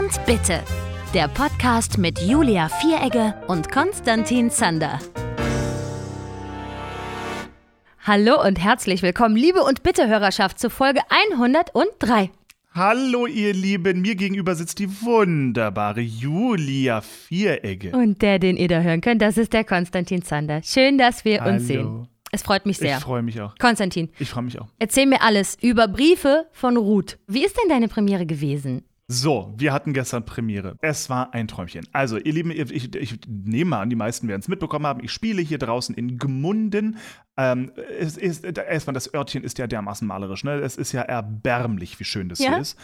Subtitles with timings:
[0.00, 0.60] und Bitte.
[1.12, 4.98] Der Podcast mit Julia Vieregge und Konstantin Zander.
[8.06, 12.30] Hallo und herzlich willkommen, liebe und Bitte-Hörerschaft, zu Folge 103.
[12.72, 14.00] Hallo, ihr Lieben.
[14.00, 17.92] Mir gegenüber sitzt die wunderbare Julia Vieregge.
[17.92, 20.62] Und der, den ihr da hören könnt, das ist der Konstantin Zander.
[20.62, 21.54] Schön, dass wir Hallo.
[21.54, 22.08] uns sehen.
[22.32, 22.96] Es freut mich sehr.
[22.96, 23.54] Ich freue mich auch.
[23.58, 24.68] Konstantin, Ich freue mich auch.
[24.78, 27.18] erzähl mir alles über Briefe von Ruth.
[27.26, 28.84] Wie ist denn deine Premiere gewesen?
[29.12, 30.76] So, wir hatten gestern Premiere.
[30.82, 31.84] Es war ein Träumchen.
[31.90, 35.02] Also, ihr Lieben, ich, ich, nehme an, die meisten werden es mitbekommen haben.
[35.02, 36.96] Ich spiele hier draußen in Gmunden.
[37.42, 40.44] Ähm, es ist, erstmal, das Örtchen ist ja dermaßen malerisch.
[40.44, 40.56] Ne?
[40.56, 42.50] Es ist ja erbärmlich, wie schön das Ja.
[42.50, 42.78] hier ist.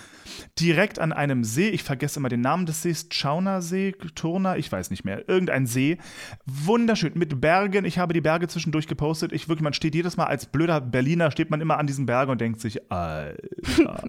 [0.59, 4.73] Direkt an einem See, ich vergesse immer den Namen des Sees, Tschauner See, Turner, ich
[4.73, 5.29] weiß nicht mehr.
[5.29, 5.99] Irgendein See.
[6.47, 7.85] Wunderschön, mit Bergen.
[7.85, 9.33] Ich habe die Berge zwischendurch gepostet.
[9.33, 12.31] Ich wirklich, man steht jedes Mal als blöder Berliner, steht man immer an diesen Bergen
[12.31, 14.05] und denkt sich, Alter.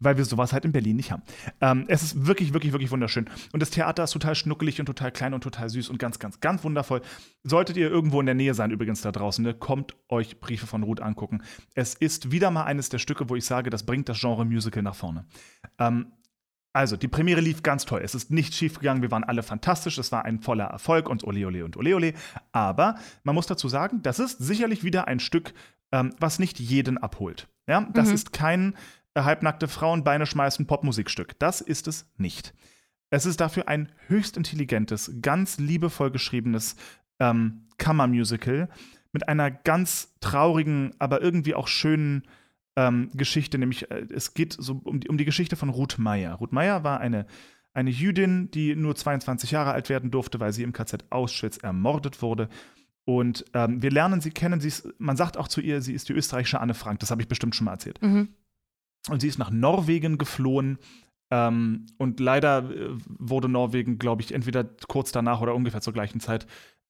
[0.00, 1.22] weil wir sowas halt in Berlin nicht haben.
[1.60, 3.28] Ähm, es ist wirklich, wirklich, wirklich wunderschön.
[3.52, 6.40] Und das Theater ist total schnuckelig und total klein und total süß und ganz, ganz,
[6.40, 7.02] ganz wundervoll.
[7.42, 9.77] Solltet ihr irgendwo in der Nähe sein, übrigens da draußen, ne, kommt
[10.08, 11.42] euch Briefe von Ruth angucken.
[11.74, 14.82] Es ist wieder mal eines der Stücke, wo ich sage, das bringt das Genre Musical
[14.82, 15.26] nach vorne.
[15.78, 16.12] Ähm,
[16.72, 18.02] also, die Premiere lief ganz toll.
[18.04, 19.02] Es ist nicht schief gegangen.
[19.02, 19.98] Wir waren alle fantastisch.
[19.98, 22.12] Es war ein voller Erfolg und ole, ole und ole, ole.
[22.52, 25.54] Aber man muss dazu sagen, das ist sicherlich wieder ein Stück,
[25.92, 27.48] ähm, was nicht jeden abholt.
[27.66, 28.14] Ja, das Mhm.
[28.14, 28.74] ist kein
[29.14, 31.38] äh, halbnackte Frauenbeine schmeißen Popmusikstück.
[31.38, 32.54] Das ist es nicht.
[33.10, 36.76] Es ist dafür ein höchst intelligentes, ganz liebevoll geschriebenes
[37.18, 38.68] ähm, Kammermusical
[39.12, 42.22] mit einer ganz traurigen, aber irgendwie auch schönen
[42.76, 46.34] ähm, Geschichte, nämlich äh, es geht so um die, um die Geschichte von Ruth Meyer.
[46.34, 47.26] Ruth Meyer war eine,
[47.72, 52.22] eine Jüdin, die nur 22 Jahre alt werden durfte, weil sie im KZ Auschwitz ermordet
[52.22, 52.48] wurde.
[53.04, 54.60] Und ähm, wir lernen sie kennen.
[54.60, 57.00] Sie ist, man sagt auch zu ihr, sie ist die österreichische Anne Frank.
[57.00, 58.00] Das habe ich bestimmt schon mal erzählt.
[58.02, 58.28] Mhm.
[59.08, 60.78] Und sie ist nach Norwegen geflohen.
[61.30, 66.20] Ähm, und leider äh, wurde Norwegen, glaube ich, entweder kurz danach oder ungefähr zur gleichen
[66.20, 66.46] Zeit,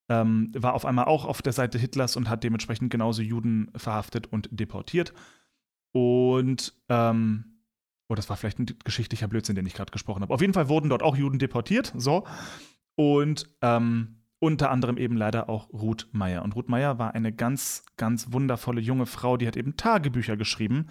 [0.09, 4.27] ähm, war auf einmal auch auf der Seite Hitlers und hat dementsprechend genauso Juden verhaftet
[4.27, 5.13] und deportiert.
[5.93, 7.63] Und, ähm,
[8.09, 10.33] oh, das war vielleicht ein geschichtlicher Blödsinn, den ich gerade gesprochen habe.
[10.33, 12.27] Auf jeden Fall wurden dort auch Juden deportiert, so.
[12.95, 16.43] Und ähm, unter anderem eben leider auch Ruth Meyer.
[16.43, 20.87] Und Ruth Meyer war eine ganz, ganz wundervolle junge Frau, die hat eben Tagebücher geschrieben,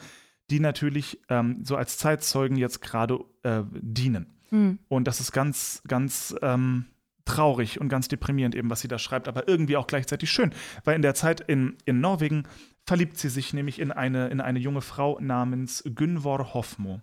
[0.49, 4.37] die natürlich ähm, so als Zeitzeugen jetzt gerade äh, dienen.
[4.49, 4.79] Hm.
[4.87, 6.85] Und das ist ganz, ganz ähm,
[7.27, 10.51] traurig und ganz deprimierend eben, was sie da schreibt, aber irgendwie auch gleichzeitig schön.
[10.83, 12.43] Weil in der Zeit in, in Norwegen
[12.85, 17.01] verliebt sie sich nämlich in eine, in eine junge Frau namens Günvor Hofmo.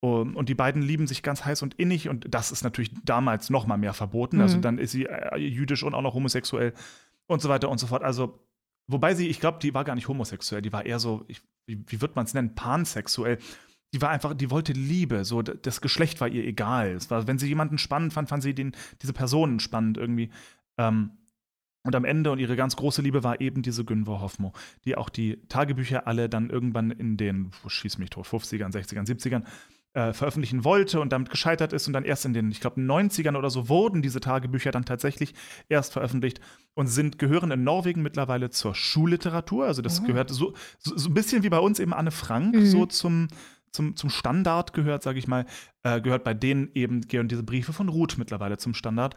[0.00, 3.66] Und die beiden lieben sich ganz heiß und innig und das ist natürlich damals noch
[3.68, 4.40] mal mehr verboten.
[4.40, 4.62] Also Mhm.
[4.62, 6.74] dann ist sie äh, jüdisch und auch noch homosexuell
[7.28, 8.02] und so weiter und so fort.
[8.02, 8.44] Also,
[8.88, 11.84] wobei sie, ich glaube, die war gar nicht homosexuell, die war eher so, ich, wie,
[11.86, 13.38] wie wird man es nennen, pansexuell.
[13.94, 16.92] Die war einfach, die wollte Liebe, so das Geschlecht war ihr egal.
[16.92, 18.72] Es war, wenn sie jemanden spannend fand, fand sie den,
[19.02, 20.30] diese Personen spannend irgendwie.
[20.78, 21.10] Ähm,
[21.84, 24.52] und am Ende und ihre ganz große Liebe war eben diese Günvor Hoffmo,
[24.84, 29.04] die auch die Tagebücher alle dann irgendwann in den, oh, schieß mich tot, 50ern, 60ern,
[29.06, 29.42] 70ern
[29.94, 33.36] äh, veröffentlichen wollte und damit gescheitert ist und dann erst in den, ich glaube, 90ern
[33.36, 35.34] oder so wurden diese Tagebücher dann tatsächlich
[35.68, 36.40] erst veröffentlicht
[36.74, 39.66] und sind, gehören in Norwegen mittlerweile zur Schulliteratur.
[39.66, 40.04] Also das Oh.
[40.04, 42.64] gehört so, so, so ein bisschen wie bei uns eben Anne Frank, Mhm.
[42.66, 43.26] so zum,
[43.72, 45.46] zum, zum Standard gehört, sage ich mal,
[45.82, 49.16] äh, gehört bei denen eben, gehören diese Briefe von Ruth mittlerweile zum Standard.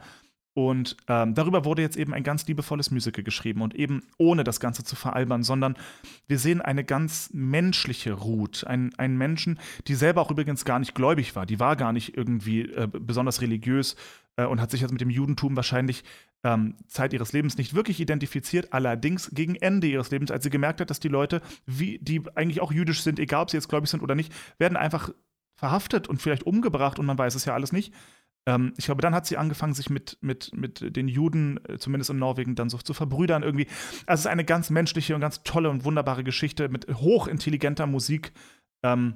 [0.55, 4.61] Und ähm, darüber wurde jetzt eben ein ganz liebevolles Musical geschrieben und eben ohne das
[4.61, 5.75] Ganze zu veralbern, sondern
[6.27, 10.95] wir sehen eine ganz menschliche Ruth, einen, einen Menschen, die selber auch übrigens gar nicht
[10.95, 11.45] gläubig war.
[11.45, 13.97] Die war gar nicht irgendwie äh, besonders religiös
[14.37, 16.05] äh, und hat sich jetzt mit dem Judentum wahrscheinlich
[16.45, 18.71] ähm, Zeit ihres Lebens nicht wirklich identifiziert.
[18.71, 22.61] Allerdings gegen Ende ihres Lebens, als sie gemerkt hat, dass die Leute, wie, die eigentlich
[22.61, 25.09] auch jüdisch sind, egal ob sie jetzt gläubig sind oder nicht, werden einfach
[25.55, 27.91] verhaftet und vielleicht umgebracht und man weiß es ja alles nicht.
[28.45, 32.11] Ähm, ich glaube, dann hat sie angefangen, sich mit, mit, mit den Juden, äh, zumindest
[32.11, 33.65] in Norwegen, dann so zu verbrüdern irgendwie.
[34.05, 38.33] Also es ist eine ganz menschliche und ganz tolle und wunderbare Geschichte mit hochintelligenter Musik.
[38.83, 39.15] Ähm,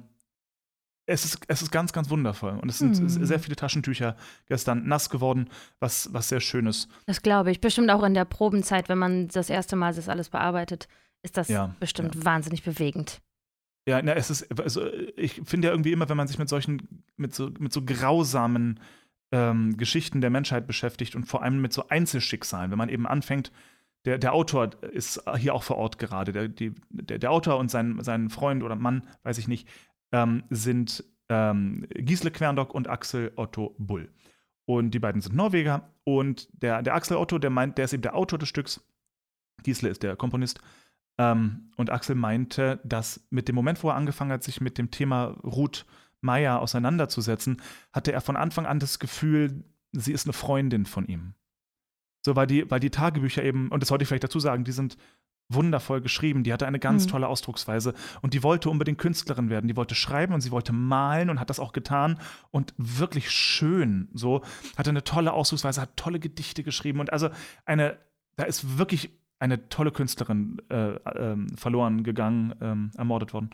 [1.10, 2.58] es ist, es ist ganz, ganz wundervoll.
[2.58, 3.08] Und es sind Hm.
[3.08, 5.48] sehr viele Taschentücher gestern nass geworden,
[5.80, 6.88] was, was sehr schön ist.
[7.06, 7.60] Das glaube ich.
[7.60, 10.88] Bestimmt auch in der Probenzeit, wenn man das erste Mal das alles bearbeitet,
[11.22, 13.20] ist das Ja, bestimmt wahnsinnig bewegend.
[13.88, 14.86] Ja, na, es ist, also
[15.16, 18.78] ich finde ja irgendwie immer, wenn man sich mit solchen, mit so, mit so grausamen
[19.32, 23.50] ähm, Geschichten der Menschheit beschäftigt und vor allem mit so Einzelschicksalen, wenn man eben anfängt,
[24.06, 27.70] der, der Autor ist hier auch vor Ort gerade, der, die, der, der Autor und
[27.70, 29.68] sein, sein Freund oder Mann, weiß ich nicht,
[30.12, 34.12] ähm, sind ähm, Gisle Querndock und Axel Otto Bull.
[34.66, 38.02] Und die beiden sind Norweger und der, der Axel Otto, der meint, der ist eben
[38.02, 38.80] der Autor des Stücks,
[39.62, 40.60] Gisle ist der Komponist
[41.18, 44.90] ähm, und Axel meinte, dass mit dem Moment, wo er angefangen hat, sich mit dem
[44.90, 45.86] Thema Ruth
[46.20, 47.60] Maya auseinanderzusetzen,
[47.92, 51.34] hatte er von Anfang an das Gefühl, sie ist eine Freundin von ihm.
[52.24, 54.72] So, weil die, weil die Tagebücher eben, und das sollte ich vielleicht dazu sagen, die
[54.72, 54.96] sind
[55.50, 56.44] wundervoll geschrieben.
[56.44, 57.10] Die hatte eine ganz mhm.
[57.10, 59.68] tolle Ausdrucksweise und die wollte unbedingt Künstlerin werden.
[59.68, 62.18] Die wollte schreiben und sie wollte malen und hat das auch getan
[62.50, 64.08] und wirklich schön.
[64.14, 64.42] So
[64.76, 67.28] hatte eine tolle Ausdrucksweise, hat tolle Gedichte geschrieben und also
[67.64, 67.98] eine,
[68.36, 73.50] da ist wirklich eine tolle Künstlerin äh, äh, verloren gegangen, äh, ermordet worden.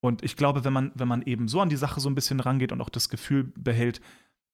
[0.00, 2.40] Und ich glaube, wenn man, wenn man eben so an die Sache so ein bisschen
[2.40, 4.02] rangeht und auch das Gefühl behält,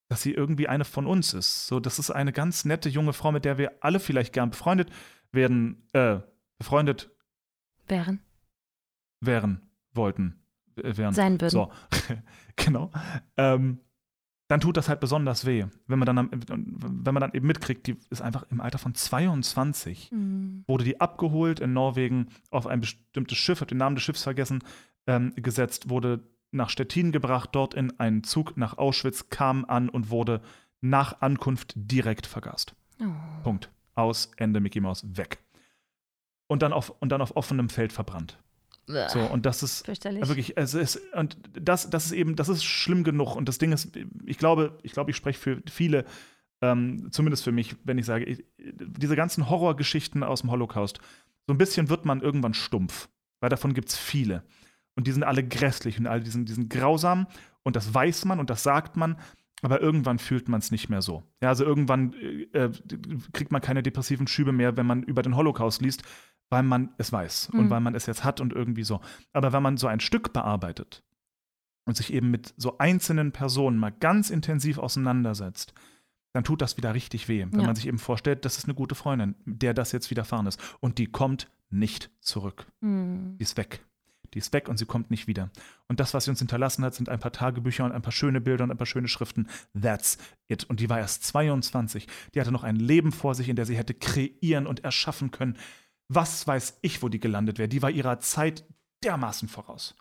[0.09, 1.67] dass sie irgendwie eine von uns ist.
[1.67, 4.91] So, das ist eine ganz nette junge Frau, mit der wir alle vielleicht gern befreundet
[5.33, 6.19] werden, äh,
[6.61, 7.11] befreundet
[7.89, 8.21] wären.
[9.21, 9.63] Wären,
[9.93, 10.39] wollten,
[10.77, 11.15] wären.
[11.15, 11.51] Sein würden.
[11.51, 11.73] So,
[12.57, 12.91] genau.
[13.37, 13.81] Ähm,
[14.47, 17.97] dann tut das halt besonders weh, wenn man dann, wenn man dann eben mitkriegt, die
[18.11, 20.65] ist einfach im Alter von 22, mhm.
[20.67, 24.63] wurde die abgeholt in Norwegen auf ein bestimmtes Schiff, hat den Namen des Schiffs vergessen,
[25.07, 30.11] ähm, gesetzt, wurde nach Stettin gebracht, dort in einen Zug nach Auschwitz, kam an und
[30.11, 30.43] wurde
[30.81, 32.75] nach Ankunft direkt vergast.
[33.01, 33.05] Oh.
[33.45, 33.71] Punkt.
[33.95, 35.39] Aus, Ende, Mickey Mouse, weg
[36.51, 38.37] und dann auf, und dann auf offenem Feld verbrannt.
[39.09, 43.05] So, und das ist wirklich, es ist, und das, das ist eben, das ist schlimm
[43.05, 43.37] genug.
[43.37, 46.05] Und das Ding ist, ich glaube, ich glaube, ich spreche für viele,
[46.61, 50.99] ähm, zumindest für mich, wenn ich sage, ich, diese ganzen Horrorgeschichten aus dem Holocaust,
[51.47, 53.09] so ein bisschen wird man irgendwann stumpf,
[53.39, 54.43] weil davon gibt es viele.
[54.97, 57.29] Und die sind alle grässlich und alle die sind, die sind grausam
[57.63, 59.17] und das weiß man und das sagt man,
[59.63, 61.23] aber irgendwann fühlt man es nicht mehr so.
[61.43, 62.15] Ja, also irgendwann
[62.53, 62.71] äh,
[63.33, 66.03] kriegt man keine depressiven Schübe mehr, wenn man über den Holocaust liest,
[66.51, 67.61] weil man es weiß mhm.
[67.61, 69.01] und weil man es jetzt hat und irgendwie so.
[69.33, 71.03] Aber wenn man so ein Stück bearbeitet
[71.87, 75.73] und sich eben mit so einzelnen Personen mal ganz intensiv auseinandersetzt,
[76.33, 77.67] dann tut das wieder richtig weh, wenn ja.
[77.67, 80.61] man sich eben vorstellt, das ist eine gute Freundin, der das jetzt widerfahren ist.
[80.81, 82.67] Und die kommt nicht zurück.
[82.81, 83.37] Mhm.
[83.39, 83.85] Die ist weg.
[84.35, 85.51] Die ist weg und sie kommt nicht wieder.
[85.89, 88.41] Und das, was sie uns hinterlassen hat, sind ein paar Tagebücher und ein paar schöne
[88.41, 89.49] Bilder und ein paar schöne Schriften.
[89.81, 90.65] That's it.
[90.65, 92.07] Und die war erst 22.
[92.33, 95.57] Die hatte noch ein Leben vor sich, in der sie hätte kreieren und erschaffen können
[96.13, 97.69] was weiß ich, wo die gelandet wäre.
[97.69, 98.65] Die war ihrer Zeit
[99.05, 99.95] dermaßen voraus.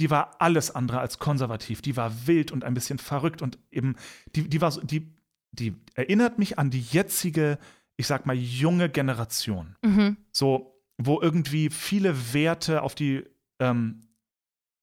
[0.00, 1.82] Die war alles andere als konservativ.
[1.82, 3.96] Die war wild und ein bisschen verrückt und eben,
[4.36, 5.12] die, die war so, die,
[5.50, 7.58] die erinnert mich an die jetzige,
[7.96, 9.74] ich sag mal, junge Generation.
[9.84, 10.16] Mhm.
[10.30, 13.24] So, wo irgendwie viele Werte auf die,
[13.58, 14.02] ähm,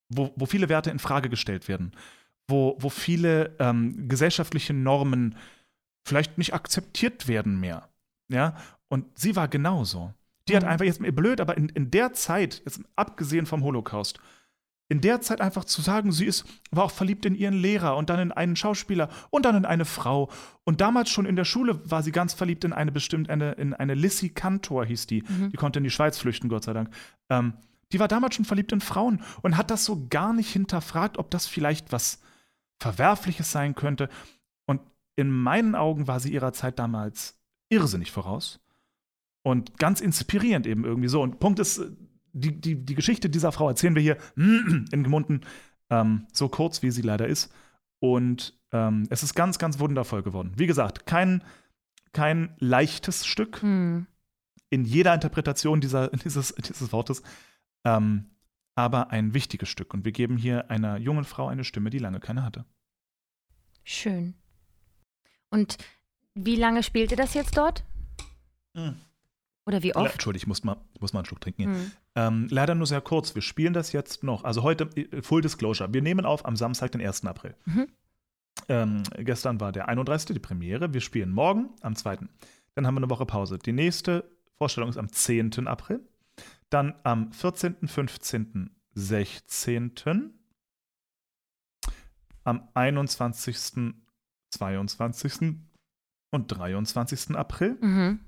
[0.10, 1.94] wo, wo viele Werte in Frage gestellt werden.
[2.50, 5.38] Wo, wo viele ähm, gesellschaftliche Normen
[6.06, 7.88] vielleicht nicht akzeptiert werden mehr.
[8.28, 8.58] Ja,
[8.90, 10.14] und sie war genauso.
[10.48, 10.70] Die hat mhm.
[10.70, 14.20] einfach jetzt blöd, aber in, in der Zeit, jetzt abgesehen vom Holocaust,
[14.88, 18.10] in der Zeit einfach zu sagen, sie ist, war auch verliebt in ihren Lehrer und
[18.12, 20.30] dann in einen Schauspieler und dann in eine Frau.
[20.64, 23.74] Und damals schon in der Schule war sie ganz verliebt in eine bestimmt, eine, in
[23.74, 25.24] eine Lissy Cantor hieß die.
[25.24, 25.50] Mhm.
[25.52, 26.92] Die konnte in die Schweiz flüchten, Gott sei Dank.
[27.30, 27.54] Ähm,
[27.92, 31.32] die war damals schon verliebt in Frauen und hat das so gar nicht hinterfragt, ob
[31.32, 32.22] das vielleicht was
[32.80, 34.10] Verwerfliches sein könnte.
[34.68, 34.82] Und
[35.16, 37.40] in meinen Augen war sie ihrer Zeit damals
[37.70, 38.60] irrsinnig voraus.
[39.46, 41.22] Und ganz inspirierend eben irgendwie so.
[41.22, 41.80] Und Punkt ist,
[42.34, 45.42] die, die, die Geschichte dieser Frau erzählen wir hier in Gemunden,
[45.92, 47.54] ähm, so kurz wie sie leider ist.
[48.00, 50.54] Und ähm, es ist ganz, ganz wundervoll geworden.
[50.58, 51.44] Wie gesagt, kein,
[52.12, 54.08] kein leichtes Stück hm.
[54.72, 57.22] in jeder Interpretation dieser, dieses, dieses Wortes,
[57.84, 58.32] ähm,
[58.74, 59.94] aber ein wichtiges Stück.
[59.94, 62.66] Und wir geben hier einer jungen Frau eine Stimme, die lange keine hatte.
[63.84, 64.34] Schön.
[65.52, 65.78] Und
[66.34, 67.86] wie lange spielte das jetzt dort?
[68.76, 68.96] Hm.
[69.66, 70.14] Oder wie oft?
[70.14, 71.72] Entschuldigung, ich muss mal, ich muss mal einen Schluck trinken.
[71.72, 71.92] Mhm.
[72.16, 73.34] Ähm, leider nur sehr kurz.
[73.34, 74.44] Wir spielen das jetzt noch.
[74.44, 77.26] Also heute, äh, Full Disclosure, wir nehmen auf am Samstag, den 1.
[77.26, 77.56] April.
[77.66, 77.88] Mhm.
[78.70, 80.34] Ähm, gestern war der 31.
[80.34, 80.94] die Premiere.
[80.94, 82.20] Wir spielen morgen am 2.
[82.76, 83.58] Dann haben wir eine Woche Pause.
[83.58, 85.68] Die nächste Vorstellung ist am 10.
[85.68, 86.02] April.
[86.70, 89.92] Dann am 14., 15., 16.
[92.44, 93.96] Am 21.,
[94.52, 95.56] 22.
[96.32, 97.36] und 23.
[97.36, 97.78] April.
[97.82, 98.20] Mhm.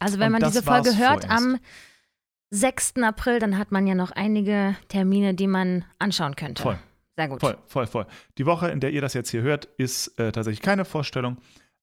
[0.00, 1.30] Also wenn man diese Folge hört vorerst.
[1.30, 1.58] am
[2.50, 2.94] 6.
[3.02, 6.62] April, dann hat man ja noch einige Termine, die man anschauen könnte.
[6.62, 6.78] Voll.
[7.16, 7.40] Sehr gut.
[7.40, 8.06] Voll, voll, voll.
[8.38, 11.36] Die Woche, in der ihr das jetzt hier hört, ist äh, tatsächlich keine Vorstellung,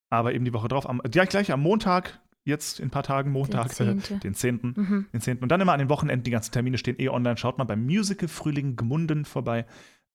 [0.09, 3.31] aber eben die Woche drauf, am, gleich, gleich am Montag, jetzt in ein paar Tagen,
[3.31, 4.17] Montag, den 10.
[4.17, 4.59] Äh, den 10.
[4.75, 5.05] Mhm.
[5.13, 5.37] Den 10.
[5.39, 7.37] Und dann immer an den Wochenenden, die ganzen Termine stehen eh online.
[7.37, 9.65] Schaut mal beim Musical Frühling Gmunden vorbei.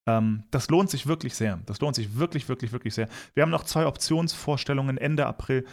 [0.07, 1.61] Ähm, das lohnt sich wirklich sehr.
[1.67, 3.09] Das lohnt sich wirklich, wirklich, wirklich sehr.
[3.35, 5.65] Wir haben noch zwei Optionsvorstellungen Ende April.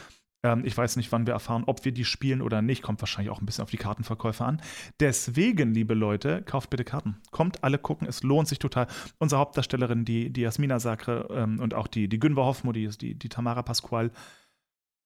[0.44, 2.82] Ähm, ich weiß nicht, wann wir erfahren, ob wir die spielen oder nicht.
[2.82, 4.62] Kommt wahrscheinlich auch ein bisschen auf die Kartenverkäufer an.
[5.00, 7.18] Deswegen, liebe Leute, kauft bitte Karten.
[7.32, 8.88] Kommt alle gucken, es lohnt sich total.
[9.18, 13.16] Unsere Hauptdarstellerin, die, die Jasmina Sakre ähm, und auch die, die Günver Hoffmo, die, die,
[13.16, 14.12] die Tamara Pasqual,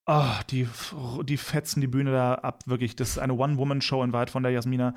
[0.05, 0.67] oh, die,
[1.23, 2.63] die fetzen die Bühne da ab.
[2.67, 4.93] Wirklich, das ist eine One-Woman-Show in Wahrheit von der Jasmina.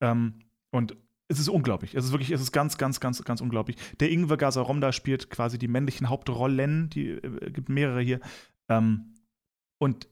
[0.00, 0.40] Ähm,
[0.72, 0.96] und
[1.28, 1.94] es ist unglaublich.
[1.94, 3.76] Es ist wirklich, es ist ganz, ganz, ganz, ganz unglaublich.
[3.98, 8.20] Der Ingwer Gazarom spielt quasi die männlichen Hauptrollen, die äh, gibt mehrere hier.
[8.68, 9.15] Ähm,
[9.78, 10.08] und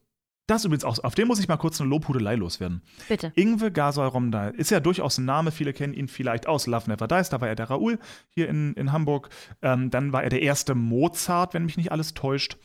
[0.46, 2.82] das übrigens auch, auf den muss ich mal kurz eine Lobhudelei loswerden.
[3.08, 3.32] Bitte.
[3.34, 7.08] Ingwe Gasoy Romda ist ja durchaus ein Name, viele kennen ihn vielleicht aus Love Never
[7.08, 9.30] Dies, da war er der Raoul hier in, in Hamburg.
[9.62, 12.58] Ähm, dann war er der erste Mozart, wenn mich nicht alles täuscht.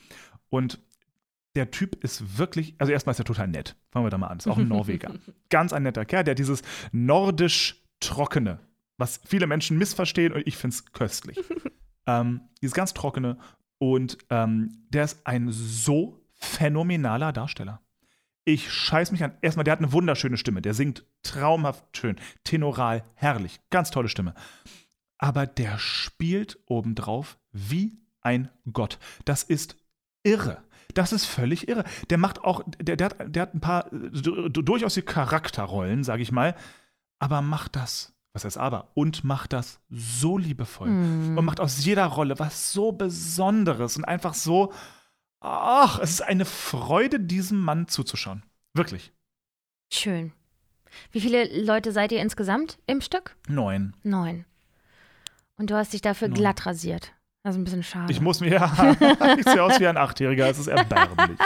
[0.49, 0.81] Und
[1.55, 3.77] der Typ ist wirklich, also erstmal ist er total nett.
[3.91, 4.39] Fangen wir da mal an.
[4.39, 5.13] Ist auch ein Norweger.
[5.49, 8.59] Ganz ein netter Kerl, der dieses nordisch trockene,
[8.97, 11.39] was viele Menschen missverstehen und ich finde es köstlich.
[12.07, 13.37] ähm, dieses ganz trockene
[13.77, 17.81] und ähm, der ist ein so phänomenaler Darsteller.
[18.45, 19.33] Ich scheiß mich an.
[19.41, 20.61] Erstmal, der hat eine wunderschöne Stimme.
[20.61, 22.15] Der singt traumhaft schön.
[22.43, 23.59] Tenoral, herrlich.
[23.69, 24.33] Ganz tolle Stimme.
[25.17, 28.97] Aber der spielt obendrauf wie ein Gott.
[29.25, 29.75] Das ist
[30.23, 30.63] irre.
[30.93, 31.83] Das ist völlig irre.
[32.09, 36.31] Der macht auch, der, der, hat, der hat ein paar durchaus die Charakterrollen, sage ich
[36.31, 36.55] mal,
[37.19, 40.89] aber macht das, was heißt aber, und macht das so liebevoll.
[40.89, 41.37] Mm.
[41.37, 44.73] Und macht aus jeder Rolle was so Besonderes und einfach so,
[45.41, 48.43] Ach, es ist eine Freude, diesem Mann zuzuschauen.
[48.73, 49.13] Wirklich.
[49.91, 50.33] Schön.
[51.11, 53.37] Wie viele Leute seid ihr insgesamt im Stück?
[53.47, 53.95] Neun.
[54.03, 54.45] Neun.
[55.57, 56.37] Und du hast dich dafür Neun.
[56.37, 57.13] glatt rasiert.
[57.43, 58.11] Das ist ein bisschen schade.
[58.11, 58.95] Ich muss mir, ja,
[59.37, 61.39] ich sehe aus wie ein Achtjähriger, es ist erbärmlich.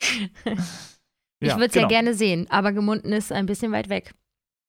[1.40, 1.84] ich würde es genau.
[1.84, 4.14] ja gerne sehen, aber Gemunden ist ein bisschen weit weg.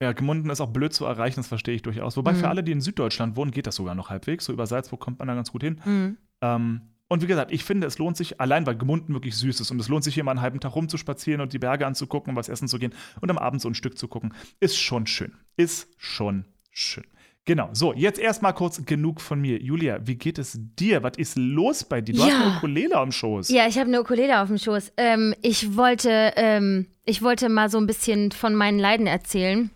[0.02, 2.18] Ja, Gemunden ist auch blöd zu erreichen, das verstehe ich durchaus.
[2.18, 2.38] Wobei mhm.
[2.38, 4.46] für alle, die in Süddeutschland wohnen, geht das sogar noch halbwegs.
[4.46, 5.82] So über Salzburg kommt man da ganz gut hin.
[5.84, 6.18] Mhm.
[6.42, 9.72] Ähm, und wie gesagt, ich finde, es lohnt sich, allein weil Gemunden wirklich süß ist
[9.72, 12.36] und es lohnt sich hier mal einen halben Tag rumzuspazieren und die Berge anzugucken und
[12.36, 14.34] was essen zu gehen und am Abend so ein Stück zu gucken.
[14.60, 15.34] Ist schon schön.
[15.56, 17.06] Ist schon schön.
[17.46, 19.62] Genau, so, jetzt erstmal kurz genug von mir.
[19.62, 21.02] Julia, wie geht es dir?
[21.02, 22.14] Was ist los bei dir?
[22.14, 22.26] Du ja.
[22.26, 23.48] hast eine Ukulele am Schoß.
[23.48, 24.92] Ja, ich habe eine Ukulele auf dem Schoß.
[24.98, 29.70] Ähm, ich, wollte, ähm, ich wollte mal so ein bisschen von meinen Leiden erzählen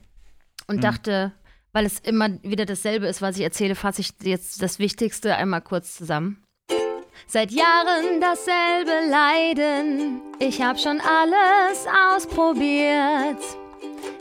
[0.68, 0.82] und mhm.
[0.82, 1.32] dachte,
[1.72, 5.62] weil es immer wieder dasselbe ist, was ich erzähle, fasse ich jetzt das Wichtigste einmal
[5.62, 6.41] kurz zusammen.
[7.28, 10.22] Seit Jahren dasselbe Leiden.
[10.40, 11.86] Ich hab schon alles
[12.16, 13.38] ausprobiert.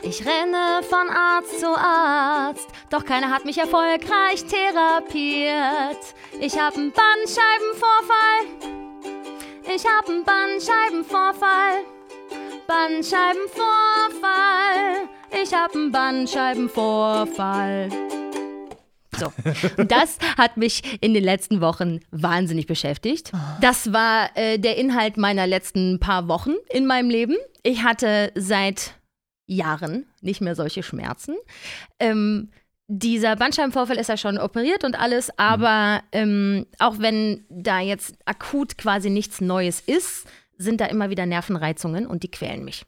[0.03, 5.99] Ich renne von Arzt zu Arzt, doch keiner hat mich erfolgreich therapiert.
[6.39, 8.47] Ich hab einen Bandscheibenvorfall.
[9.73, 11.85] Ich hab einen Bandscheibenvorfall.
[12.67, 15.07] Bandscheibenvorfall.
[15.41, 17.89] Ich hab einen Bandscheibenvorfall.
[19.21, 19.31] So.
[19.77, 23.31] Und das hat mich in den letzten Wochen wahnsinnig beschäftigt.
[23.61, 27.37] Das war äh, der Inhalt meiner letzten paar Wochen in meinem Leben.
[27.63, 28.95] Ich hatte seit
[29.45, 31.35] Jahren nicht mehr solche Schmerzen.
[31.99, 32.49] Ähm,
[32.87, 38.77] dieser Bandscheibenvorfall ist ja schon operiert und alles, aber ähm, auch wenn da jetzt akut
[38.77, 42.85] quasi nichts Neues ist, sind da immer wieder Nervenreizungen und die quälen mich.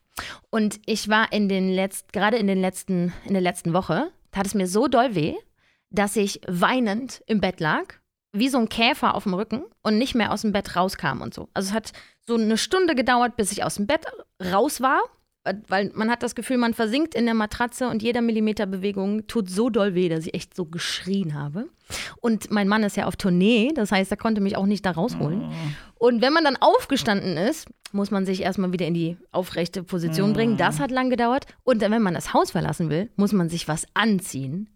[0.50, 4.46] Und ich war in den letzten, gerade in den letzten, in der letzten Woche, tat
[4.46, 5.36] es mir so doll weh,
[5.94, 7.94] dass ich weinend im Bett lag,
[8.34, 11.34] wie so ein Käfer auf dem Rücken und nicht mehr aus dem Bett rauskam und
[11.34, 11.48] so.
[11.54, 11.94] Also es hat
[12.28, 14.06] so eine Stunde gedauert, bis ich aus dem Bett
[14.44, 15.00] raus war,
[15.68, 19.50] weil man hat das Gefühl, man versinkt in der Matratze und jeder Millimeter Bewegung tut
[19.50, 21.68] so doll weh, dass ich echt so geschrien habe.
[22.22, 24.92] Und mein Mann ist ja auf Tournee, das heißt, er konnte mich auch nicht da
[24.92, 25.44] rausholen.
[25.44, 26.08] Oh.
[26.08, 30.34] Und wenn man dann aufgestanden ist, muss man sich erstmal wieder in die aufrechte Position
[30.34, 30.58] bringen.
[30.58, 31.46] Das hat lang gedauert.
[31.64, 34.70] Und dann, wenn man das Haus verlassen will, muss man sich was anziehen.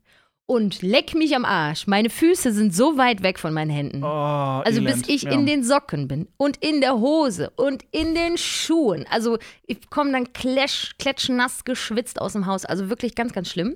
[0.49, 1.87] Und leck mich am Arsch.
[1.87, 4.01] Meine Füße sind so weit weg von meinen Händen.
[4.01, 5.01] Oh, also elend.
[5.01, 5.31] bis ich ja.
[5.31, 9.05] in den Socken bin und in der Hose und in den Schuhen.
[9.11, 12.63] Also ich komme dann klatsch, klatschnass geschwitzt aus dem Haus.
[12.63, 13.75] Also wirklich ganz, ganz schlimm.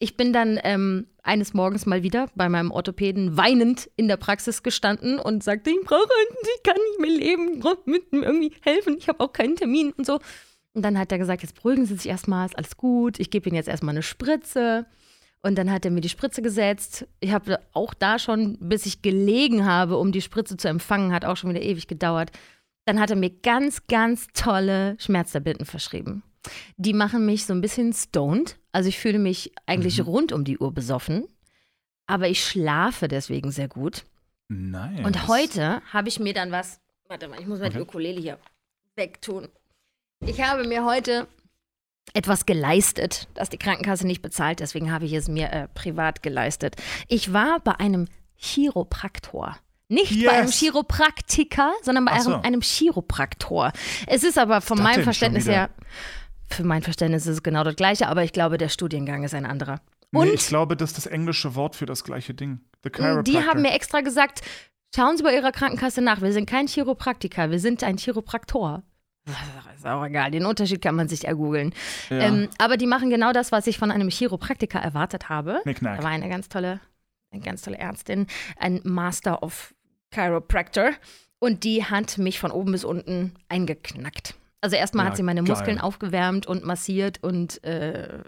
[0.00, 4.64] Ich bin dann ähm, eines Morgens mal wieder bei meinem Orthopäden weinend in der Praxis
[4.64, 6.08] gestanden und sagte, ich brauche,
[6.56, 10.04] ich kann nicht mehr leben, brauche mir irgendwie helfen, ich habe auch keinen Termin und
[10.04, 10.18] so.
[10.74, 13.48] Und dann hat er gesagt, jetzt beruhigen Sie sich erstmal, ist alles gut, ich gebe
[13.48, 14.86] Ihnen jetzt erstmal eine Spritze.
[15.42, 17.06] Und dann hat er mir die Spritze gesetzt.
[17.18, 21.24] Ich habe auch da schon, bis ich gelegen habe, um die Spritze zu empfangen, hat
[21.24, 22.30] auch schon wieder ewig gedauert.
[22.84, 26.22] Dann hat er mir ganz, ganz tolle Schmerztabletten verschrieben.
[26.76, 28.56] Die machen mich so ein bisschen stoned.
[28.70, 30.04] Also ich fühle mich eigentlich mhm.
[30.04, 31.26] rund um die Uhr besoffen.
[32.06, 34.04] Aber ich schlafe deswegen sehr gut.
[34.48, 35.04] Nice.
[35.04, 36.80] Und heute habe ich mir dann was.
[37.08, 37.78] Warte mal, ich muss mal okay.
[37.78, 38.38] die Ukulele hier
[38.96, 39.48] wegtun.
[40.20, 41.26] Ich habe mir heute
[42.14, 44.60] etwas geleistet, das die Krankenkasse nicht bezahlt.
[44.60, 46.76] Deswegen habe ich es mir äh, privat geleistet.
[47.08, 48.06] Ich war bei einem
[48.36, 49.56] Chiropraktor.
[49.88, 50.30] Nicht yes.
[50.30, 52.32] bei einem Chiropraktiker, sondern bei so.
[52.32, 53.72] einem, einem, Chiropraktor.
[54.06, 55.70] Es ist aber von meinem Verständnis her,
[56.48, 59.46] für mein Verständnis ist es genau das Gleiche, aber ich glaube, der Studiengang ist ein
[59.46, 59.80] anderer.
[60.12, 62.60] Und nee, ich glaube, das ist das englische Wort für das gleiche Ding.
[62.84, 64.42] Die haben mir extra gesagt,
[64.94, 66.20] schauen Sie bei Ihrer Krankenkasse nach.
[66.20, 68.82] Wir sind kein Chiropraktiker, wir sind ein Chiropraktor.
[69.76, 71.74] Ist auch egal, den Unterschied kann man sich ergoogeln.
[72.10, 72.18] Ja.
[72.20, 75.60] Ähm, aber die machen genau das, was ich von einem Chiropraktiker erwartet habe.
[75.62, 75.98] Knickknack.
[75.98, 76.80] Da war eine ganz tolle,
[77.30, 78.26] eine ganz tolle Ärztin,
[78.58, 79.74] ein Master of
[80.12, 80.90] Chiropractor.
[81.38, 84.34] Und die hat mich von oben bis unten eingeknackt.
[84.60, 85.50] Also erstmal Ja, hat sie meine geil.
[85.56, 88.20] Muskeln aufgewärmt und massiert und äh,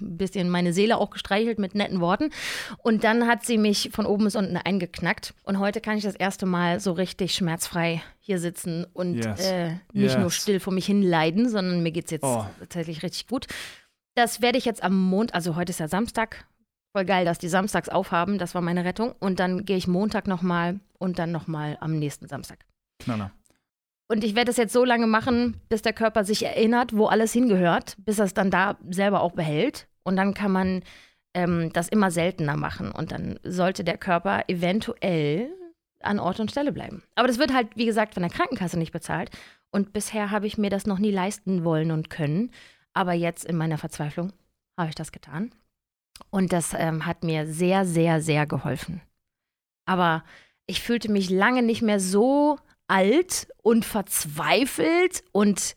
[0.00, 2.30] ein bisschen meine Seele auch gestreichelt mit netten Worten.
[2.78, 5.34] Und dann hat sie mich von oben bis unten eingeknackt.
[5.44, 9.40] Und heute kann ich das erste Mal so richtig schmerzfrei hier sitzen und Yes.
[9.46, 10.36] äh, nicht nur Yes.
[10.36, 12.44] still vor mich hin leiden, sondern mir geht es jetzt Oh.
[12.60, 13.46] tatsächlich richtig gut.
[14.14, 16.44] Das werde ich jetzt am Mond, also heute ist ja Samstag.
[16.92, 18.38] Voll geil, dass die samstags aufhaben.
[18.38, 19.14] Das war meine Rettung.
[19.20, 22.64] Und dann gehe ich Montag nochmal und dann nochmal am nächsten Samstag.
[22.98, 23.30] Knaller.
[24.08, 27.32] Und ich werde es jetzt so lange machen, bis der Körper sich erinnert, wo alles
[27.32, 29.86] hingehört, bis er es dann da selber auch behält.
[30.02, 30.82] Und dann kann man
[31.34, 32.90] ähm, das immer seltener machen.
[32.90, 35.50] Und dann sollte der Körper eventuell
[36.00, 37.02] an Ort und Stelle bleiben.
[37.16, 39.30] Aber das wird halt, wie gesagt, von der Krankenkasse nicht bezahlt.
[39.70, 42.50] Und bisher habe ich mir das noch nie leisten wollen und können.
[42.94, 44.32] Aber jetzt in meiner Verzweiflung
[44.78, 45.52] habe ich das getan.
[46.30, 49.02] Und das ähm, hat mir sehr, sehr, sehr geholfen.
[49.84, 50.24] Aber
[50.66, 52.58] ich fühlte mich lange nicht mehr so
[52.88, 55.76] alt und verzweifelt und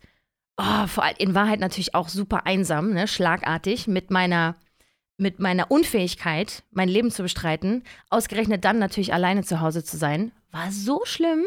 [0.58, 4.56] oh, vor allem in Wahrheit natürlich auch super einsam, ne, schlagartig mit meiner
[5.18, 10.32] mit meiner Unfähigkeit, mein Leben zu bestreiten, ausgerechnet dann natürlich alleine zu Hause zu sein,
[10.52, 11.46] war so schlimm.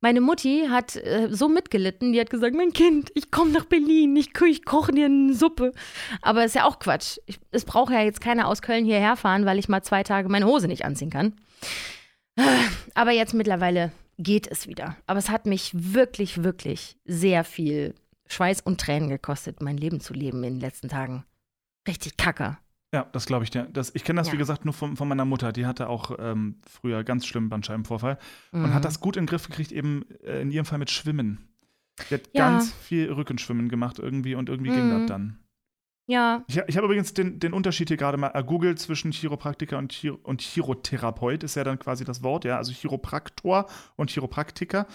[0.00, 4.16] Meine Mutti hat äh, so mitgelitten, die hat gesagt, mein Kind, ich komme nach Berlin,
[4.16, 5.74] ich, ich koche dir eine Suppe.
[6.22, 7.18] Aber ist ja auch Quatsch.
[7.26, 10.30] Ich, es braucht ja jetzt keiner aus Köln hierher fahren, weil ich mal zwei Tage
[10.30, 11.34] meine Hose nicht anziehen kann.
[12.94, 14.96] Aber jetzt mittlerweile geht es wieder.
[15.06, 17.94] Aber es hat mich wirklich, wirklich sehr viel
[18.28, 21.24] Schweiß und Tränen gekostet, mein Leben zu leben in den letzten Tagen.
[21.88, 22.58] Richtig kacke.
[22.92, 23.68] Ja, das glaube ich dir.
[23.72, 24.32] Das, ich kenne das, Ja.
[24.34, 25.52] wie gesagt, nur von, von meiner Mutter.
[25.52, 28.18] Die hatte auch ähm, früher ganz schlimmen Bandscheibenvorfall
[28.52, 28.74] und Mhm.
[28.74, 31.48] hat das gut in den Griff gekriegt, eben äh, in ihrem Fall mit Schwimmen.
[32.10, 32.48] Die hat Ja.
[32.50, 34.90] ganz viel Rückenschwimmen gemacht irgendwie und irgendwie ging Mhm.
[34.90, 35.38] das dann.
[36.10, 39.92] Ja, Ich, ich habe übrigens den, den Unterschied hier gerade mal ergoogelt zwischen Chiropraktiker und,
[39.92, 44.86] Chiro, und Chirotherapeut, ist ja dann quasi das Wort, ja, also Chiropraktor und Chiropraktiker.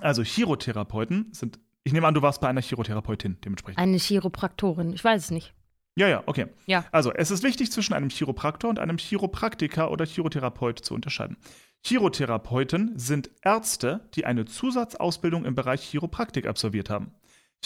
[0.00, 3.78] Also Chirotherapeuten sind, ich nehme an, du warst bei einer Chirotherapeutin dementsprechend.
[3.78, 4.92] eine Chiropraktorin.
[4.92, 5.54] Ich weiß es nicht.
[5.98, 6.46] Ja, ja, okay.
[6.66, 6.84] Ja.
[6.92, 11.38] Also, es ist wichtig, zwischen einem Chiropraktor und einem Chiropraktiker oder Chirotherapeut zu unterscheiden.
[11.84, 17.12] Chirotherapeuten sind Ärzte, die eine Zusatzausbildung im Bereich Chiropraktik absolviert haben.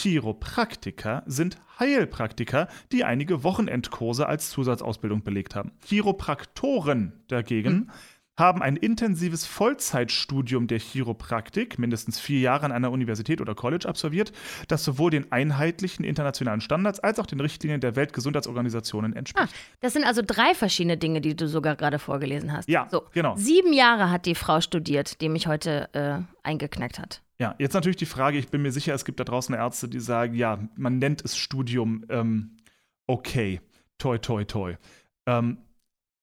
[0.01, 5.73] Chiropraktiker sind Heilpraktiker, die einige Wochenendkurse als Zusatzausbildung belegt haben.
[5.85, 7.91] Chiropraktoren dagegen
[8.39, 14.33] haben ein intensives Vollzeitstudium der Chiropraktik, mindestens vier Jahre an einer Universität oder College absolviert,
[14.69, 19.55] das sowohl den einheitlichen internationalen Standards als auch den Richtlinien der Weltgesundheitsorganisationen entspricht.
[19.81, 22.71] Das sind also drei verschiedene Dinge, die du sogar gerade vorgelesen hast.
[22.71, 23.03] Ja, so.
[23.13, 23.37] genau.
[23.37, 27.21] Sieben Jahre hat die Frau studiert, die mich heute äh, eingeknackt hat.
[27.41, 29.99] Ja, jetzt natürlich die Frage, ich bin mir sicher, es gibt da draußen Ärzte, die
[29.99, 32.59] sagen, ja, man nennt es Studium, ähm,
[33.07, 33.63] okay,
[33.97, 34.77] toi, toi, toi.
[35.27, 35.57] Ähm,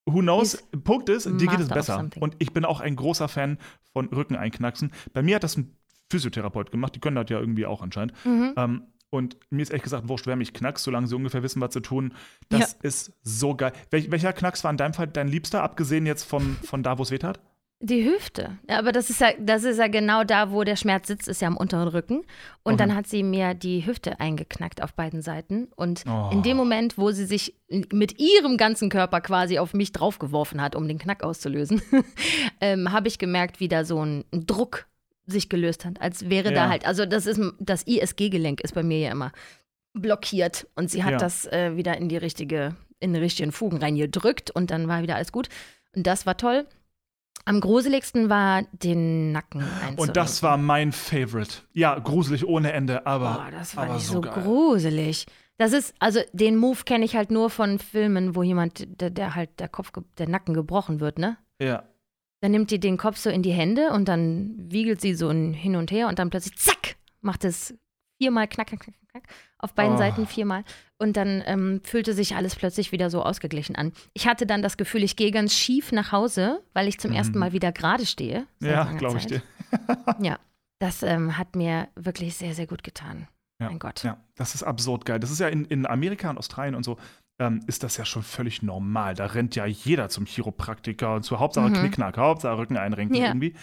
[0.05, 0.53] who knows?
[0.53, 2.07] Ist Punkt ist, dir geht es besser.
[2.19, 3.57] Und ich bin auch ein großer Fan
[3.93, 4.91] von Rückeneinknacksen.
[5.11, 5.75] Bei mir hat das ein
[6.11, 8.13] Physiotherapeut gemacht, die können das ja irgendwie auch anscheinend.
[8.23, 8.53] Mhm.
[8.55, 11.71] Ähm, und mir ist ehrlich gesagt wurscht, wer mich knackst, solange sie ungefähr wissen, was
[11.71, 12.13] zu tun.
[12.49, 13.71] Das ist so geil.
[13.89, 17.03] Welch, welcher Knacks war in deinem Fall dein Liebster, abgesehen jetzt vom, von da, wo
[17.03, 17.39] es weh tat?
[17.79, 18.57] Die Hüfte.
[18.67, 21.41] Ja, aber das ist ja, das ist ja genau da, wo der Schmerz sitzt, ist
[21.43, 22.21] ja am unteren Rücken.
[22.63, 22.77] Und Okay.
[22.77, 25.67] dann hat sie mir die Hüfte eingeknackt auf beiden Seiten.
[25.75, 26.29] Und Oh.
[26.33, 30.75] in dem Moment, wo sie sich mit ihrem ganzen Körper quasi auf mich draufgeworfen hat,
[30.75, 31.81] um den Knack auszulösen,
[32.61, 34.87] ähm, habe ich gemerkt, wie da so ein, Druck
[35.27, 36.01] sich gelöst hat.
[36.01, 36.69] Als wäre da Ja.
[36.69, 39.31] halt, also das ist das ISG-Gelenk ist bei mir ja immer
[39.93, 40.65] blockiert.
[40.75, 41.17] Und sie hat Ja.
[41.19, 45.15] das äh, wieder in die richtige, in die richtigen Fugen reingedrückt und dann war wieder
[45.15, 45.49] alles gut.
[45.95, 46.65] Und das war toll.
[47.47, 49.99] Am gruseligsten war den Nacken einzurenken.
[49.99, 51.61] Und das war mein Favorite.
[51.71, 55.25] Ja, gruselig ohne Ende, aber, Boah, das war aber nicht so so gruselig.
[55.57, 59.33] Das ist, also den Move kenne ich halt nur von Filmen, wo jemand, der, der
[59.33, 61.37] halt der Kopf, der Nacken gebrochen wird, ne?
[61.61, 61.83] Ja.
[62.41, 65.77] Dann nimmt die den Kopf so in die Hände und dann wiegelt sie so hin
[65.77, 67.73] und her und dann plötzlich zack, macht es
[68.17, 69.23] viermal knack, knack, knack, knack,
[69.59, 69.97] auf beiden Oh.
[69.97, 70.63] Seiten viermal.
[70.99, 73.93] Und dann ähm, fühlte sich alles plötzlich wieder so ausgeglichen an.
[74.13, 77.33] Ich hatte dann das Gefühl, ich gehe ganz schief nach Hause, weil ich zum ersten
[77.33, 77.39] Mhm.
[77.39, 78.47] Mal wieder gerade stehe.
[78.59, 79.41] Ja, glaube ich dir.
[80.21, 80.39] Ja,
[80.79, 83.27] das ähm, hat mir wirklich sehr, sehr gut getan.
[83.61, 84.03] Ja, Mein Gott.
[84.03, 85.19] Ja, das ist absurd geil.
[85.19, 86.97] Das ist ja in, in Amerika und Australien und so,
[87.39, 89.13] ähm, ist das ja schon völlig normal.
[89.15, 91.73] Da rennt ja jeder zum Chiropraktiker und zur Hauptsache Mhm.
[91.73, 93.27] Knickknack, Hauptsache Rücken einrenken Ja.
[93.27, 93.55] irgendwie.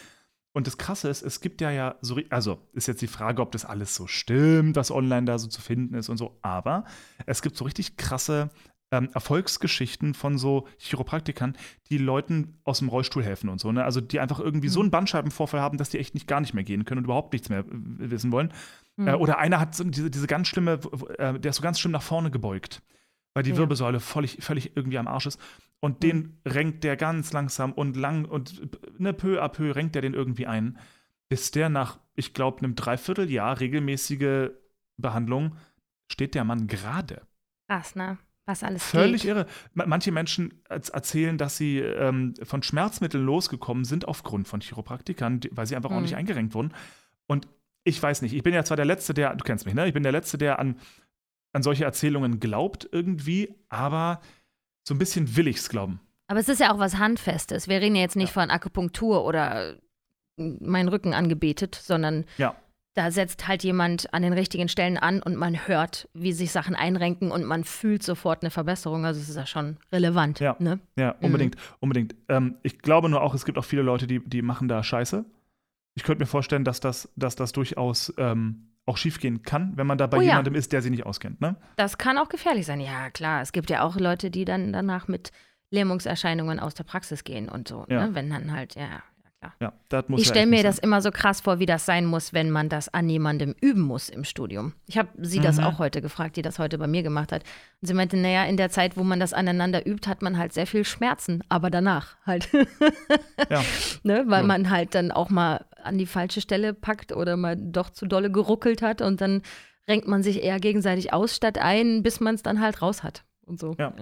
[0.55, 3.51] Und das Krasse ist, es gibt ja ja so, also ist jetzt die Frage, ob
[3.51, 6.85] das alles so stimmt, was online da so zu finden ist und so, aber
[7.27, 8.51] es gibt so richtig krasse
[8.93, 11.57] ähm, Erfolgsgeschichten von so Chiropraktikern,
[11.90, 13.85] die Leuten aus dem Rollstuhl helfen und so, ne?
[13.85, 16.64] Also die einfach irgendwie so einen Bandscheibenvorfall haben, dass die echt nicht gar nicht mehr
[16.64, 18.53] gehen können und überhaupt nichts mehr äh, wissen wollen.
[18.97, 19.09] Hm.
[19.09, 20.79] Äh, oder einer hat so diese, diese ganz schlimme,
[21.19, 22.81] äh, der ist so ganz schlimm nach vorne gebeugt,
[23.35, 23.57] weil die Ja.
[23.59, 25.40] Wirbelsäule völlig, völlig irgendwie am Arsch ist.
[25.81, 28.62] Und den renkt der ganz langsam und lang und
[28.99, 30.79] ne, peu à peu renkt der den irgendwie ein,
[31.29, 34.51] bis der nach, ich glaube, einem Dreivierteljahr regelmäßige
[34.97, 35.57] Behandlung
[36.11, 37.23] steht der Mann gerade.
[37.68, 38.18] Krass, ne?
[38.47, 39.31] Was alles Völlig geht.
[39.31, 39.47] irre.
[39.73, 45.40] Ma- Manche Menschen erz- erzählen, dass sie ähm, von Schmerzmitteln losgekommen sind aufgrund von Chiropraktikern,
[45.53, 45.97] weil sie einfach Hm.
[45.97, 46.73] ordentlich eingerenkt wurden.
[47.27, 47.49] Und
[47.85, 49.87] ich weiß nicht, ich bin ja zwar der Letzte, der, du kennst mich, ne?
[49.88, 50.77] Ich bin der Letzte, der an,
[51.55, 54.21] an solche Erzählungen glaubt irgendwie, aber
[54.87, 56.01] so ein bisschen will ich's glauben.
[56.27, 57.69] Aber es ist ja auch was Handfestes.
[57.69, 59.77] Wir reden ja jetzt nicht von Akupunktur oder äh,
[60.37, 62.55] meinen Rücken angebetet, sondern Ja.
[62.95, 66.75] da setzt halt jemand an den richtigen Stellen an und man hört, wie sich Sachen
[66.75, 69.05] einrenken und man fühlt sofort eine Verbesserung.
[69.05, 70.40] Also es ist ja schon relevant.
[70.40, 70.57] Ja.
[70.59, 70.81] Ne?
[70.97, 72.14] Ja, unbedingt, unbedingt.
[72.29, 75.25] Ähm, ich glaube nur auch, es gibt auch viele Leute, die, die machen da Scheiße.
[75.95, 79.99] Ich könnte mir vorstellen, dass das, dass das durchaus ähm, auch schiefgehen kann, wenn man
[79.99, 80.29] da bei Oh ja.
[80.29, 81.40] jemandem ist, der sie nicht auskennt.
[81.40, 81.57] Ne?
[81.77, 82.81] Das kann auch gefährlich sein.
[82.81, 83.40] Ja, klar.
[83.40, 85.31] Es gibt ja auch Leute, die dann danach mit
[85.70, 87.87] Lähmungserscheinungen aus der Praxis gehen und so.
[87.88, 88.07] Ja.
[88.07, 88.14] Ne?
[88.14, 89.03] Wenn dann halt, ja,
[89.61, 92.33] ja das muss Ich stelle mir das immer so krass vor, wie das sein muss,
[92.33, 94.72] wenn man das an jemandem üben muss im Studium.
[94.87, 95.64] Ich habe sie das Mhm.
[95.64, 97.42] auch heute gefragt, die das heute bei mir gemacht hat.
[97.80, 100.52] Und sie meinte, naja, in der Zeit, wo man das aneinander übt, hat man halt
[100.52, 102.48] sehr viel Schmerzen, aber danach halt.
[103.50, 103.62] Ja.
[104.02, 104.24] ne?
[104.26, 104.46] Weil Ja.
[104.46, 108.30] man halt dann auch mal an die falsche Stelle packt oder mal doch zu dolle
[108.30, 109.42] geruckelt hat und dann
[109.87, 113.24] renkt man sich eher gegenseitig aus statt ein, bis man es dann halt raus hat
[113.44, 113.74] und so.
[113.78, 113.92] Ja.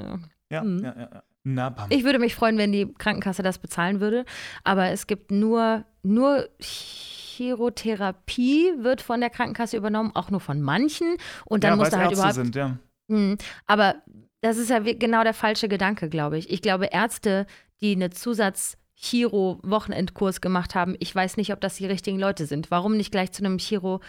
[0.50, 0.84] Ja, Mhm.
[0.84, 1.22] ja, ja, ja.
[1.44, 1.74] Na.
[1.88, 4.26] Ich würde mich freuen, wenn die Krankenkasse das bezahlen würde.
[4.64, 11.16] Aber es gibt nur, nur Chirotherapie wird von der Krankenkasse übernommen, auch nur von manchen.
[11.44, 12.34] Und dann ja, muss da halt Ärzte überhaupt.
[12.34, 12.78] sind, ja.
[13.10, 13.96] Hm, aber
[14.40, 16.50] das ist ja genau der falsche Gedanke, glaube ich.
[16.50, 17.46] Ich glaube, Ärzte,
[17.80, 20.94] die eine Zusatz- Chiro-Wochenendkurs gemacht haben.
[21.00, 22.70] Ich weiß nicht, ob das die richtigen Leute sind.
[22.70, 24.00] Warum nicht gleich zu einem Chiro,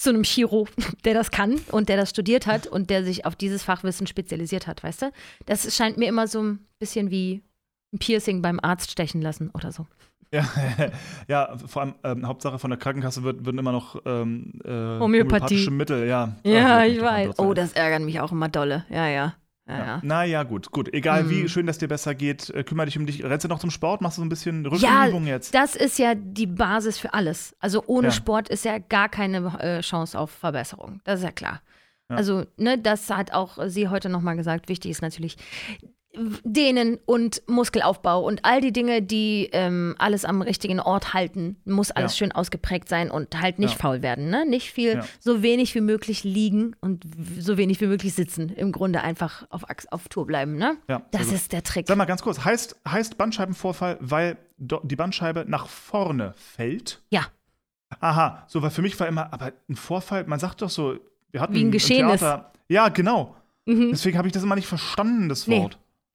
[0.00, 0.66] zu einem Chiro,
[1.04, 4.66] der das kann und der das studiert hat und der sich auf dieses Fachwissen spezialisiert
[4.66, 5.12] hat, weißt du?
[5.46, 7.42] Das scheint mir immer so ein bisschen wie
[7.92, 9.86] ein Piercing beim Arzt stechen lassen oder so.
[10.32, 10.48] Ja,
[11.28, 15.00] ja, vor allem ähm, Hauptsache von der Krankenkasse wird, würden immer noch ähm, äh, Homöopathie.
[15.00, 16.36] homöopathische Mittel, ja.
[16.44, 17.38] Ja, Ach, ich weiß.
[17.38, 18.86] Oh, das ärgert mich auch immer dolle.
[18.90, 19.34] Ja, ja.
[19.70, 19.86] Ja, Ja.
[19.86, 20.00] ja.
[20.02, 20.92] Naja, gut, gut.
[20.92, 21.30] Egal Mhm.
[21.30, 23.22] wie schön das dir besser geht, äh, kümmere dich um dich.
[23.24, 24.00] Rennst du noch zum Sport?
[24.00, 24.70] Machst du so ein bisschen Ja,
[25.02, 25.54] Rückenübung jetzt?
[25.54, 27.54] Das ist ja die Basis für alles.
[27.60, 28.12] Also ohne Ja.
[28.12, 31.00] Sport ist ja gar keine äh, Chance auf Verbesserung.
[31.04, 31.62] Das ist ja klar.
[32.08, 32.16] Ja.
[32.16, 34.68] Also, ne, das hat auch sie heute nochmal gesagt.
[34.68, 35.36] Wichtig ist natürlich
[36.42, 41.92] Dehnen und Muskelaufbau und all die Dinge, die ähm, alles am richtigen Ort halten, muss
[41.92, 42.18] alles Ja.
[42.26, 43.78] schön ausgeprägt sein und halt nicht Ja.
[43.78, 44.28] faul werden.
[44.28, 44.44] Ne?
[44.44, 45.04] Nicht viel, Ja.
[45.20, 47.04] so wenig wie möglich liegen und
[47.38, 48.48] so wenig wie möglich sitzen.
[48.48, 50.56] Im Grunde einfach auf, auf Tour bleiben.
[50.56, 50.76] Ne?
[51.12, 51.34] Das gut.
[51.34, 51.86] ist der Trick.
[51.86, 57.02] Sag mal ganz kurz, heißt, heißt Bandscheibenvorfall, weil die Bandscheibe nach vorne fällt?
[57.10, 57.26] Ja.
[58.00, 60.96] Aha, so, weil für mich war immer, aber ein Vorfall, man sagt doch so,
[61.30, 61.72] wir hatten Wie ein.
[61.72, 63.36] Theater, ja, genau.
[63.66, 63.90] Mhm.
[63.90, 65.68] Deswegen habe ich das immer nicht verstanden, das Nee.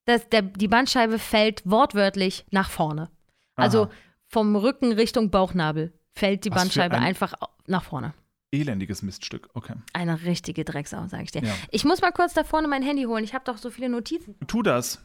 [0.06, 3.10] Das, der, die Bandscheibe fällt wortwörtlich nach vorne.
[3.56, 3.90] Also Aha.
[4.28, 7.34] vom Rücken Richtung Bauchnabel fällt die Was Bandscheibe ein- einfach
[7.66, 8.14] nach vorne.
[8.52, 9.74] Elendiges Miststück, okay.
[9.92, 11.42] Eine richtige Drecksau, sage ich dir.
[11.42, 11.52] Ja.
[11.70, 13.24] Ich muss mal kurz da vorne mein Handy holen.
[13.24, 14.36] Ich habe doch so viele Notizen.
[14.46, 15.04] Tu das.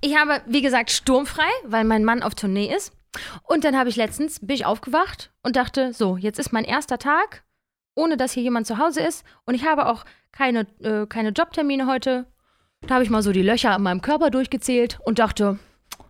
[0.00, 2.92] Ich habe, wie gesagt, sturmfrei, weil mein Mann auf Tournee ist.
[3.42, 6.98] Und dann habe ich letztens, bin ich aufgewacht und dachte, so, jetzt ist mein erster
[6.98, 7.42] Tag,
[7.96, 9.24] ohne dass hier jemand zu Hause ist.
[9.44, 12.26] Und ich habe auch keine, äh, keine Jobtermine heute.
[12.86, 15.58] Da habe ich mal so die Löcher an meinem Körper durchgezählt und dachte,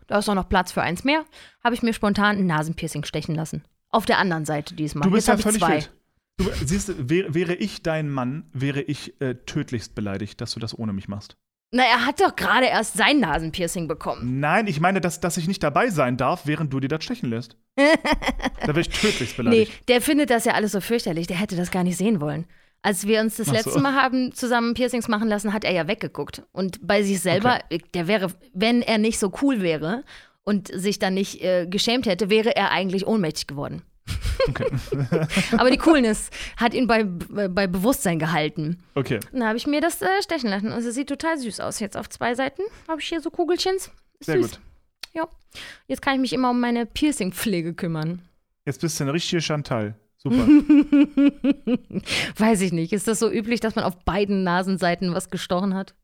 [0.07, 1.25] da ist doch noch Platz für eins mehr.
[1.63, 3.65] Habe ich mir spontan ein Nasenpiercing stechen lassen.
[3.91, 5.07] Auf der anderen Seite diesmal.
[5.09, 5.73] Du bist Jetzt ja völlig zwei.
[5.75, 5.93] wild.
[6.39, 10.77] Du, siehst du, wäre, ich dein Mann, wäre ich äh, tödlichst beleidigt, dass du das
[10.79, 11.37] ohne mich machst.
[11.73, 14.41] Na, er hat doch gerade erst sein Nasenpiercing bekommen.
[14.41, 17.29] Nein, ich meine, dass, dass ich nicht dabei sein darf, während du dir das stechen
[17.31, 17.57] lässt.
[17.77, 19.89] da wäre ich tödlichst Nee, beleidigt.
[19.89, 21.27] der findet das ja alles so fürchterlich.
[21.27, 22.47] Der hätte das gar nicht sehen wollen.
[22.83, 23.53] Als wir uns das so.
[23.53, 26.43] letzte Mal haben zusammen Piercings machen lassen, hat er ja weggeguckt.
[26.53, 27.61] Und bei sich selber,
[27.95, 30.03] der wäre, wenn er nicht so cool wäre
[30.43, 33.83] und sich dann nicht äh, geschämt hätte, wäre er eigentlich ohnmächtig geworden.
[34.49, 34.67] Okay.
[35.57, 38.79] Aber die Coolness hat ihn bei, bei Bewusstsein gehalten.
[38.97, 39.21] okay.
[39.31, 40.73] Dann habe ich mir das äh, stechen lassen.
[40.73, 41.79] Also es sieht total süß aus.
[41.79, 43.93] Jetzt auf zwei Seiten habe ich hier so Kugelchens.
[44.19, 44.51] Ist Sehr süß.
[44.51, 44.61] gut.
[45.15, 45.29] Ja.
[45.87, 48.23] Jetzt kann ich mich immer um meine Piercing-Pflege kümmern.
[48.65, 49.95] Jetzt bist du eine richtige Chantal.
[50.23, 50.47] Super.
[52.37, 52.93] Weiß ich nicht.
[52.93, 55.95] Ist das so üblich, dass man auf beiden Nasenseiten was gestochen hat?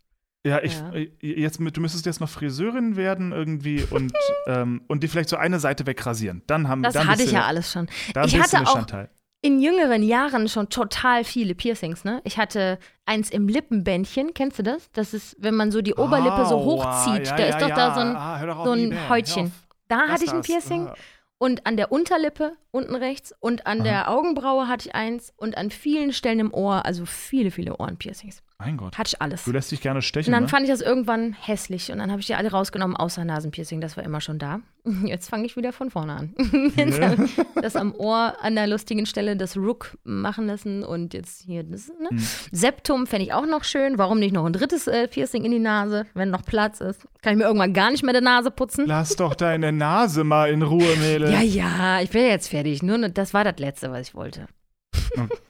[0.46, 0.92] Ja, ich, Ja.
[0.92, 4.12] äh, jetzt, du müsstest jetzt noch Friseurin werden irgendwie und,
[4.46, 6.42] ähm, und dir vielleicht so eine Seite wegrasieren.
[6.46, 7.88] Dann haben Das dann hatte ich ja alles schon.
[8.24, 9.10] Ich hatte auch Chantal.
[9.42, 12.20] in jüngeren Jahren schon total viele Piercings, ne?
[12.24, 14.90] Ich hatte eins im Lippenbändchen, kennst du das?
[14.92, 17.68] Das ist, wenn man so die Oberlippe so Aua, hochzieht, ja, da ja, ist doch
[17.76, 19.52] da so ein, ah, so ein Häutchen.
[19.88, 20.46] Da Lass hatte ich ein das.
[20.46, 20.94] Piercing Ah.
[21.38, 23.84] Und an der Unterlippe unten rechts und an Aha.
[23.84, 28.42] der Augenbraue hatte ich eins und an vielen Stellen im Ohr, also viele, viele Ohrenpiercings.
[28.60, 28.98] Mein Gott.
[28.98, 29.44] Hatte ich alles.
[29.44, 30.48] Du lässt dich gerne Und stechen, dann ne?
[30.48, 33.96] fand ich das irgendwann hässlich und dann habe ich die alle rausgenommen, außer Nasenpiercing, das
[33.96, 34.58] war immer schon da.
[35.04, 36.34] Jetzt fange ich wieder von vorne an.
[36.76, 37.14] Ja.
[37.62, 41.88] das am Ohr an der lustigen Stelle das Rook machen lassen und jetzt hier das,
[41.88, 42.08] ne?
[42.10, 42.18] Hm.
[42.50, 43.98] Septum fände ich auch noch schön.
[43.98, 47.06] Warum nicht noch ein drittes äh, Piercing in die Nase, wenn noch Platz ist?
[47.22, 48.86] Kann ich mir irgendwann gar nicht mehr die Nase putzen?
[48.86, 51.30] Lass doch deine Nase mal in Ruhe, Mädel.
[51.30, 52.82] Ja, ja, ich bin jetzt fertig.
[52.82, 54.46] Nur das war das Letzte, was ich wollte.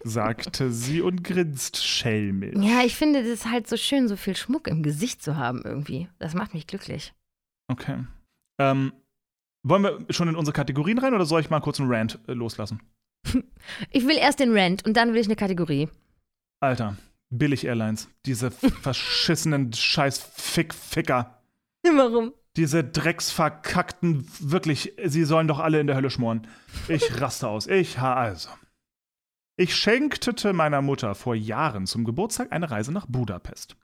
[0.04, 2.56] Sagte sie und grinst schelmisch.
[2.56, 6.08] Ja, ich finde das halt so schön, so viel Schmuck im Gesicht zu haben irgendwie.
[6.18, 7.12] Das macht mich glücklich.
[7.68, 8.04] Okay.
[8.60, 8.92] Ähm,
[9.62, 12.32] wollen wir schon in unsere Kategorien rein oder soll ich mal kurz einen Rant äh,
[12.32, 12.80] loslassen?
[13.90, 15.88] Ich will erst den Rant und dann will ich eine Kategorie.
[16.60, 16.96] Alter,
[17.28, 18.08] Billig Airlines.
[18.24, 18.50] Diese
[18.82, 21.38] verschissenen Scheiß-Fick-Ficker.
[21.82, 22.32] Warum?
[22.56, 26.46] Diese drecksverkackten, wirklich, sie sollen doch alle in der Hölle schmoren.
[26.88, 27.66] Ich raste aus.
[27.66, 28.48] Ich, ha, also.
[29.60, 33.74] Ich schenkte meiner Mutter vor Jahren zum Geburtstag eine Reise nach Budapest.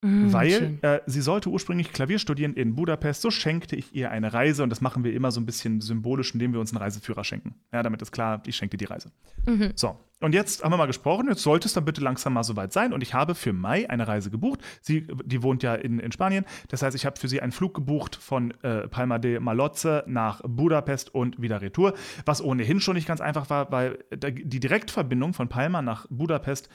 [0.00, 4.32] Mm, Weil äh, sie sollte ursprünglich Klavier studieren in Budapest, so schenkte ich ihr eine
[4.32, 7.24] Reise und das machen wir immer so ein bisschen symbolisch, indem wir uns einen Reiseführer
[7.24, 7.56] schenken.
[7.72, 9.10] Ja, damit ist klar, ich schenke dir die Reise.
[9.46, 9.72] Mhm.
[9.74, 12.72] So, und jetzt haben wir mal gesprochen, jetzt sollte es dann bitte langsam mal soweit
[12.72, 14.60] sein und ich habe für Mai eine Reise gebucht.
[14.80, 17.74] Sie, die wohnt ja in, in Spanien, das heißt, ich habe für sie einen Flug
[17.74, 23.06] gebucht von äh, Palma de Malotze nach Budapest und wieder retour, was ohnehin schon nicht
[23.06, 26.68] ganz einfach war, weil die Direktverbindung von Palma nach Budapest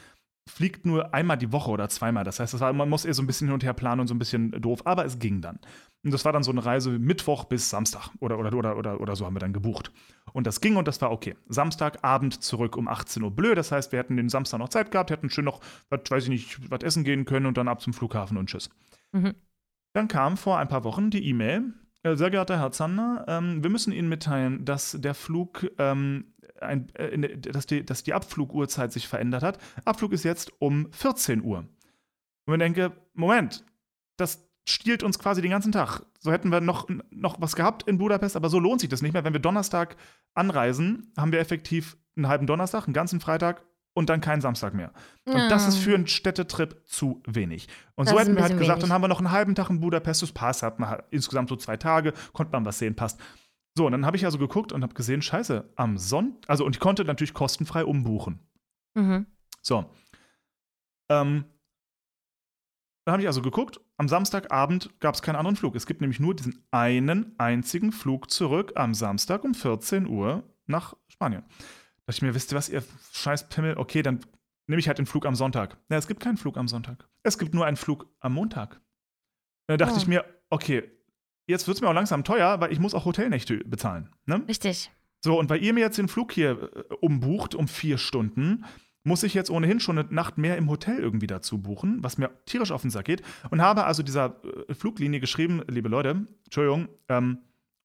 [0.49, 2.23] fliegt nur einmal die Woche oder zweimal.
[2.23, 4.07] Das heißt, das war, man muss eher so ein bisschen hin und her planen und
[4.07, 5.59] so ein bisschen doof, aber es ging dann.
[6.03, 9.15] Und das war dann so eine Reise Mittwoch bis Samstag oder, oder, oder, oder, oder
[9.15, 9.91] so haben wir dann gebucht.
[10.33, 11.35] Und das ging und das war okay.
[11.47, 13.57] Samstagabend zurück um 18 Uhr blöd.
[13.57, 16.29] Das heißt, wir hätten den Samstag noch Zeit gehabt, hätten schön noch, was weiß ich
[16.29, 18.69] nicht, was essen gehen können und dann ab zum Flughafen und tschüss.
[19.13, 19.33] Mhm.
[19.93, 21.73] Dann kam vor ein paar Wochen die E-Mail.
[22.03, 26.32] äh, Sehr geehrter Herr Zander, ähm, wir müssen Ihnen mitteilen, dass der Flug, ähm,
[26.63, 29.59] ein, äh, dass, die, dass die Abfluguhrzeit sich verändert hat.
[29.85, 31.67] Abflug ist jetzt um 14 Uhr.
[32.45, 33.63] Und ich denke, Moment,
[34.17, 36.01] das stiehlt uns quasi den ganzen Tag.
[36.19, 39.13] So hätten wir noch, noch was gehabt in Budapest, aber so lohnt sich das nicht
[39.13, 39.23] mehr.
[39.23, 39.95] Wenn wir Donnerstag
[40.33, 44.91] anreisen, haben wir effektiv einen halben Donnerstag, einen ganzen Freitag und dann keinen Samstag mehr.
[45.25, 47.67] Und das ist für einen Städtetrip zu wenig.
[47.95, 48.81] Und Das so hätten wir halt gesagt, wenig.
[48.83, 51.49] dann haben wir noch einen halben Tag in Budapest, das passt, hat man halt insgesamt
[51.49, 53.19] so zwei Tage, konnte man was sehen, passt.
[53.75, 56.75] So, und dann habe ich also geguckt und habe gesehen, scheiße, am Sonntag, also und
[56.75, 58.39] ich konnte natürlich kostenfrei umbuchen.
[58.93, 59.25] Mhm.
[59.61, 59.89] So.
[61.09, 61.45] Ähm,
[63.05, 65.75] dann habe ich also geguckt, am Samstagabend gab es keinen anderen Flug.
[65.75, 70.95] Es gibt nämlich nur diesen einen einzigen Flug zurück am Samstag um 14 Uhr nach
[71.07, 71.41] Spanien.
[71.41, 71.55] Da
[72.07, 74.19] dachte ich mir, wisst ihr was, ihr scheiß Pimmel, okay, dann
[74.67, 75.77] nehme ich halt den Flug am Sonntag.
[75.89, 77.09] Ja, es gibt keinen Flug am Sonntag.
[77.23, 78.79] Es gibt nur einen Flug am Montag.
[79.67, 79.97] Da dachte Oh.
[79.97, 80.89] ich mir, okay,
[81.47, 84.09] jetzt wird es mir auch langsam teuer, weil ich muss auch Hotelnächte bezahlen.
[84.25, 84.43] Ne?
[84.47, 84.91] Richtig.
[85.21, 88.65] So, und weil ihr mir jetzt den Flug hier äh, umbucht um vier Stunden,
[89.03, 92.31] muss ich jetzt ohnehin schon eine Nacht mehr im Hotel irgendwie dazu buchen, was mir
[92.45, 93.21] tierisch auf den Sack geht.
[93.49, 97.39] Und habe also dieser äh, Fluglinie geschrieben, liebe Leute, Entschuldigung, ähm,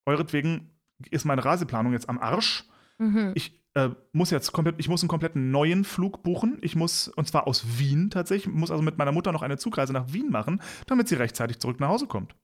[0.07, 0.71] euretwegen
[1.11, 2.64] ist meine Reiseplanung jetzt am Arsch.
[2.99, 3.33] Mhm.
[3.35, 6.59] Ich äh, muss jetzt komplett, ich muss einen kompletten neuen Flug buchen.
[6.61, 9.92] Ich muss, und zwar aus Wien tatsächlich, muss also mit meiner Mutter noch eine Zugreise
[9.92, 12.35] nach Wien machen, damit sie rechtzeitig zurück nach Hause kommt.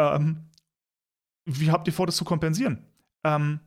[0.00, 0.50] Ähm,
[1.46, 2.86] wie habt ihr vor, das zu kompensieren?
[3.24, 3.60] Ähm,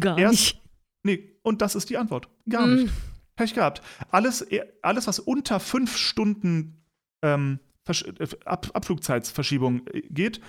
[0.00, 0.60] Gar Erst- nicht.
[1.02, 2.28] Nee, und das ist die Antwort.
[2.48, 2.74] Gar Mm.
[2.76, 2.94] nicht.
[3.36, 3.82] Pech gehabt.
[4.10, 6.84] Alles, eh, alles was unter fünf Stunden
[7.22, 10.40] ähm, äh, Ab Abflugzeitsverschiebung äh, geht,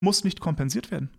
[0.00, 1.10] muss nicht kompensiert werden.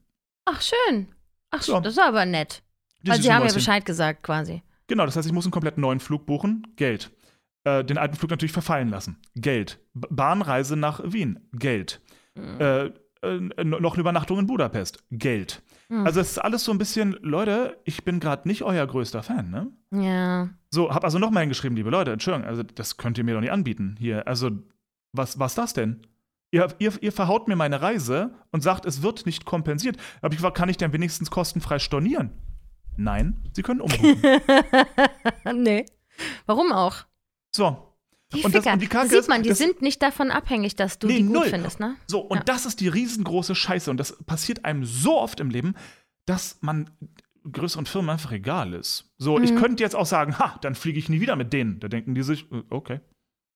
[0.45, 1.07] Ach, schön.
[1.51, 1.79] Ach, So.
[1.79, 2.63] das ist aber nett.
[3.03, 3.53] Weil süßen sie haben ja.
[3.53, 4.63] Bescheid gesagt quasi.
[4.87, 6.65] Genau, das heißt, ich muss einen komplett neuen Flug buchen.
[6.75, 7.11] Geld.
[7.65, 9.17] Äh, den alten Flug natürlich verfallen lassen.
[9.35, 9.79] Geld.
[9.93, 11.47] B Bahnreise nach Wien.
[11.53, 12.01] Geld.
[12.35, 12.59] Mhm.
[12.61, 15.03] Äh, noch eine Übernachtung in Budapest.
[15.11, 15.61] Geld.
[15.89, 16.05] Mhm.
[16.05, 19.49] Also es ist alles so ein bisschen, Leute, ich bin gerade nicht euer größter Fan,
[19.49, 19.71] ne?
[19.91, 20.49] Ja.
[20.69, 23.51] So, hab also nochmal hingeschrieben, liebe Leute, Entschuldigung, also das könnt ihr mir doch nicht
[23.51, 24.27] anbieten hier.
[24.27, 24.51] Also,
[25.13, 26.05] was was das denn?
[26.51, 29.97] Ihr, ihr, ihr verhaut mir meine Reise und sagt, es wird nicht kompensiert.
[30.21, 32.31] Aber ich kann ich denn wenigstens kostenfrei stornieren?
[32.97, 34.21] Nein, sie können umbuchen.
[35.63, 35.85] nee.
[36.45, 37.05] Warum auch?
[37.55, 37.88] so.
[38.33, 41.07] Die Und das- und die Kacke Sieht man, die sind nicht davon abhängig, dass du
[41.07, 41.47] Nee, die gut null.
[41.49, 41.95] findest, ne?
[42.07, 42.43] So, und Ja.
[42.43, 43.89] das ist die riesengroße Scheiße.
[43.89, 45.73] Und das passiert einem so oft im Leben,
[46.25, 46.91] dass man
[47.51, 49.11] größeren Firmen einfach egal ist.
[49.17, 49.55] So, ich Mhm.
[49.57, 51.79] könnte jetzt auch sagen, ha, dann fliege ich nie wieder mit denen.
[51.79, 52.99] Da denken die sich, äh, okay.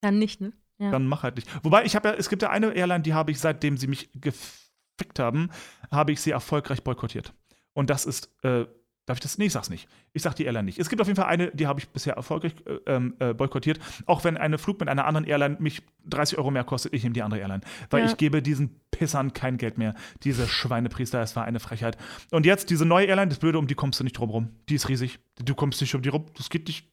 [0.02, 0.54] Dann nicht, ne?
[0.80, 0.90] Ja.
[0.90, 1.48] Dann mach halt nicht.
[1.64, 4.10] Wobei, ich habe ja, es gibt ja eine Airline, die habe ich, seitdem sie mich
[4.16, 5.52] gefickt haben,
[5.92, 7.34] habe ich sie erfolgreich boykottiert.
[7.74, 8.66] Und das ist äh,
[9.06, 9.38] Darf ich das?
[9.38, 9.90] Nee, ich sag's nicht.
[10.14, 10.80] Ich sag die Airline nicht.
[10.80, 13.80] Es gibt auf jeden Fall eine, die habe ich bisher erfolgreich äh, ähm, äh, boykottiert.
[14.06, 17.14] Auch wenn ein Flug mit einer anderen Airline mich 30 Euro mehr kostet, ich nehme
[17.14, 17.62] die andere Airline.
[17.90, 18.10] Weil Ja.
[18.10, 19.94] ich gebe diesen Pissern kein Geld mehr.
[20.24, 21.98] Diese Schweinepriester, es war eine Frechheit.
[22.32, 24.50] Und jetzt diese neue Airline, das Blöde, um die kommst du nicht drum rum.
[24.70, 25.20] Die ist riesig.
[25.44, 26.26] Du kommst nicht um die rum.
[26.38, 26.90] Das geht nicht.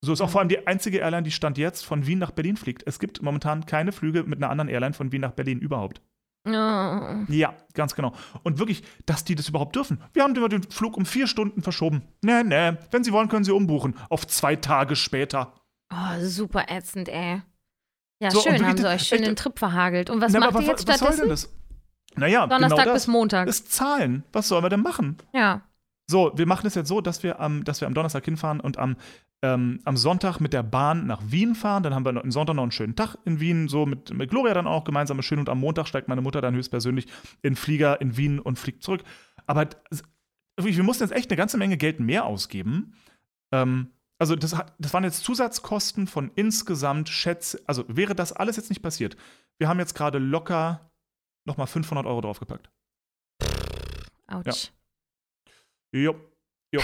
[0.00, 2.56] So ist auch vor allem die einzige Airline, die Stand jetzt von Wien nach Berlin
[2.56, 2.82] fliegt.
[2.86, 6.00] Es gibt momentan keine Flüge mit einer anderen Airline von Wien nach Berlin überhaupt.
[6.46, 6.50] Oh.
[7.28, 8.12] Ja, ganz genau.
[8.42, 10.00] Und wirklich, dass die das überhaupt dürfen.
[10.12, 12.02] Wir haben den Flug um vier Stunden verschoben.
[12.22, 12.72] Nee, nee.
[12.90, 13.96] Wenn Sie wollen, können Sie umbuchen.
[14.10, 15.54] Auf zwei Tage später.
[15.92, 17.40] Oh, super ätzend, ey.
[18.20, 20.10] Ja, So, schön, haben sie euch schön echt- den Trip verhagelt.
[20.10, 21.48] Und was Na, macht aber ihr jetzt was soll denn stattdessen?
[22.10, 22.16] das?
[22.16, 23.48] Naja, Donnerstag genau das bis Montag.
[23.48, 24.22] ist Zahlen.
[24.32, 25.16] Was sollen wir denn machen?
[25.32, 25.62] Ja.
[26.06, 28.78] So, wir machen es jetzt so, dass wir am, dass wir am Donnerstag hinfahren und
[28.78, 28.96] am,
[29.44, 31.82] ähm, am Sonntag mit der Bahn nach Wien fahren.
[31.82, 34.54] Dann haben wir am Sonntag noch einen schönen Tag in Wien, so mit, mit Gloria
[34.54, 35.38] dann auch gemeinsam schön.
[35.38, 37.06] Und am Montag steigt meine Mutter dann höchstpersönlich
[37.42, 39.02] in Flieger in Wien und fliegt zurück.
[39.46, 39.68] Aber
[40.56, 42.94] wir mussten jetzt echt eine ganze Menge Geld mehr ausgeben.
[43.52, 47.60] Ähm, also, das, das waren jetzt Zusatzkosten von insgesamt Schätze.
[47.66, 49.14] Also, wäre das alles jetzt nicht passiert,
[49.58, 50.90] wir haben jetzt gerade locker
[51.44, 52.70] nochmal 500 Euro draufgepackt.
[54.26, 54.70] Autsch.
[55.92, 56.16] Jo,
[56.72, 56.80] jo,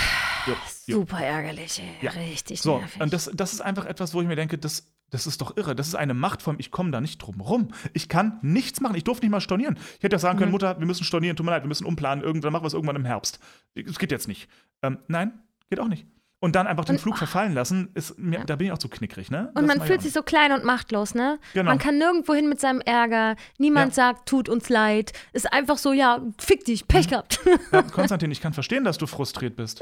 [0.46, 0.54] jo,
[0.86, 0.98] jo.
[1.00, 2.04] Super ärgerlich, ey.
[2.04, 2.10] Ja.
[2.12, 3.00] Richtig So, nervig.
[3.00, 5.74] und das, das ist einfach etwas, wo ich mir denke, das, das ist doch irre.
[5.74, 7.68] Das ist eine Machtform, ich komme da nicht drum rum.
[7.94, 8.94] Ich kann nichts machen.
[8.96, 9.78] Ich durfte nicht mal stornieren.
[9.98, 10.52] Ich hätte ja sagen können, Mhm.
[10.52, 12.96] Mutter, wir müssen stornieren, tut mir leid, wir müssen umplanen, irgendwann machen wir es irgendwann
[12.96, 13.38] im Herbst.
[13.74, 14.48] Es geht jetzt nicht.
[14.82, 15.32] Ähm, nein,
[15.68, 16.06] geht auch nicht.
[16.42, 18.44] Und dann einfach den Und- Flug verfallen lassen, ist mir, Ja.
[18.44, 19.48] da bin ich auch zu knickrig, ne?
[19.54, 21.38] Und Das man fühlt sich so klein und machtlos, ne?
[21.52, 21.68] Genau.
[21.70, 23.36] Man kann nirgendwo hin mit seinem Ärger.
[23.58, 24.06] Niemand Ja.
[24.14, 25.12] sagt, tut uns leid.
[25.34, 27.10] Ist einfach so, ja, fick dich, Pech Mhm.
[27.10, 27.40] gehabt.
[27.72, 29.80] Ja, Konstantin, ich kann verstehen, dass du frustriert bist.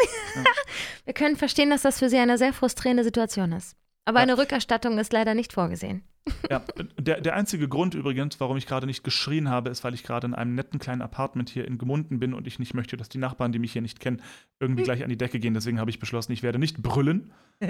[1.05, 3.77] Wir können verstehen, dass das für Sie eine sehr frustrierende Situation ist.
[4.05, 6.03] Aber eine Rückerstattung ist leider nicht vorgesehen.
[6.51, 6.62] Ja,
[6.99, 10.27] der, der einzige Grund übrigens, warum ich gerade nicht geschrien habe, ist, weil ich gerade
[10.27, 13.19] in einem netten kleinen Apartment hier in Gemunden bin und ich nicht möchte, dass die
[13.19, 14.23] Nachbarn, die mich hier nicht kennen,
[14.61, 15.55] irgendwie gleich an die Decke gehen.
[15.55, 17.33] Deswegen habe ich beschlossen, ich werde nicht brüllen.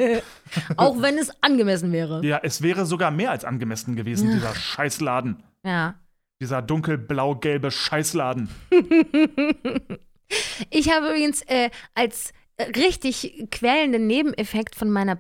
[0.77, 2.25] Auch wenn es angemessen wäre.
[2.25, 5.43] Ja, es wäre sogar mehr als angemessen gewesen, dieser Scheißladen.
[5.65, 5.95] Ja.
[6.41, 8.49] Dieser dunkelblau-gelbe Scheißladen.
[10.71, 15.15] Ich habe übrigens äh, als äh, richtig quälenden Nebeneffekt von meiner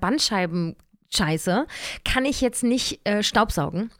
[1.10, 1.66] Bandscheibenscheiße
[2.04, 3.90] kann ich jetzt nicht äh, Staubsaugen,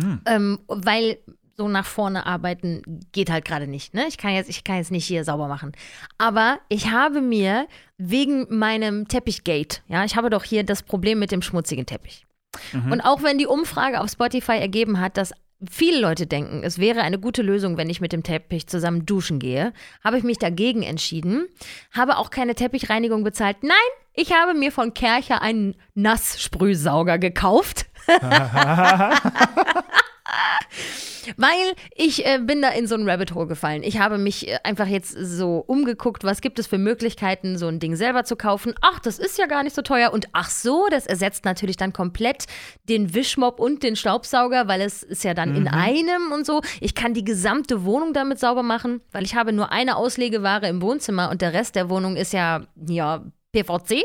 [0.00, 0.20] Hm.
[0.26, 1.18] ähm, weil
[1.56, 3.92] so nach vorne arbeiten geht halt gerade nicht.
[3.92, 4.06] Ne?
[4.06, 5.72] Ich, kann jetzt, ich kann jetzt nicht hier sauber machen.
[6.18, 11.32] Aber ich habe mir wegen meinem Teppichgate, ja, ich habe doch hier das Problem mit
[11.32, 12.26] dem schmutzigen Teppich.
[12.72, 12.92] Mhm.
[12.92, 15.32] Und auch wenn die Umfrage auf Spotify ergeben hat, dass
[15.68, 19.38] viele Leute denken, es wäre eine gute Lösung, wenn ich mit dem Teppich zusammen duschen
[19.38, 19.72] gehe,
[20.04, 21.46] habe ich mich dagegen entschieden,
[21.92, 23.58] habe auch keine Teppichreinigung bezahlt.
[23.62, 23.74] Nein,
[24.14, 27.86] ich habe mir von Kercher einen Nasssprühsauger gekauft.
[31.36, 33.82] Weil ich äh, bin da in so ein Rabbit Hole gefallen.
[33.82, 37.80] Ich habe mich äh, einfach jetzt so umgeguckt, was gibt es für Möglichkeiten, so ein
[37.80, 38.74] Ding selber zu kaufen.
[38.80, 40.12] Ach, das ist ja gar nicht so teuer.
[40.12, 42.46] Und ach so, das ersetzt natürlich dann komplett
[42.88, 46.62] den Wischmopp und den Staubsauger, weil es ist ja dann in einem und so.
[46.80, 50.82] Ich kann die gesamte Wohnung damit sauber machen, weil ich habe nur eine Auslegeware im
[50.82, 54.04] Wohnzimmer und der Rest der Wohnung ist ja, ja, PVC.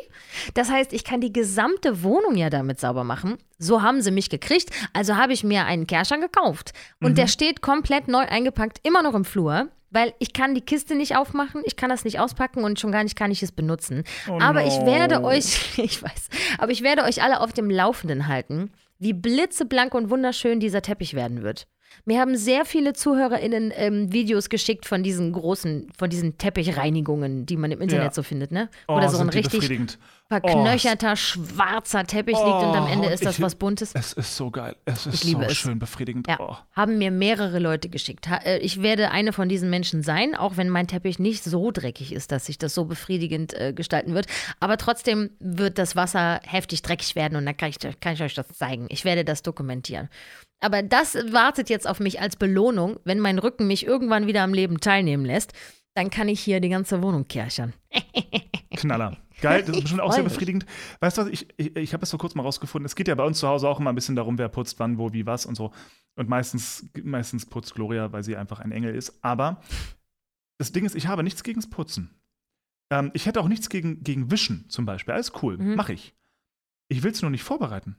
[0.54, 3.38] Das heißt, ich kann die gesamte Wohnung ja damit sauber machen.
[3.58, 4.70] So haben sie mich gekriegt.
[4.94, 6.74] Also habe ich mir einen Kerschern gekauft.
[7.02, 9.70] Und der steht komplett neu eingepackt, immer noch im Flur.
[9.94, 13.04] Weil ich kann die Kiste nicht aufmachen, ich kann das nicht auspacken und schon gar
[13.04, 14.04] nicht kann ich es benutzen.
[14.28, 14.88] Oh aber ich no.
[14.88, 19.94] werde euch, ich weiß, aber ich werde euch alle auf dem Laufenden halten, wie blitzeblank
[19.94, 21.68] und wunderschön dieser Teppich werden wird.
[22.06, 27.58] Mir haben sehr viele ZuhörerInnen ähm, Videos geschickt von diesen großen, von diesen Teppichreinigungen, die
[27.58, 28.12] man im Internet Ja.
[28.12, 28.70] so findet, ne?
[28.88, 29.70] Oh, da so ein richtig
[30.30, 33.92] verknöcherter, schwarzer Teppich liegt und am Oh, Ende ist das ich- was Buntes.
[33.94, 34.76] Es ist so geil.
[34.86, 35.56] Es ist so es.
[35.56, 36.28] schön befriedigend.
[36.28, 36.56] Ja, Oh.
[36.72, 38.28] haben mir mehrere Leute geschickt.
[38.44, 42.12] Äh, Ich werde eine von diesen Menschen sein, auch wenn mein Teppich nicht so dreckig
[42.14, 44.26] ist, dass sich das so befriedigend äh, gestalten wird.
[44.60, 48.34] Aber trotzdem wird das Wasser heftig dreckig werden und dann kann ich, kann ich euch
[48.34, 48.88] das zeigen.
[48.90, 50.10] Ich werde das dokumentieren.
[50.64, 54.54] Aber das wartet jetzt auf mich als Belohnung, wenn mein Rücken mich irgendwann wieder am
[54.54, 55.54] Leben teilnehmen lässt.
[55.96, 57.74] Dann kann ich hier die ganze Wohnung kerchern.
[58.76, 59.18] Knaller.
[59.42, 60.66] Geil, das ist bestimmt auch sehr befriedigend.
[61.02, 62.86] Weißt du was, ich, ich, ich habe es vor kurzem mal rausgefunden.
[62.86, 64.98] Es geht ja bei uns zu Hause auch immer ein bisschen darum, wer putzt wann,
[64.98, 65.72] wo, wie, was und so.
[66.16, 69.24] Und meistens, meistens putzt Gloria, weil sie einfach ein Engel ist.
[69.24, 69.62] Aber
[70.58, 72.10] das Ding ist, ich habe nichts gegens Putzen.
[72.92, 75.14] Ähm, ich hätte auch nichts gegen, gegen Wischen zum Beispiel.
[75.14, 75.76] Alles cool, Mhm.
[75.76, 76.16] mache ich.
[76.88, 77.98] Ich will es nur nicht vorbereiten.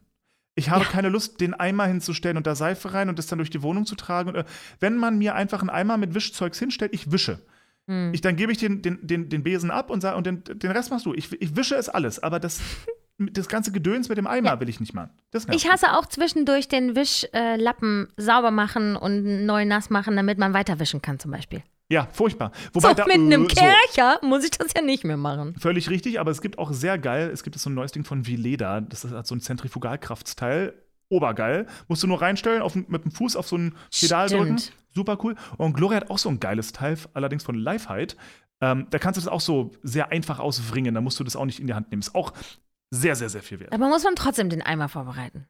[0.57, 0.91] Ich habe Ja.
[0.91, 3.87] keine Lust, den Eimer hinzustellen und da Seife rein und das dann durch die Wohnung
[3.87, 4.29] zu tragen.
[4.31, 4.45] Und, äh,
[4.81, 7.41] wenn man mir einfach einen Eimer mit Wischzeugs hinstellt, ich wische.
[7.89, 8.13] Hm.
[8.15, 10.71] Ich, dann gebe ich den, den, den, den Besen ab und, sag, und den, den
[10.71, 11.13] Rest machst du.
[11.15, 12.61] Ich, ich wische es alles, aber das,
[13.19, 14.61] das ganze Gedöns mit dem Eimer Ja.
[14.61, 15.11] will ich nicht machen.
[15.51, 20.79] Ich hasse auch zwischendurch den Wischlappen sauber machen und neu nass machen, damit man weiter
[20.79, 21.63] wischen kann zum Beispiel.
[21.91, 22.51] Ja, furchtbar.
[22.73, 25.55] Wobei so, da, mit einem so, Kercher muss ich das ja nicht mehr machen.
[25.59, 28.27] Völlig richtig, aber es gibt auch sehr geil, es gibt so ein neues Ding von
[28.27, 30.75] Vileda, das ist halt so ein Zentrifugalkraftsteil.
[31.11, 31.67] Obergeil.
[31.87, 34.43] Musst du nur reinstellen, auf, mit dem Fuß auf so ein Pedal Stimmt.
[34.43, 34.63] drücken.
[34.95, 35.35] Super cool.
[35.59, 38.15] Und Gloria hat auch so ein geiles Teil, allerdings von Lifehide.
[38.61, 40.95] Ähm, da kannst du das auch so sehr einfach auswringen.
[40.95, 42.01] Da musst du das auch nicht in die Hand nehmen.
[42.01, 42.33] Ist auch
[42.91, 43.73] sehr, sehr, sehr viel wert.
[43.73, 45.47] Aber muss man trotzdem den Eimer vorbereiten.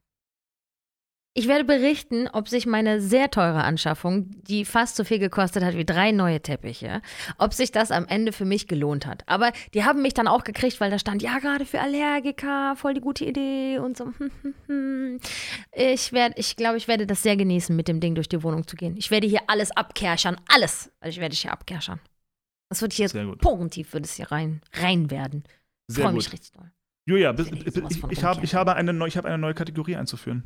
[1.37, 5.77] Ich werde berichten, ob sich meine sehr teure Anschaffung, die fast so viel gekostet hat
[5.77, 7.03] wie drei neue Teppiche,
[7.39, 9.25] ob sich das am Ende für mich gelohnt hat.
[9.27, 12.95] Aber die haben mich dann auch gekriegt, weil da stand, ja, gerade für Allergiker, voll
[12.95, 14.13] die gute Idee und so.
[15.73, 18.67] Ich werde, ich glaube, ich werde das sehr genießen, mit dem Ding durch die Wohnung
[18.67, 18.97] zu gehen.
[18.97, 20.91] Ich werde hier alles abkerchern, alles.
[21.01, 22.01] Also ich werde hier abkerchern.
[22.69, 23.09] Das wird hier
[23.39, 25.45] porentief, wird es hier rein, rein werden.
[25.89, 26.71] Sehr Freue mich richtig doll.
[27.07, 29.97] Julia, bis, ich ich, ich, hab, ich, habe eine neu, ich habe eine neue Kategorie
[29.97, 30.45] einzuführen.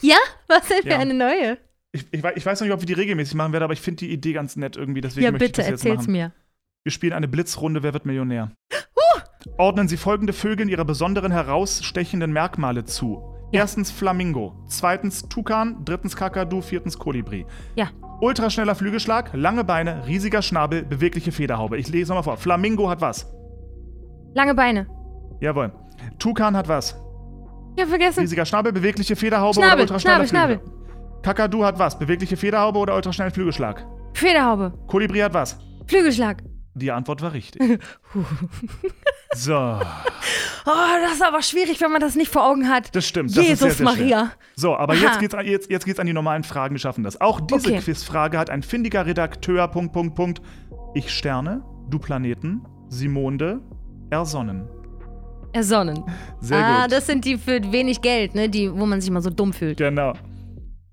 [0.00, 0.16] Ja?
[0.48, 0.98] Was denn für Ja.
[0.98, 1.58] eine neue?
[1.92, 3.80] Ich, ich, wei- ich weiß noch nicht, ob wir die regelmäßig machen werden, aber ich
[3.80, 5.00] finde die Idee ganz nett irgendwie.
[5.00, 6.12] Deswegen Ja, möchte bitte, ich das jetzt erzähl's machen.
[6.12, 6.32] mir.
[6.84, 8.50] Wir spielen eine Blitzrunde, wer wird Millionär?
[9.58, 13.22] Ordnen Sie folgende Vögeln ihre besonderen herausstechenden Merkmale zu.
[13.52, 13.60] Ja.
[13.60, 17.44] Erstens Flamingo, zweitens Tukan, drittens Kakadu, viertens Kolibri.
[17.74, 17.90] Ja.
[18.20, 21.76] Ultraschneller Flügelschlag, lange Beine, riesiger Schnabel, bewegliche Federhaube.
[21.76, 22.36] Ich lese nochmal vor.
[22.38, 23.26] Flamingo hat was?
[24.34, 24.86] Lange Beine.
[25.40, 25.72] Jawohl.
[26.18, 26.96] Tukan hat was?
[27.76, 28.20] Ja, vergessen.
[28.20, 31.22] Riesiger Schnabel, bewegliche Federhaube Schnabel, oder ultraschneller Schnabel, Flügel?
[31.22, 31.98] Kakadu hat was?
[31.98, 33.86] Bewegliche Federhaube oder ultraschnellen Flügelschlag?
[34.14, 34.72] Federhaube.
[34.88, 35.58] Kolibri hat was?
[35.86, 36.42] Flügelschlag.
[36.74, 37.60] Die Antwort war richtig.
[39.34, 39.78] so,
[40.64, 40.70] Oh,
[41.02, 42.94] das ist aber schwierig, wenn man das nicht vor Augen hat.
[42.94, 43.30] das stimmt.
[43.30, 44.06] Das ist sehr, Jesus sehr schwer.
[44.06, 44.32] Maria.
[44.54, 45.02] So, aber Aha.
[45.02, 46.74] jetzt geht's, an, jetzt, jetzt geht's an die normalen Fragen.
[46.74, 47.20] Wir schaffen das.
[47.20, 47.78] Auch diese Okay.
[47.80, 49.66] Quizfrage hat ein findiger Redakteur.
[49.68, 50.42] Punkt, Punkt, Punkt.
[50.94, 53.60] Ich Sterne, du Planeten, Simonde,
[54.10, 54.68] ersonnen.
[55.52, 56.04] Ersonnen.
[56.40, 56.92] Sehr ah, gut.
[56.92, 58.48] das sind die für wenig Geld, ne?
[58.48, 59.78] Die, wo man sich mal so dumm fühlt.
[59.78, 60.14] Genau.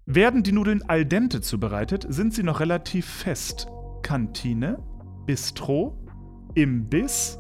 [0.06, 3.68] Werden die Nudeln al dente zubereitet, sind sie noch relativ fest.
[4.02, 4.80] Kantine,
[5.26, 5.98] Bistro,
[6.56, 7.40] Imbiss,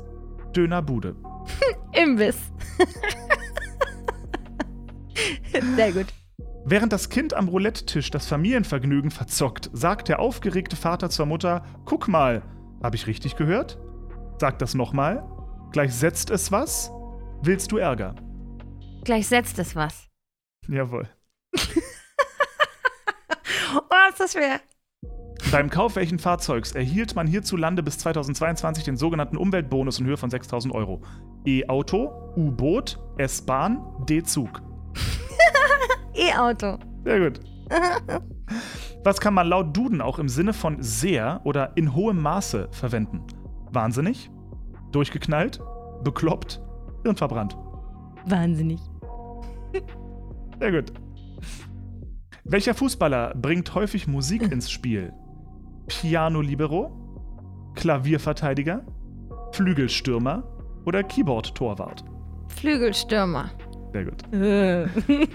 [0.55, 1.15] Dönerbude.
[1.93, 2.37] Imbiss.
[5.75, 6.05] Sehr gut.
[6.65, 12.07] Während das Kind am Roulette-Tisch das Familienvergnügen verzockt, sagt der aufgeregte Vater zur Mutter: Guck
[12.07, 12.43] mal,
[12.83, 13.79] habe ich richtig gehört?
[14.39, 15.25] Sagt das nochmal.
[15.71, 16.91] Gleich setzt es was.
[17.41, 18.15] Willst du Ärger?
[19.05, 20.07] Gleich setzt es was.
[20.67, 21.07] Jawohl.
[23.71, 24.61] Oh, ist das schwer.
[25.51, 30.31] Beim Kauf welchen Fahrzeugs erhielt man hierzulande bis 2022 den sogenannten Umweltbonus in Höhe von
[30.31, 31.03] 6000 Euro?
[31.45, 34.61] E-Auto, U-Boot, S-Bahn, D-Zug.
[36.15, 36.79] E-Auto.
[37.03, 37.39] Sehr gut.
[39.03, 43.21] Was kann man laut Duden auch im Sinne von sehr oder in hohem Maße verwenden?
[43.71, 44.31] Wahnsinnig?
[44.91, 45.61] Durchgeknallt?
[46.03, 46.59] Bekloppt?
[47.03, 47.57] Hirnverbrannt?
[48.25, 48.79] Wahnsinnig.
[50.59, 50.93] Sehr gut.
[52.43, 55.13] Welcher Fußballer bringt häufig Musik ins Spiel?
[55.87, 56.91] Piano Libero?
[57.75, 58.83] Klavierverteidiger?
[59.51, 60.43] Flügelstürmer?
[60.85, 62.03] Oder Keyboard-Torwart?
[62.47, 63.51] Flügelstürmer.
[63.93, 64.33] Sehr gut.
[64.33, 64.87] Äh.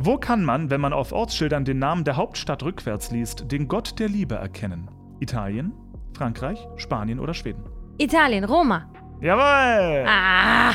[0.00, 3.98] Wo kann man, wenn man auf Ortsschildern den Namen der Hauptstadt rückwärts liest, den Gott
[3.98, 4.90] der Liebe erkennen?
[5.20, 5.72] Italien,
[6.16, 7.62] Frankreich, Spanien oder Schweden?
[7.98, 8.90] Italien, Roma.
[9.24, 10.04] Jawohl!
[10.06, 10.74] Ah!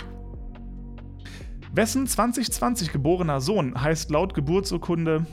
[1.72, 5.28] Wessen 2020 geborener Sohn heißt laut Geburtsurkunde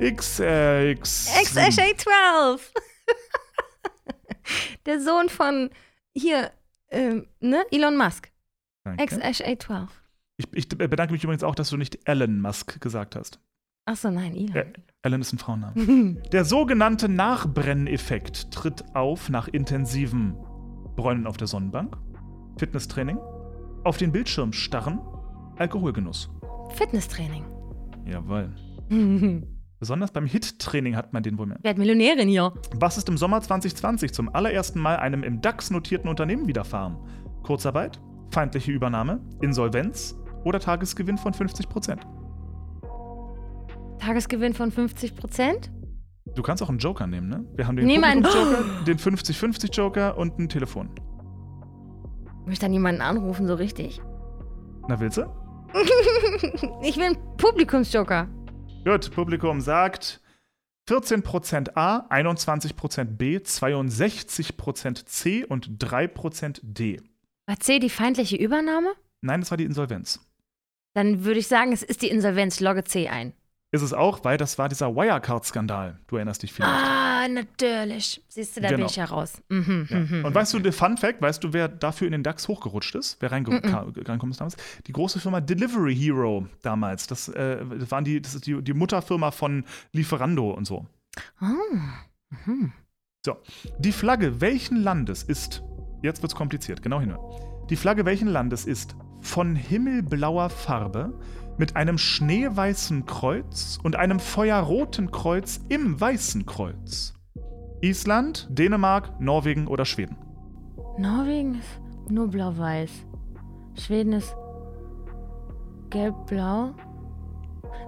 [0.00, 0.40] XX?
[0.40, 2.58] XSA12.
[4.86, 5.70] Der Sohn von
[6.12, 6.50] hier,
[6.90, 7.64] ähm, ne?
[7.70, 8.32] Elon Musk.
[8.82, 9.04] Danke.
[9.04, 9.86] XSA12.
[10.36, 13.38] Ich, ich bedanke mich übrigens auch, dass du nicht Elon Musk gesagt hast.
[13.84, 14.56] Achso, nein, Elon.
[14.56, 14.64] Ja.
[15.02, 16.20] Elon ist ein Frauenname.
[16.32, 20.34] Der sogenannte Nachbrenneffekt tritt auf nach intensivem
[20.96, 21.96] Bräunen auf der Sonnenbank,
[22.56, 23.18] Fitnesstraining,
[23.84, 25.00] auf den Bildschirm starren,
[25.56, 26.30] Alkoholgenuss.
[26.74, 27.44] Fitnesstraining.
[28.06, 28.52] Jawohl.
[29.80, 31.58] Besonders beim Hit-Training hat man den wohl mehr.
[31.76, 32.52] Millionärin hier.
[32.76, 36.96] Was ist im Sommer 2020 zum allerersten Mal einem im DAX notierten Unternehmen widerfahren?
[37.42, 38.00] Kurzarbeit,
[38.30, 42.06] feindliche Übernahme, Insolvenz oder Tagesgewinn von 50 Prozent?
[43.98, 45.70] Tagesgewinn von 50 Prozent?
[46.34, 47.44] Du kannst auch einen Joker nehmen, ne?
[47.54, 50.90] Wir haben den Joker, den 50-50-Joker und ein Telefon.
[52.46, 54.00] Möchte dann jemanden anrufen, so richtig?
[54.88, 55.22] Na, willst du?
[56.82, 58.28] Ich will einen Publikumsjoker.
[58.84, 60.20] Gut, Publikum sagt
[60.88, 67.00] 14% A, 21% B, 62% C und 3% D.
[67.46, 68.92] War C die feindliche Übernahme?
[69.22, 70.20] Nein, das war die Insolvenz.
[70.94, 72.60] Dann würde ich sagen, es ist die Insolvenz.
[72.60, 73.32] Logge C ein.
[73.74, 75.98] Ist es auch, weil das war dieser Wirecard-Skandal.
[76.06, 76.72] Du erinnerst dich vielleicht.
[76.72, 78.22] Ah, natürlich.
[78.28, 78.88] Siehst du, da bin Genau.
[78.88, 79.32] ich ja raus.
[79.48, 79.98] Mhm, Ja.
[79.98, 80.24] mhm.
[80.24, 83.16] Und weißt du, der Fun Fact, weißt du, wer dafür in den DAX hochgerutscht ist?
[83.18, 84.56] Wer reinge reingekommen ist damals?
[84.86, 87.08] Die große Firma Delivery Hero damals.
[87.08, 90.86] Das, äh, das waren die, das ist die, die Mutterfirma von Lieferando und so.
[91.40, 91.50] Ah,
[92.46, 92.72] mhm.
[93.26, 93.36] So,
[93.80, 95.64] die Flagge welchen Landes ist,
[96.02, 97.16] jetzt wird's kompliziert, genau hin.
[97.70, 98.94] Die Flagge welchen Landes ist
[99.24, 101.18] von himmelblauer Farbe
[101.56, 107.14] mit einem schneeweißen Kreuz und einem feuerroten Kreuz im weißen Kreuz?
[107.80, 110.16] Island, Dänemark, Norwegen oder Schweden?
[110.98, 112.90] Norwegen ist nur blau-weiß.
[113.74, 114.36] Schweden ist
[115.90, 116.74] gelb-blau.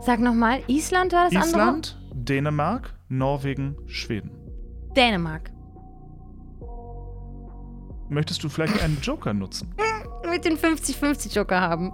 [0.00, 4.30] Sag nochmal, Island war das Island, Dänemark, Norwegen, Schweden.
[4.30, 4.94] andere?
[4.94, 5.55] Dänemark.
[8.08, 9.74] Möchtest du vielleicht einen Joker nutzen?
[10.30, 11.92] Mit den 50-50 Joker haben.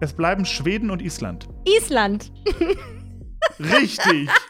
[0.00, 1.48] Es bleiben Schweden und Island.
[1.66, 2.32] Island.
[3.58, 4.28] Richtig!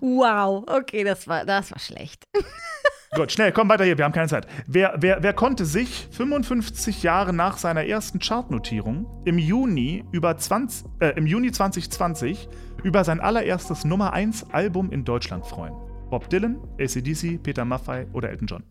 [0.00, 0.64] Wow.
[0.68, 2.24] Okay, das war, das war schlecht.
[3.16, 4.46] Gut, schnell, komm weiter hier, wir haben keine Zeit.
[4.68, 10.86] Wer, wer, wer konnte sich 55 Jahre nach seiner ersten Chartnotierung im Juni, über 20,
[11.00, 12.48] äh, im Juni 2020
[12.84, 15.74] über sein allererstes Nummer 1 Album in Deutschland freuen?
[16.08, 18.62] Bob Dylan, ACDC, Peter Maffay oder Elton John?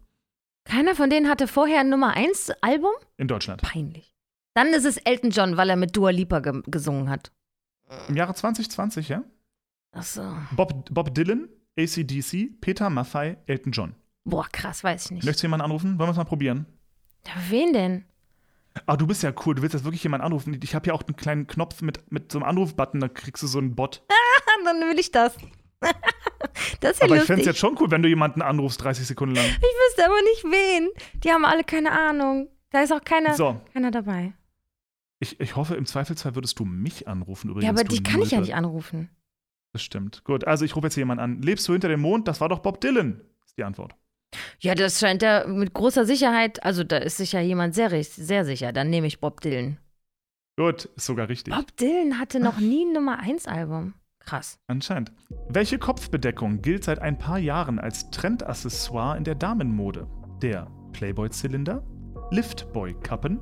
[0.70, 2.92] Keiner von denen hatte vorher ein Nummer 1 Album?
[3.18, 3.64] In Deutschland.
[3.64, 4.14] Peinlich.
[4.54, 7.32] Dann ist es Elton John, weil er mit Dua Lipa ge gesungen hat.
[8.08, 9.24] Im Jahre 2020, ja?
[9.92, 10.22] Achso.
[10.52, 13.96] Bob, Bob Dylan, ACDC, Peter Maffay, Elton John.
[14.26, 15.24] Boah, krass, weiß ich nicht.
[15.26, 15.98] Möchtest du jemanden anrufen?
[15.98, 16.68] Wollen wir es mal probieren?
[17.26, 18.06] Ja, wen denn?
[18.86, 19.56] Ah, du bist ja cool.
[19.56, 20.60] Du willst jetzt wirklich jemanden anrufen.
[20.64, 23.48] Ich habe hier auch einen kleinen Knopf mit, mit so einem Anrufbutton, da kriegst du
[23.48, 24.04] so einen Bot.
[24.66, 25.36] Dann will ich das.
[26.82, 27.26] Das ist ja aber ich lustig.
[27.28, 29.46] fände es jetzt schon cool, wenn du jemanden anrufst, 30 Sekunden lang.
[29.46, 30.90] Ich wüsste aber nicht wen.
[31.24, 32.50] Die haben alle keine Ahnung.
[32.72, 34.34] Da ist auch keiner, So, keiner dabei.
[35.20, 37.66] ich, ich hoffe, im Zweifelsfall würdest du mich anrufen übrigens.
[37.66, 39.10] ja, aber die kann ich ja nicht anrufen.
[39.74, 40.24] Das stimmt.
[40.24, 41.42] Gut, also ich rufe jetzt hier jemanden an.
[41.42, 42.28] Lebst du hinter dem Mond?
[42.28, 43.96] Das war doch Bob Dylan, ist die Antwort.
[44.60, 48.46] Ja, das scheint ja mit großer Sicherheit, also da ist sich ja jemand sehr, sehr
[48.46, 48.72] sicher.
[48.72, 49.78] Dann nehme ich Bob Dylan.
[50.58, 51.54] Gut, ist sogar richtig.
[51.54, 53.94] Bob Dylan hatte noch nie ein Nummer 1 Album.
[54.30, 54.60] Krass.
[54.68, 55.12] Anscheinend.
[55.48, 60.06] Welche Kopfbedeckung gilt seit ein paar Jahren als Trendaccessoire in der Damenmode?
[60.44, 61.82] Der Playboy-Zylinder,
[62.30, 63.40] Liftboy-Kappen,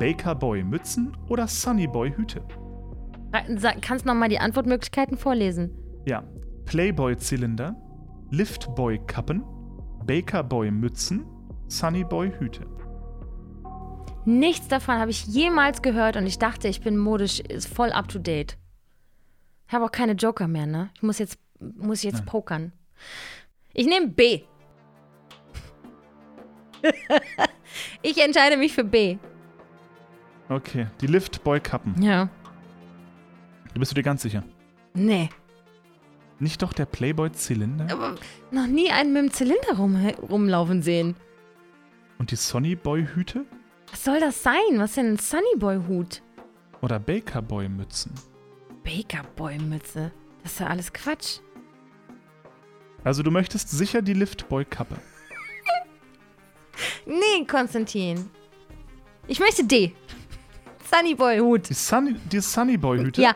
[0.00, 2.42] Bakerboy-Mützen oder Sunnyboy-Hüte?
[3.80, 5.70] Kannst noch mal die Antwortmöglichkeiten vorlesen?
[6.04, 6.24] Ja,
[6.64, 7.76] Playboy-Zylinder,
[8.30, 9.44] Liftboy-Kappen,
[10.04, 11.26] Bakerboy-Mützen,
[11.68, 12.66] Sunnyboy-Hüte.
[14.24, 18.08] Nichts davon habe ich jemals gehört und ich dachte, ich bin modisch ist voll up
[18.08, 18.58] to date.
[19.66, 20.90] Ich habe auch keine Joker mehr, ne?
[20.94, 22.26] Ich muss jetzt, muss jetzt Nein.
[22.26, 22.72] pokern.
[23.72, 24.42] Ich nehme B.
[28.02, 29.18] ich entscheide mich für B.
[30.48, 32.00] Okay, die Liftboy-Kappen.
[32.02, 32.28] Ja.
[33.72, 34.44] Du bist du dir ganz sicher?
[34.92, 35.28] Nee.
[36.38, 38.16] Nicht doch der Playboy-Zylinder Aber
[38.50, 39.96] noch nie einen mit dem Zylinder rum,
[40.28, 41.16] rumlaufen sehen.
[42.18, 43.44] und die Sonnyboy-Hüte
[43.90, 44.54] Was soll das sein?
[44.76, 46.22] Was ist denn ein Sunnyboy-Hut?
[46.82, 48.12] oder Bakerboy-Mützen?
[48.84, 50.12] Bakerboy-Mütze.
[50.42, 51.38] Das ist ja alles Quatsch.
[53.02, 54.96] Also du möchtest sicher die Liftboy-Kappe.
[57.06, 58.30] Nee, Konstantin.
[59.26, 59.92] Ich möchte D.
[60.90, 61.68] Sunnyboy-Hut.
[61.68, 63.20] Die, Sunny, die Sunnyboy-Hüte?
[63.22, 63.34] Ja.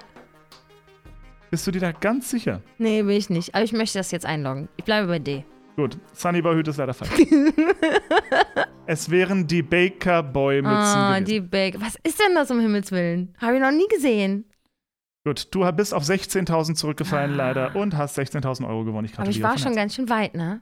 [1.50, 2.62] Bist du dir da ganz sicher?
[2.78, 3.54] Nee, will ich nicht.
[3.54, 4.68] Aber ich möchte das jetzt einloggen.
[4.76, 5.44] Ich bleibe bei D.
[5.76, 7.10] Gut, Sunnyboy-Hüte ist leider falsch.
[8.86, 11.24] es wären die Bakerboy-Mützen Ah, gewesen.
[11.26, 11.80] die Baker.
[11.80, 13.34] Was ist denn das um Himmels Willen?
[13.40, 14.44] Habe ich noch nie gesehen.
[15.26, 19.04] Gut, du bist auf 16.000 zurückgefallen leider und hast 16.000 Euro gewonnen.
[19.06, 19.22] Ich Ah.
[19.22, 20.60] Aber ich war schon ganz schön weit, ne?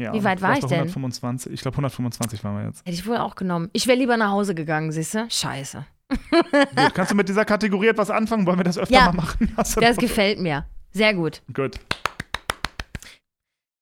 [0.00, 0.78] Ja, wie weit war ich denn?
[0.78, 2.80] 125, ich glaube 125 waren wir jetzt.
[2.80, 3.68] Hätte ich wohl auch genommen.
[3.74, 5.26] Ich wäre lieber nach Hause gegangen, siehst du?
[5.30, 5.84] Scheiße.
[6.08, 8.46] Gut, kannst du mit dieser Kategorie etwas anfangen?
[8.46, 9.48] Wollen wir das öfter Ja, mal machen?
[9.48, 9.98] Du Das Bock?
[9.98, 10.66] gefällt mir.
[10.92, 11.42] Sehr gut.
[11.52, 11.78] Gut,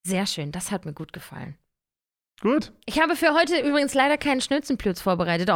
[0.06, 0.50] Sehr schön.
[0.52, 1.56] Das hat mir gut gefallen.
[2.40, 2.72] Gut.
[2.86, 5.48] Ich habe für heute übrigens leider keinen Schnitzenplütz vorbereitet.
[5.50, 5.52] Oh,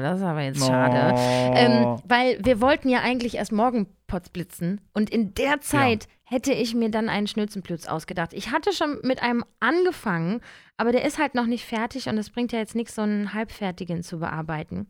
[0.00, 1.14] das ist aber jetzt schade.
[1.14, 1.52] Oh.
[1.56, 6.74] Ähm, weil wir wollten ja eigentlich erst morgen Potzblitzen und in der Zeit hätte ich
[6.74, 8.32] mir dann einen Schnitzenplütz ausgedacht.
[8.32, 10.40] Ich hatte schon mit einem angefangen,
[10.76, 13.32] aber der ist halt noch nicht fertig und es bringt ja jetzt nichts, so einen
[13.34, 14.88] halbfertigen zu bearbeiten.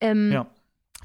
[0.00, 0.46] Ähm, Ja.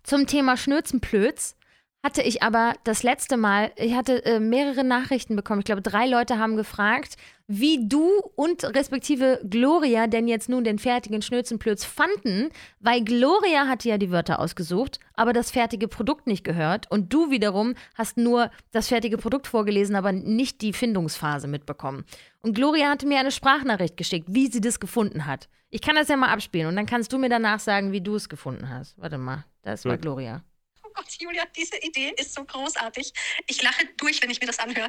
[0.03, 1.55] Zum Thema Schnürzenplötz
[2.03, 5.61] hatte ich aber das letzte Mal, ich hatte äh, mehrere Nachrichten bekommen.
[5.61, 7.15] Ich glaube, drei Leute haben gefragt,
[7.47, 13.89] wie du und respektive Gloria denn jetzt nun den fertigen Schnürzenplötz fanden, weil Gloria hatte
[13.89, 18.49] ja die Wörter ausgesucht, aber das fertige Produkt nicht gehört und du wiederum hast nur
[18.71, 22.05] das fertige Produkt vorgelesen, aber nicht die Findungsphase mitbekommen.
[22.41, 25.47] Und Gloria hatte mir eine Sprachnachricht geschickt, wie sie das gefunden hat.
[25.69, 28.15] Ich kann das ja mal abspielen und dann kannst du mir danach sagen, wie du
[28.15, 28.97] es gefunden hast.
[28.97, 30.01] Warte mal, das war Gut.
[30.01, 30.43] Gloria.
[30.83, 33.11] Oh Gott, Julia, diese Idee ist so großartig.
[33.47, 34.87] Ich lache durch, wenn ich mir das anhöre.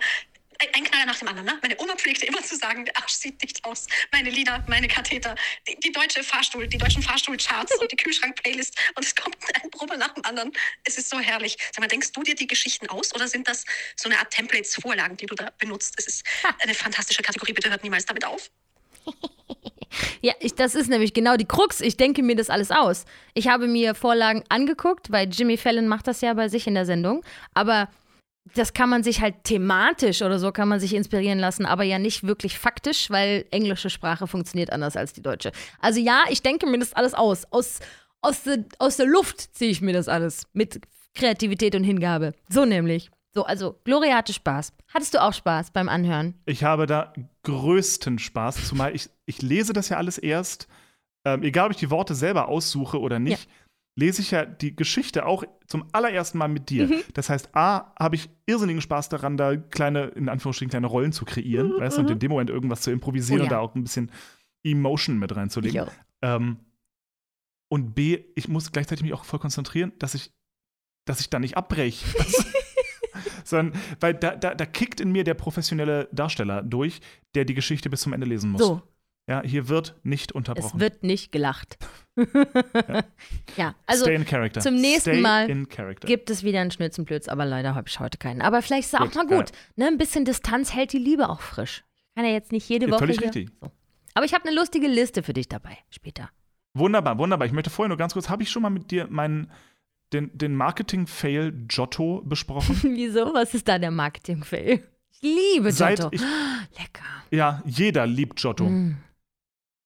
[0.59, 1.47] Ein, Knaller nach dem anderen.
[1.47, 1.59] Ne?
[1.63, 3.87] Meine Oma pflegte immer zu sagen, der Arsch sieht dicht aus.
[4.13, 5.35] Meine Lieder, meine Katheter,
[5.69, 8.77] die, die deutsche Fahrstuhl, die deutschen Fahrstuhlcharts und die Kühlschrank-Playlist.
[8.95, 10.53] Und es kommt ein Probe nach dem anderen.
[10.85, 11.57] Es ist so herrlich.
[11.73, 13.65] Sag mal, denkst du dir die Geschichten aus oder sind das
[13.97, 15.95] so eine Art Templates, Vorlagen, die du da benutzt?
[15.99, 16.25] Es ist
[16.61, 17.53] eine fantastische Kategorie.
[17.53, 18.51] Bitte hört niemals damit auf.
[20.21, 21.81] Ja, ich, das ist nämlich genau die Krux.
[21.81, 23.05] Ich denke mir das alles aus.
[23.35, 26.85] Ich habe mir Vorlagen angeguckt, weil Jimmy Fallon macht das ja bei sich in der
[26.85, 27.25] Sendung.
[27.55, 27.89] Aber
[28.55, 31.99] das kann man sich halt thematisch oder so kann man sich inspirieren lassen, aber ja
[31.99, 35.53] nicht wirklich faktisch, weil englische Sprache funktioniert anders als die deutsche.
[35.81, 37.45] Also ja, ich denke mir das alles aus.
[37.51, 37.81] Aus,
[38.21, 40.81] aus, de, aus der Luft ziehe ich mir das alles mit
[41.15, 42.35] Kreativität und Hingabe.
[42.49, 43.11] So nämlich.
[43.35, 44.73] So, also Gloria hatte Spaß.
[44.95, 46.41] Hattest du auch Spaß beim Anhören?
[46.47, 50.69] Ich habe da größten Spaß, zumal ich, ich lese das ja alles erst,
[51.27, 53.45] ähm, egal ob ich die Worte selber aussuche oder nicht.
[53.45, 53.51] Ja
[53.97, 56.87] lese ich ja die Geschichte auch zum allerersten Mal mit dir.
[56.87, 57.03] Mhm.
[57.15, 61.25] Das heißt, A, habe ich irrsinnigen Spaß daran, da kleine, in Anführungsstrichen, kleine Rollen zu
[61.25, 61.81] kreieren, mhm.
[61.81, 63.51] weißt du, und in dem Moment irgendwas zu improvisieren oh, ja.
[63.51, 64.13] und da auch ein bisschen
[64.63, 65.89] Emotion mit reinzulegen.
[66.23, 66.59] Ähm,
[67.69, 70.31] und B, ich muss gleichzeitig mich auch voll konzentrieren, dass ich,
[71.07, 72.07] dass ich da nicht abbreche.
[73.45, 77.01] Sondern, weil da, da, da kickt in mir der professionelle Darsteller durch,
[77.35, 78.61] der die Geschichte bis zum Ende lesen muss.
[78.61, 78.83] So.
[79.29, 80.77] Ja, hier wird nicht unterbrochen.
[80.77, 81.79] Es wird nicht gelacht
[82.17, 82.25] ja.
[83.57, 83.75] ja.
[83.87, 84.61] also Stay in character.
[84.61, 85.67] zum nächsten Stay Mal
[86.01, 88.43] gibt es wieder einen Schnitzenblöds, aber leider habe ich heute keinen.
[88.43, 89.53] Aber vielleicht ist es auch mal gut.
[89.77, 89.87] Ne?
[89.87, 91.85] Ein bisschen Distanz hält die Liebe auch frisch.
[91.97, 93.01] Ich kann ja jetzt nicht jede ja, Woche.
[93.01, 93.51] Völlig hier, richtig.
[93.61, 93.71] So.
[94.15, 96.31] Aber ich habe eine lustige Liste für dich dabei später.
[96.73, 97.47] Wunderbar, wunderbar.
[97.47, 99.51] Ich möchte vorher nur ganz kurz, habe ich schon mal mit dir meinen
[100.13, 102.79] den, den Marketing-Fail Giotto besprochen?
[102.83, 103.35] Wieso?
[103.35, 104.83] Was ist da der Marketing-Fail?
[105.11, 106.09] Ich liebe Giotto.
[106.13, 107.05] Ich, Lecker.
[107.31, 108.65] Ja, jeder liebt Giotto.
[108.65, 108.97] Mm.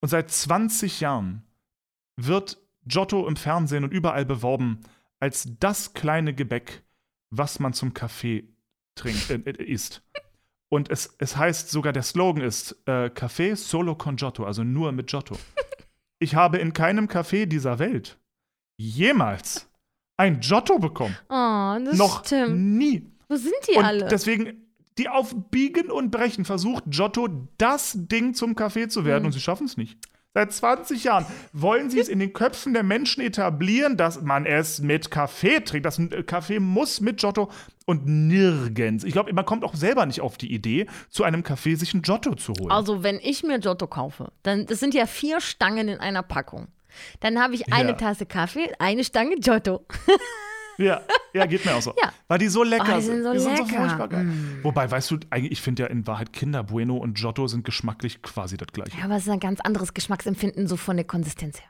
[0.01, 1.43] Und seit 20 Jahren
[2.27, 4.81] wird Giotto im Fernsehen und überall beworben
[5.18, 6.83] als das kleine Gebäck,
[7.31, 8.49] was man zum Kaffee
[8.95, 10.03] trinkt, äh, äh, isst.
[10.68, 14.93] Und es, es heißt sogar, der Slogan ist äh, Café solo con Giotto, also nur
[14.93, 15.37] mit Giotto.
[16.23, 18.18] Ich habe in keinem Café dieser Welt
[18.77, 19.68] jemals
[20.16, 21.16] ein Giotto bekommen.
[21.31, 22.57] Oh, das Noch stimmt.
[22.77, 23.07] nie.
[23.29, 24.07] Wo sind die und alle?
[24.07, 29.27] Deswegen, die auf Biegen und Brechen versucht Giotto das Ding zum Kaffee zu werden hm.
[29.27, 29.99] und sie schaffen es nicht.
[30.33, 34.78] Seit 20 Jahren wollen sie es in den Köpfen der Menschen etablieren, dass man es
[34.78, 35.87] mit Kaffee trinkt.
[35.87, 37.51] Das Kaffee muss mit Giotto
[37.85, 39.03] und nirgends.
[39.03, 42.03] Ich glaube, man kommt auch selber nicht auf die Idee, zu einem Kaffee sich ein
[42.03, 42.70] Giotto zu holen.
[42.70, 46.68] Also, wenn ich mir Giotto kaufe, dann das sind ja vier Stangen in einer Packung.
[47.18, 47.97] Dann habe ich eine ja.
[47.97, 49.85] Tasse Kaffee, eine Stange Giotto.
[50.81, 51.03] Ja,
[51.35, 51.95] ja, geht mir auch so.
[52.01, 52.12] Ja.
[52.26, 53.22] Weil die so lecker oh, die sind.
[53.22, 53.57] So die lecker.
[53.57, 54.24] sind so furchtbar geil.
[54.24, 54.61] Mm.
[54.62, 58.22] Wobei, weißt du, eigentlich, ich finde ja in Wahrheit Kinder Bueno und Giotto sind geschmacklich
[58.22, 58.97] quasi das gleiche.
[58.97, 61.68] Ja, aber es ist ein ganz anderes Geschmacksempfinden, so von der Konsistenz her.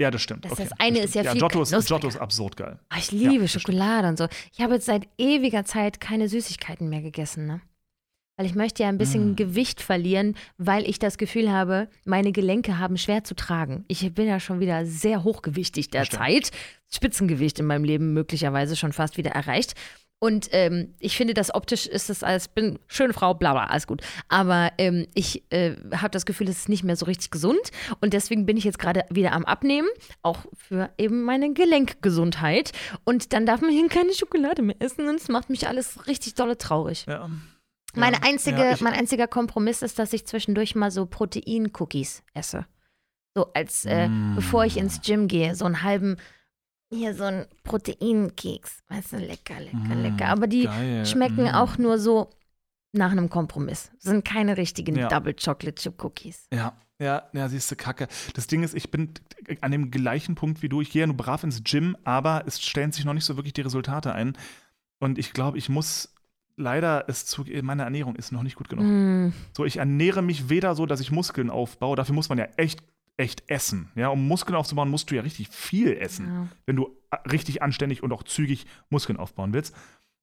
[0.00, 0.46] Ja, das stimmt.
[0.46, 2.80] Das, okay, das eine das ist ja, ja viel Giotto ist, Giotto ist absurd geil.
[2.90, 4.28] Oh, ich liebe ja, Schokolade und so.
[4.52, 7.60] Ich habe jetzt seit ewiger Zeit keine Süßigkeiten mehr gegessen, ne?
[8.40, 9.36] Weil ich möchte ja ein bisschen mm.
[9.36, 13.84] Gewicht verlieren, weil ich das Gefühl habe, meine Gelenke haben schwer zu tragen.
[13.86, 16.50] Ich bin ja schon wieder sehr hochgewichtig derzeit.
[16.90, 19.74] Spitzengewicht in meinem Leben möglicherweise schon fast wieder erreicht.
[20.20, 23.86] Und ähm, ich finde, das optisch ist es als bin schöne Frau, bla bla, alles
[23.86, 24.00] gut.
[24.28, 27.60] Aber ähm, ich äh, habe das Gefühl, es ist nicht mehr so richtig gesund.
[28.00, 29.88] Und deswegen bin ich jetzt gerade wieder am Abnehmen,
[30.22, 32.72] auch für eben meine Gelenkgesundheit.
[33.04, 36.36] Und dann darf man hier keine Schokolade mehr essen und es macht mich alles richtig
[36.36, 37.04] dolle traurig.
[37.06, 37.28] Ja.
[37.94, 42.66] Meine einzige, ja, mein einziger Kompromiss ist, dass ich zwischendurch mal so Protein-Cookies esse.
[43.34, 44.34] So als äh, mm.
[44.36, 46.16] bevor ich ins Gym gehe, so einen halben,
[46.92, 48.82] hier so ein Proteinkeks.
[48.88, 50.26] Weißt du, lecker, lecker, mm, lecker.
[50.26, 51.06] Aber die geil.
[51.06, 51.54] schmecken mm.
[51.54, 52.30] auch nur so
[52.92, 53.90] nach einem Kompromiss.
[53.98, 55.08] Sind keine richtigen ja.
[55.08, 56.48] Double Chocolate Chip Cookies.
[56.52, 58.08] Ja, ja, ja, siehst du, Kacke.
[58.34, 59.14] Das Ding ist, ich bin
[59.60, 60.80] an dem gleichen Punkt wie du.
[60.80, 63.54] Ich gehe ja nur brav ins Gym, aber es stellen sich noch nicht so wirklich
[63.54, 64.36] die Resultate ein.
[64.98, 66.12] Und ich glaube, ich muss
[66.60, 68.84] leider ist zu, meine Ernährung ist noch nicht gut genug.
[68.84, 69.32] Mm.
[69.52, 71.96] So, ich ernähre mich weder so, dass ich Muskeln aufbaue.
[71.96, 72.82] Dafür muss man ja echt,
[73.16, 73.90] echt essen.
[73.94, 76.48] Ja, um Muskeln aufzubauen, musst du ja richtig viel essen, ja.
[76.66, 79.74] wenn du äh, richtig anständig und auch zügig Muskeln aufbauen willst.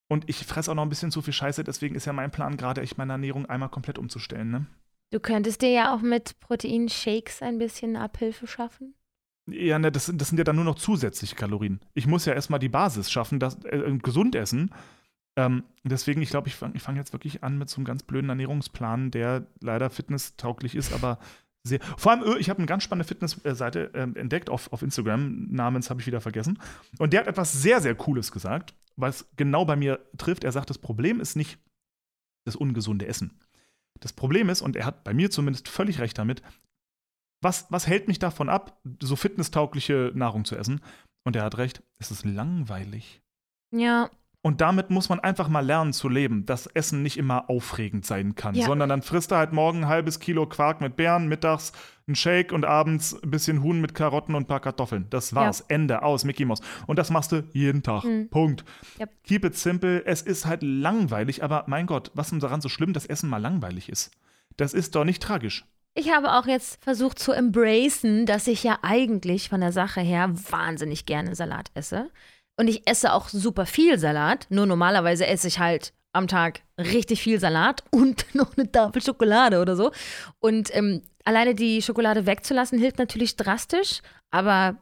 [0.08, 2.56] Und ich fresse auch noch ein bisschen zu viel Scheiße, deswegen ist ja mein Plan
[2.56, 4.50] gerade, echt meine Ernährung einmal komplett umzustellen.
[4.50, 4.66] Ne?
[5.12, 8.94] Du könntest dir ja auch mit Proteinshakes ein bisschen Abhilfe schaffen.
[9.50, 11.80] Ja, ne, das, das sind ja dann nur noch zusätzliche Kalorien.
[11.94, 14.72] Ich muss ja erstmal die Basis schaffen, das, äh, gesund essen
[15.38, 18.30] ähm, deswegen, ich glaube, ich fange fang jetzt wirklich an mit so einem ganz blöden
[18.30, 21.20] Ernährungsplan, der leider fitnesstauglich ist, aber
[21.64, 21.80] sehr.
[21.96, 26.02] Vor allem, ich habe eine ganz spannende Fitnessseite äh, entdeckt auf, auf Instagram, namens habe
[26.02, 26.60] ich wieder vergessen.
[26.98, 30.44] Und der hat etwas sehr, sehr Cooles gesagt, was genau bei mir trifft.
[30.44, 31.60] Er sagt, das Problem ist nicht
[32.46, 33.40] das ungesunde Essen.
[34.00, 36.42] Das Problem ist, und er hat bei mir zumindest völlig recht damit,
[37.44, 40.82] was, was hält mich davon ab, so fitnesstaugliche Nahrung zu essen?
[41.24, 43.22] Und er hat recht, es ist langweilig.
[43.72, 44.10] Ja,
[44.44, 48.36] Und damit muss man einfach mal lernen zu leben, dass Essen nicht immer aufregend sein
[48.36, 48.66] kann, Ja.
[48.68, 51.74] sondern dann frisst er halt morgen ein halbes Kilo Quark mit Beeren, mittags
[52.08, 55.08] ein Shake und abends ein bisschen Huhn mit Karotten und ein paar Kartoffeln.
[55.10, 55.62] Das war's.
[55.68, 56.62] Ende, aus, Mickey Mouse.
[56.86, 58.04] Und das machst du jeden Tag.
[58.30, 58.64] Punkt.
[58.64, 59.02] Mhm.
[59.02, 59.10] Yep.
[59.24, 60.06] Keep it simple.
[60.06, 63.30] Es ist halt langweilig, aber mein Gott, was ist denn daran so schlimm, dass Essen
[63.30, 64.12] mal langweilig ist?
[64.56, 65.66] Das ist doch nicht tragisch.
[65.96, 70.30] Ich habe auch jetzt versucht zu embracen, dass ich ja eigentlich von der Sache her
[70.52, 72.10] wahnsinnig gerne Salat esse.
[72.58, 74.48] Und ich esse auch super viel Salat.
[74.50, 79.62] Nur normalerweise esse ich halt am Tag richtig viel Salat und noch eine Tafel Schokolade
[79.62, 79.92] oder so.
[80.40, 84.02] Und ähm, alleine die Schokolade wegzulassen hilft natürlich drastisch.
[84.32, 84.78] Aber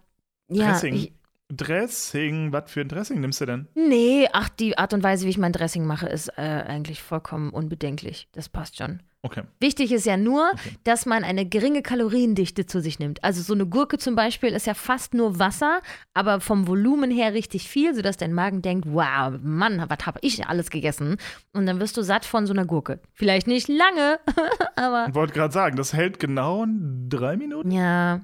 [0.47, 0.95] ja, Dressing.
[0.95, 1.13] ich,
[1.51, 3.67] Dressing, was für ein Dressing nimmst du denn?
[3.75, 7.51] nee, ach, die Art und Weise, wie ich mein Dressing mache, ist äh, eigentlich vollkommen
[7.51, 8.27] unbedenklich.
[8.33, 9.01] Das passt schon.
[9.21, 9.41] Okay.
[9.59, 10.51] Wichtig ist ja nur,
[10.83, 13.23] dass man eine geringe Kaloriendichte zu sich nimmt.
[13.23, 15.81] Also so eine Gurke zum Beispiel ist ja fast nur Wasser,
[16.13, 20.45] aber vom Volumen her richtig viel, sodass dein Magen denkt, wow, Mann, was habe ich
[20.45, 21.17] alles gegessen?
[21.53, 22.99] Und dann wirst du satt von so einer Gurke.
[23.13, 24.19] Vielleicht nicht lange,
[24.75, 26.65] aber Ich wollte gerade sagen, das hält genau
[27.09, 27.71] drei Minuten.
[27.71, 28.21] ja.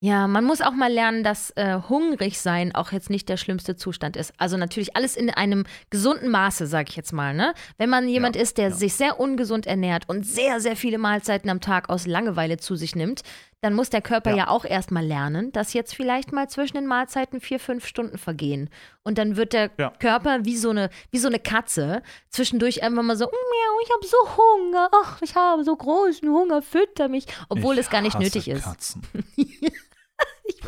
[0.00, 3.74] Ja, man muss auch mal lernen, dass äh, hungrig sein auch jetzt nicht der schlimmste
[3.74, 4.32] Zustand ist.
[4.38, 7.34] Also natürlich alles in einem gesunden Maße, sag ich jetzt mal.
[7.34, 7.52] Ne?
[7.78, 8.74] Wenn man jemand Ja, ist, der ja.
[8.74, 12.94] sich sehr ungesund ernährt und sehr, sehr viele Mahlzeiten am Tag aus Langeweile zu sich
[12.94, 13.22] nimmt,
[13.60, 14.48] dann muss der Körper ja, Ja.
[14.50, 18.70] auch erstmal lernen, dass jetzt vielleicht mal zwischen den Mahlzeiten vier, fünf Stunden vergehen.
[19.02, 19.68] Und dann wird der.
[19.98, 24.06] Körper wie so, eine, wie so eine Katze zwischendurch einfach mal so, miau, ich habe
[24.06, 28.16] so Hunger, ach, ich habe so großen Hunger, fütter mich, obwohl Ich es gar nicht
[28.20, 28.62] nötig ist.
[28.62, 29.02] Katzen.
[29.34, 29.58] Ich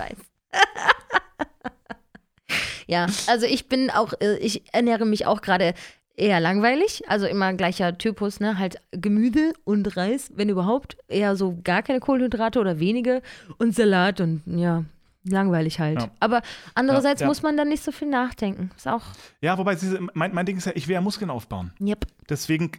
[0.01, 0.17] weiß.
[2.87, 5.75] ja, also ich bin auch, äh, ich ernähre mich auch gerade
[6.17, 8.59] eher langweilig, also immer gleicher Typus, ne?
[8.59, 10.97] Halt Gemüse und Reis, wenn überhaupt.
[11.09, 13.23] Eher so gar keine Kohlenhydrate oder wenige
[13.59, 14.85] und Salat und ja,
[15.25, 16.03] langweilig halt.
[16.03, 16.11] Ja.
[16.19, 16.43] Aber
[16.75, 17.29] andererseits Ja, ja.
[17.29, 18.71] muss man dann nicht so viel nachdenken.
[18.77, 19.03] Ist auch,
[19.41, 19.77] Ja, wobei
[20.15, 21.73] mein, mein Ding ist ja, ich will ja Muskeln aufbauen.
[21.81, 22.05] yep.
[22.29, 22.73] Deswegen,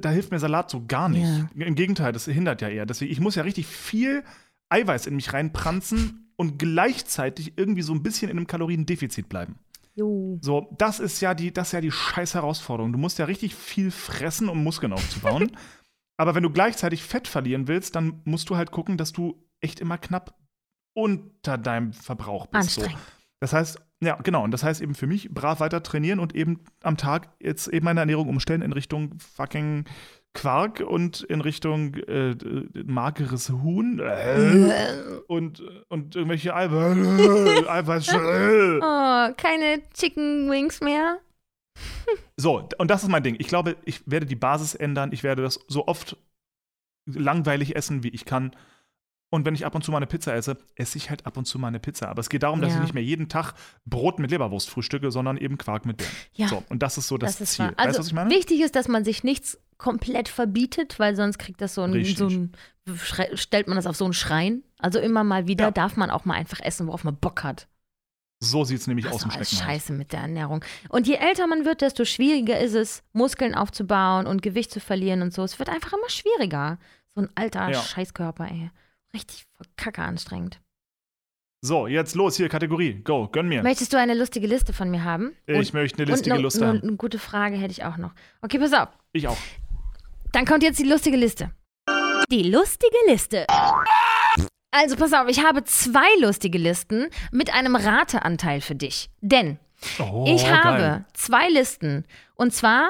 [0.00, 1.28] da hilft mir Salat so gar nicht.
[1.54, 2.86] Im Gegenteil, das hindert ja eher.
[2.86, 4.22] Deswegen, ich muss ja richtig viel
[4.70, 9.58] Eiweiß in mich reinpranzen und gleichzeitig irgendwie so ein bisschen in einem Kaloriendefizit bleiben.
[9.94, 10.38] Jo.
[10.40, 12.92] So, das ist ja die, das ist ja die scheiß Herausforderung.
[12.92, 15.50] Du musst ja richtig viel fressen, um Muskeln aufzubauen.
[16.16, 19.80] Aber wenn du gleichzeitig Fett verlieren willst, dann musst du halt gucken, dass du echt
[19.80, 20.38] immer knapp
[20.94, 22.70] unter deinem Verbrauch bist.
[22.70, 22.80] So.
[22.82, 23.04] Anstrengend.
[23.40, 24.44] Das heißt, ja, genau.
[24.44, 27.84] Und das heißt eben für mich, brav weiter trainieren und eben am Tag jetzt eben
[27.84, 29.84] meine Ernährung umstellen in Richtung fucking
[30.34, 32.36] Quark und in Richtung äh,
[32.84, 34.92] mageres Huhn äh,
[35.26, 37.66] und, und irgendwelche Eiweiß.
[37.68, 41.18] Eiweiß Oh, keine Chicken Wings mehr.
[42.36, 43.36] so, und das ist mein Ding.
[43.38, 45.10] Ich glaube, ich werde die Basis ändern.
[45.12, 46.16] Ich werde das so oft
[47.06, 48.54] langweilig essen, wie ich kann.
[49.30, 51.44] Und wenn ich ab und zu mal eine Pizza esse, esse ich halt ab und
[51.44, 52.08] zu mal eine Pizza.
[52.08, 52.76] Aber es geht darum, dass Ja.
[52.76, 53.52] ich nicht mehr jeden Tag
[53.84, 56.12] Brot mit Leberwurst frühstücke, sondern eben Quark mit Beeren.
[56.34, 56.48] Ja.
[56.48, 57.66] So, und das ist so das, Das ist Ziel.
[57.66, 57.74] wahr.
[57.76, 58.30] Also weißt du, was ich meine?
[58.30, 62.18] wichtig ist, dass man sich nichts komplett verbietet, weil sonst kriegt das so ein, Richtig.
[62.18, 62.52] so ein
[63.34, 64.62] stellt man das auf so einen Schrein.
[64.78, 65.70] Also immer mal wieder Ja.
[65.70, 67.68] darf man auch mal einfach essen, worauf man Bock hat.
[68.40, 69.58] So sieht es nämlich Das aus im Schneckenhaus.
[69.58, 70.64] scheiße mit der Ernährung.
[70.88, 75.22] Und je älter man wird, desto schwieriger ist es, Muskeln aufzubauen und Gewicht zu verlieren
[75.22, 75.42] und so.
[75.42, 76.78] Es wird einfach immer schwieriger.
[77.14, 77.82] So ein alter Ja.
[77.82, 78.70] Scheißkörper, ey.
[79.12, 80.60] Richtig kacke anstrengend.
[81.60, 83.00] So, jetzt los, hier, Kategorie.
[83.02, 83.64] Go, gönn mir.
[83.64, 85.32] Möchtest du eine lustige Liste von mir haben?
[85.46, 86.80] Ich möchte eine listige und Liste haben.
[86.80, 88.12] Eine gute Frage hätte ich auch noch.
[88.42, 88.88] Okay, pass auf.
[89.12, 89.36] Ich auch.
[90.32, 91.50] Dann kommt jetzt die lustige Liste.
[92.30, 93.46] Die lustige Liste.
[94.70, 99.08] Also pass auf, ich habe zwei lustige Listen mit einem Rateanteil für dich.
[99.20, 99.58] Denn
[100.00, 101.04] Oh, ich habe geil.
[101.14, 102.04] zwei Listen.
[102.34, 102.88] Und zwar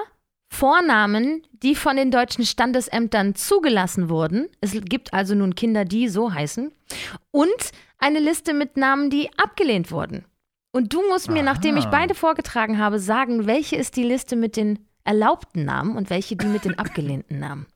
[0.50, 4.48] Vornamen, die von den deutschen Standesämtern zugelassen wurden.
[4.62, 6.72] Es gibt also nun Kinder, die so heißen.
[7.30, 10.24] Und eine Liste mit Namen, die abgelehnt wurden.
[10.72, 11.90] Und du musst mir, nachdem ich Aha.
[11.90, 16.46] beide vorgetragen habe, sagen, welche ist die Liste mit den erlaubten Namen und welche die
[16.46, 17.66] mit den abgelehnten Namen.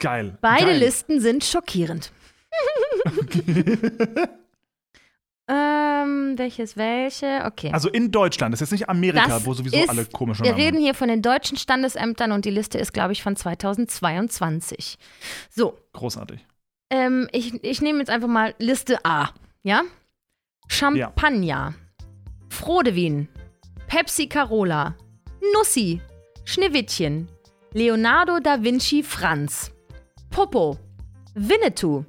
[0.00, 0.38] Geil.
[0.40, 0.78] Beide geil.
[0.78, 2.10] Listen sind schockierend.
[5.48, 7.42] ähm, welches welche?
[7.44, 7.70] Okay.
[7.72, 10.52] Also in Deutschland, das ist jetzt nicht Amerika, Das wo sowieso ist- alle komischen Wir
[10.52, 14.98] Namen reden hier von den deutschen Standesämtern und die Liste ist, glaube ich, von 2022.
[15.50, 16.44] So, Großartig.
[16.90, 19.30] ähm, ich, ich nehme jetzt einfach mal Liste A,
[19.62, 19.82] ja?
[20.68, 21.74] Champagner,
[22.48, 23.28] Frodewin,
[23.86, 24.96] Pepsi Carola,
[25.54, 26.00] Nussi,
[26.48, 27.28] Schneewittchen,
[27.72, 29.72] Leonardo da Vinci Franz,
[30.30, 30.78] Popo,
[31.34, 32.04] Winnetou,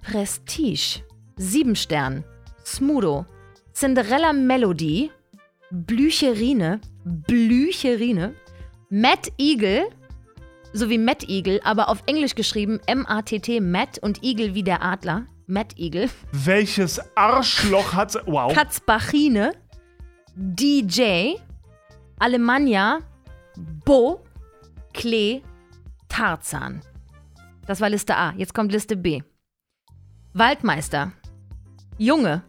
[0.00, 1.02] Prestige,
[1.36, 2.24] Siebenstern,
[2.64, 3.26] Smudo,
[3.74, 5.10] Cinderella Melody,
[5.70, 8.34] Blücherine, Blücherine,
[8.88, 9.90] Matt Eagle,
[10.72, 15.26] sowie Matt Eagle, aber auf Englisch geschrieben M-A-T-T, Matt und Eagle wie der Adler.
[15.46, 16.08] Matt Eagle.
[16.32, 18.14] Welches Arschloch hat.
[18.24, 18.54] Wow.
[18.54, 19.52] Katzbachine,
[20.34, 21.34] DJ,
[22.18, 23.00] Alemannia,
[23.56, 24.24] Bo,
[24.92, 25.42] Klee,
[26.08, 26.80] Tarzan.
[27.66, 28.32] Das war Liste A.
[28.36, 29.22] Jetzt kommt Liste B.
[30.32, 31.12] Waldmeister,
[31.96, 32.42] Junge,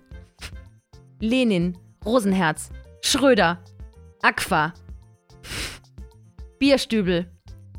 [1.20, 2.70] Lenin, Rosenherz,
[3.02, 3.60] Schröder,
[4.22, 4.74] Aqua,
[6.58, 7.32] Bierstübel,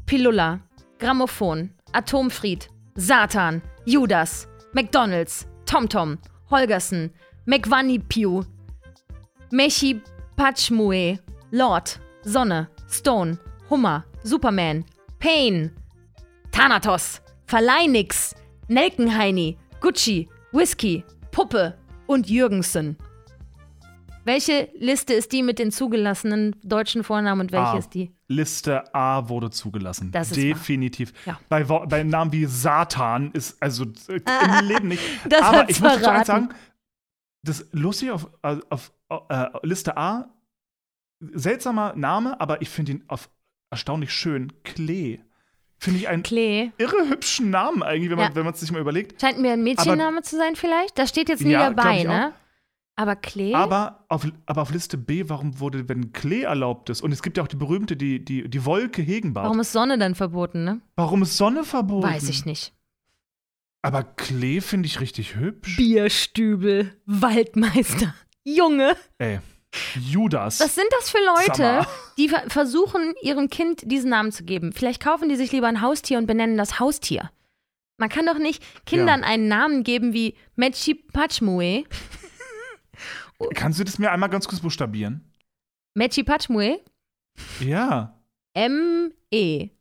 [0.07, 0.61] Pilula,
[0.99, 6.19] Grammophon, Atomfried, Satan, Judas, McDonalds, TomTom,
[6.51, 7.13] Holgersen,
[7.47, 8.45] McWanipiu,
[9.51, 10.01] Mechi
[10.37, 11.19] Pachmue,
[11.51, 13.39] Lord, Sonne, Stone,
[13.71, 14.85] Hummer, Superman,
[15.19, 15.73] Pain,
[16.53, 18.35] Thanatos, Verleinix,
[18.69, 21.77] Nelkenheini, Gucci, Whisky, Puppe
[22.07, 22.97] und Jürgensen.
[24.25, 27.79] Welche Liste ist die mit den zugelassenen deutschen Vornamen und welche A.
[27.79, 28.11] ist die?
[28.27, 30.11] Liste A wurde zugelassen.
[30.11, 31.13] Das ist Definitiv.
[31.27, 31.39] Ja.
[31.49, 34.17] Bei, Wo- bei Namen wie Satan ist also äh,
[34.61, 35.03] im Leben nicht.
[35.29, 36.09] Das Aber ich muss verraten.
[36.17, 36.49] eins sagen,
[37.45, 38.93] das lustig auf, äh, auf
[39.29, 40.29] äh, Liste A,
[41.21, 43.31] seltsamer Name, aber ich finde ihn auf
[43.71, 44.53] erstaunlich schön.
[44.65, 45.21] Klee.
[45.79, 46.71] Finde ich einen Klee.
[46.79, 48.43] irre hübschen Namen eigentlich, wenn man Ja.
[48.45, 49.21] man es sich mal überlegt.
[49.21, 50.99] Scheint mir ein Mädchenname zu sein vielleicht.
[50.99, 52.33] Da steht jetzt nie Ja, dabei, ne?
[52.99, 53.53] Aber Klee?
[53.53, 57.37] Aber auf, aber auf Liste B, warum wurde, wenn Klee erlaubt ist, und es gibt
[57.37, 59.45] ja auch die berühmte, die, die, die Wolke Hegenbart.
[59.45, 60.81] Warum ist Sonne dann verboten, ne?
[60.97, 62.07] Warum ist Sonne verboten?
[62.09, 62.73] Weiß ich nicht.
[63.83, 65.77] Aber Klee finde ich richtig hübsch.
[65.77, 68.15] Bierstübel, Waldmeister,
[68.45, 68.97] Junge.
[69.19, 69.41] Ey,
[70.01, 70.61] Judas.
[70.61, 71.87] Was sind das für Leute, Summer.
[72.17, 74.73] die ver versuchen, ihrem Kind diesen Namen zu geben?
[74.73, 77.31] Vielleicht kaufen die sich lieber ein Haustier und benennen das Haustier.
[77.99, 81.85] Man kann doch nicht Kindern einen Namen geben wie Mechi Pachmue.
[83.55, 85.33] Kannst du das mir einmal ganz kurz buchstabieren?
[85.95, 86.81] Mechi Pachmue.
[87.61, 88.21] Ja.
[88.55, 89.73] E M-E-C-H-I-P.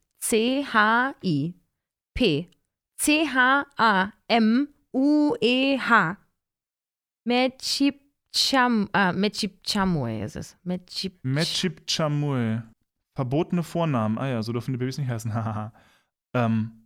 [2.97, 3.77] C-H-A-M-U-E-H.
[8.35, 10.57] Mechipcham, ah, Mechipchamue ist es.
[10.63, 12.63] Mechip Mechip Chamue.
[13.15, 14.17] Verbotene Vornamen.
[14.17, 15.31] Ah ja, so dürfen die Babys nicht heißen.
[16.33, 16.81] Ähm.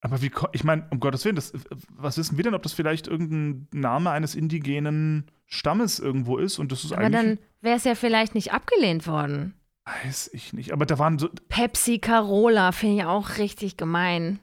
[0.00, 1.52] Aber wie, ich meine, um Gottes Willen, das,
[1.90, 6.72] was wissen wir denn, ob das vielleicht irgendein Name eines indigenen Stammes irgendwo ist und
[6.72, 7.22] das ist Aber eigentlich.
[7.22, 9.52] dann wäre es ja vielleicht nicht abgelehnt worden.
[9.84, 10.72] weiß ich nicht.
[10.72, 11.28] Aber da waren so.
[11.50, 14.40] Pepsi Carola finde ich auch richtig gemein.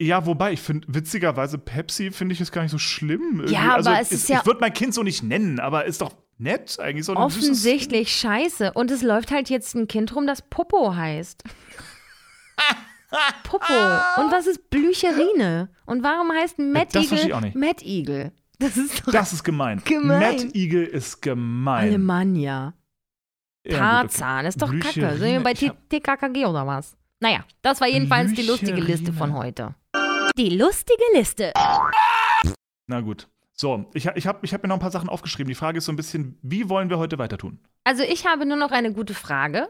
[0.00, 3.40] Ja, wobei, ich finde, witzigerweise, Pepsi finde ich jetzt gar nicht so schlimm.
[3.40, 3.52] irgendwie.
[3.54, 6.00] Ja, also, aber es ist ja- Ich würde mein Kind so nicht nennen, aber ist
[6.00, 7.04] doch nett eigentlich.
[7.04, 8.72] So Offensichtlich scheiße.
[8.74, 11.42] Und es läuft halt jetzt ein Kind rum, das Popo heißt.
[13.42, 13.72] Popo.
[13.72, 15.70] Und was ist Blücherine?
[15.86, 17.56] Und warum heißt Mad das verstehe ich auch Eagle nicht.
[17.56, 18.32] Mad Eagle?
[18.60, 19.80] Das ist doch Das ist gemein.
[19.84, 20.20] Gemein.
[20.20, 21.88] Mad Eagle ist gemein.
[21.88, 22.74] Alemannia.
[23.66, 24.46] Ja, Tarzan.
[24.46, 25.06] Ist doch Blücherine.
[25.06, 25.18] kacke.
[25.18, 26.96] Sind wir bei TKKG oder was?
[27.20, 28.96] Naja, das war jedenfalls die lustige Blücherine.
[29.00, 29.74] Liste von heute.
[30.38, 31.52] Die lustige Liste.
[32.86, 33.26] Na gut.
[33.54, 35.48] So, ich, ich habe ich hab mir noch ein paar Sachen aufgeschrieben.
[35.48, 37.58] Die Frage ist so ein bisschen, wie wollen wir heute weiter tun?
[37.82, 39.68] Also ich habe nur noch eine gute Frage.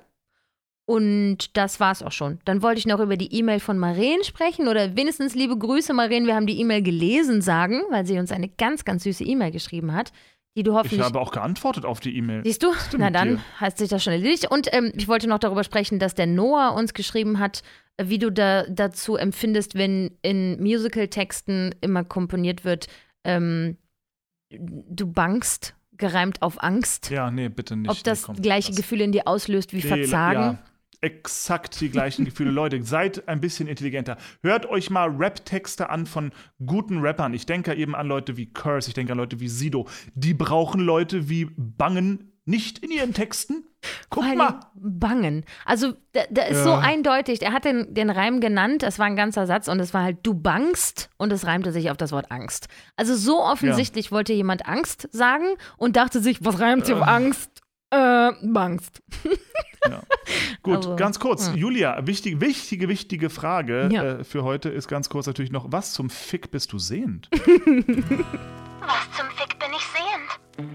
[0.85, 2.41] Und das war's auch schon.
[2.45, 6.27] Dann wollte ich noch über die E-Mail von Maren sprechen oder wenigstens liebe Grüße, Maren.
[6.27, 9.95] Wir haben die E-Mail gelesen, sagen, weil sie uns eine ganz, ganz süße E-Mail geschrieben
[9.95, 10.13] hat,
[10.59, 11.01] die du Ich hoffentlich.
[11.03, 12.43] habe auch geantwortet auf die E-Mail.
[12.45, 12.73] Siehst du?
[12.99, 13.41] Na dann dir?
[13.61, 14.51] hat sich das schon erledigt.
[14.51, 17.63] Und ähm, ich wollte noch darüber sprechen, dass der Noah uns geschrieben hat,
[17.97, 22.87] äh, wie du da dazu empfindest, wenn in Musical-Texten immer komponiert wird,
[23.25, 23.77] ähm,
[24.51, 27.11] du bangst, gereimt auf Angst.
[27.11, 27.91] Ja, nee, bitte nicht.
[27.91, 28.77] Ob das nee, komm, gleiche lass.
[28.77, 30.41] Gefühl in dir auslöst wie Nee, Verzagen.
[30.43, 30.59] Ja,
[31.01, 32.51] exakt die gleichen Gefühle.
[32.51, 34.17] Leute, seid ein bisschen intelligenter.
[34.43, 36.33] Hört euch mal Rap-Texte an von
[36.65, 37.35] guten Rappern.
[37.35, 39.87] Ich denke eben an Leute wie Curse, ich denke an Leute wie Sido.
[40.15, 43.65] Die brauchen Leute wie Bangen nicht in ihren Texten.
[44.09, 44.61] Guck Vor mal.
[44.75, 45.45] Bangen.
[45.67, 46.79] Also, da, da ist so Ja.
[46.79, 47.43] eindeutig.
[47.43, 50.19] Er hat den, den Reim genannt, das war ein ganzer Satz und es war halt
[50.23, 52.69] du bangst und es reimte sich auf das Wort Angst.
[52.97, 55.45] Also, so offensichtlich wollte jemand Angst sagen
[55.77, 57.61] und dachte sich, was reimt sich auf Angst?
[57.91, 59.03] Äh, bangst.
[59.89, 60.03] Ja.
[60.63, 61.49] Gut, Also, ganz kurz.
[61.49, 61.57] hm.
[61.57, 64.03] Julia, wichtige, wichtige, wichtige Frage Ja.
[64.19, 67.29] äh, für heute ist ganz kurz natürlich noch: Was zum Fick bist du sehend?
[67.33, 67.41] Was
[69.17, 70.69] zum Fick bin ich sehend?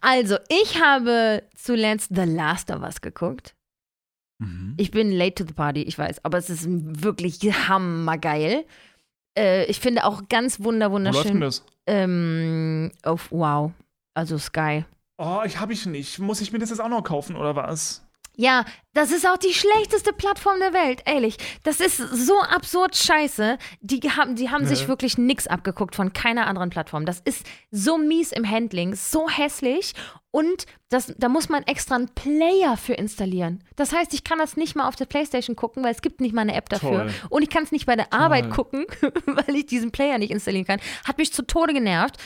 [0.00, 3.54] Also, ich habe zuletzt The Last of Us geguckt.
[4.38, 4.74] Mhm.
[4.76, 7.38] Ich bin late to the party, ich weiß, aber es ist wirklich
[7.68, 8.66] hammergeil.
[9.36, 11.40] Äh, ich finde auch ganz wunder, Wo läuft denn wunderschön.
[11.40, 11.64] das?
[11.86, 13.72] Ähm, auf Wow.
[14.14, 14.84] Also Sky.
[15.18, 16.18] Oh, ich habe ich nicht.
[16.18, 18.05] Muss ich mir das jetzt auch noch kaufen oder was?
[18.38, 21.36] Ja, das ist auch die schlechteste Plattform der Welt, ehrlich.
[21.62, 23.56] Das ist so absurd scheiße.
[23.80, 24.88] Die haben, die haben sich Ja.
[24.88, 27.06] wirklich nix abgeguckt von keiner anderen Plattform.
[27.06, 29.94] Das ist so mies im Handling, so hässlich.
[30.30, 33.64] Und das, da muss man extra einen Player für installieren.
[33.74, 36.34] Das heißt, ich kann das nicht mal auf der Playstation gucken, weil es gibt nicht
[36.34, 36.90] mal eine App dafür.
[37.06, 37.14] Toll.
[37.30, 38.52] Und ich kann es nicht bei der Arbeit Toll.
[38.52, 38.86] gucken,
[39.26, 40.80] weil ich diesen Player nicht installieren kann.
[41.06, 42.16] Hat mich zu Tode genervt.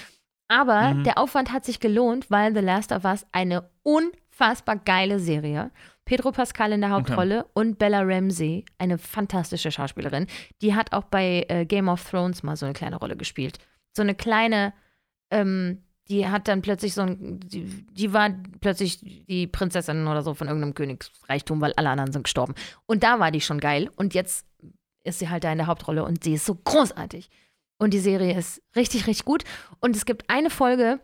[0.48, 1.04] Aber Mhm.
[1.04, 5.70] der Aufwand hat sich gelohnt, weil The Last of Us eine unfassbar geile Serie.
[6.10, 10.26] Pedro Pascal in der Hauptrolle und Bella Ramsey, eine fantastische Schauspielerin.
[10.60, 13.60] Die hat auch bei äh, Game of Thrones mal so eine kleine Rolle gespielt.
[13.92, 14.72] So eine kleine,
[15.30, 18.28] ähm, die hat dann plötzlich so ein, die, die war
[18.60, 22.56] plötzlich die Prinzessin oder so von irgendeinem Königsreichtum, weil alle anderen sind gestorben.
[22.86, 23.88] Und da war die schon geil.
[23.94, 24.44] Und jetzt
[25.04, 27.30] ist sie halt da in der Hauptrolle und sie ist so großartig.
[27.78, 29.44] Und die Serie ist richtig, richtig gut.
[29.78, 30.98] Und es gibt eine Folge,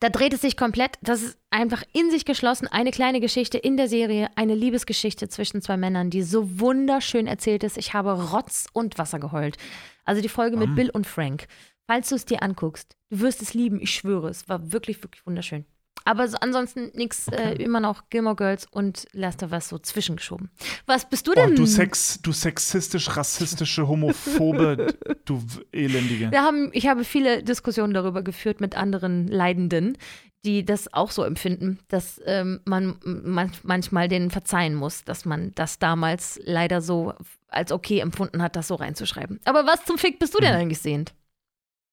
[0.00, 3.76] da dreht es sich komplett, das ist einfach in sich geschlossen, eine kleine Geschichte in
[3.76, 7.78] der Serie, eine Liebesgeschichte zwischen zwei Männern, die so wunderschön erzählt ist.
[7.78, 9.56] Ich habe Rotz und Wasser geheult.
[10.04, 10.74] Also die Folge mit Mm.
[10.74, 11.46] Bill und Frank.
[11.86, 15.26] Falls du es dir anguckst, du wirst es lieben, ich schwöre, es war wirklich, wirklich
[15.26, 15.66] wunderschön.
[16.04, 20.50] Aber so ansonsten nichts, äh, immer noch Gilmore Girls und Last of Us so zwischengeschoben.
[20.86, 21.56] Was bist du Oh, denn?
[21.56, 24.94] du, sex, du sexistisch, rassistische, homophobe,
[25.24, 25.42] du
[25.72, 26.30] elendige.
[26.30, 29.96] Wir haben, ich habe viele Diskussionen darüber geführt mit anderen Leidenden,
[30.44, 35.52] die das auch so empfinden, dass ähm, man man manchmal denen verzeihen muss, dass man
[35.54, 37.14] das damals leider so
[37.48, 39.40] als okay empfunden hat, das so reinzuschreiben.
[39.46, 40.60] Aber was zum Fick bist du denn Mhm.
[40.60, 41.14] eigentlich sehend?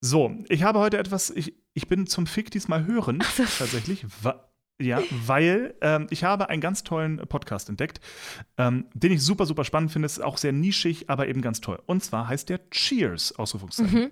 [0.04, 4.04] So, ich habe heute etwas, ich, ich bin zum Fick diesmal hören, tatsächlich.
[4.22, 4.48] Wa
[4.80, 8.00] ja, weil ähm, ich habe einen ganz tollen Podcast entdeckt,
[8.58, 10.06] ähm, den ich super, super spannend finde.
[10.06, 11.80] Ist auch sehr nischig, aber eben ganz toll.
[11.86, 14.00] Und zwar heißt der Cheers, Ausrufungszeichen.
[14.00, 14.10] Mhm.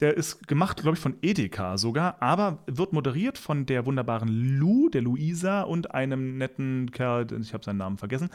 [0.00, 4.88] Der ist gemacht, glaube ich, von Edeka sogar, aber wird moderiert von der wunderbaren Lou,
[4.88, 8.30] der Luisa und einem netten Kerl, ich habe seinen Namen vergessen.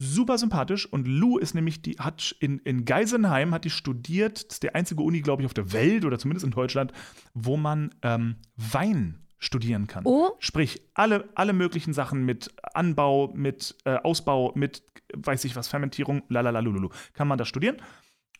[0.00, 4.54] Super sympathisch und Lou ist nämlich die hat in, in Geisenheim hat die studiert, das
[4.54, 6.92] ist der einzige Uni, glaube ich, auf der Welt oder zumindest in Deutschland,
[7.34, 10.04] wo man ähm, Wein studieren kann.
[10.04, 10.30] Oh.
[10.38, 14.82] Sprich, alle, alle möglichen Sachen mit Anbau, mit äh, Ausbau, mit
[15.16, 17.78] weiß ich was, Fermentierung, lalalululu, kann man da studieren.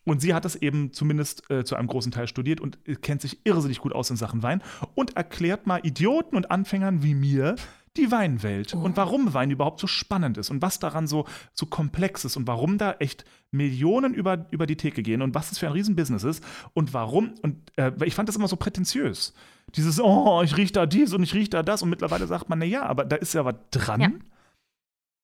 [0.05, 3.21] Und sie hat das eben zumindest äh, zu einem großen Teil studiert und äh, kennt
[3.21, 4.63] sich irrsinnig gut aus in Sachen Wein
[4.95, 7.55] und erklärt mal Idioten und Anfängern wie mir
[7.99, 12.25] die Weinwelt und warum Wein überhaupt so spannend ist und was daran so, so komplex
[12.25, 15.67] ist und warum da echt Millionen über, über die Theke gehen und was das für
[15.67, 16.43] ein Riesenbusiness ist
[16.73, 17.33] und warum.
[17.41, 19.33] Und äh, ich fand das immer so prätentiös.
[19.75, 22.59] Dieses, oh, ich rieche da dies und ich rieche da das und mittlerweile sagt man,
[22.59, 24.01] na ja, aber da ist ja was dran.
[24.01, 24.11] Ja.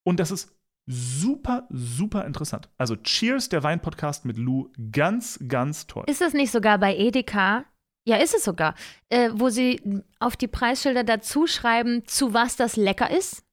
[0.04, 0.56] Und das ist
[0.86, 2.70] super, super interessant.
[2.78, 6.04] Also Cheers, der Wein-Podcast mit Lou, ganz, ganz toll.
[6.08, 7.66] Ist es nicht sogar bei Edeka?
[8.06, 8.76] Ja, ist es sogar.
[9.10, 9.82] Äh, wo sie
[10.20, 13.44] auf die Preisschilder dazu schreiben, zu was das lecker ist.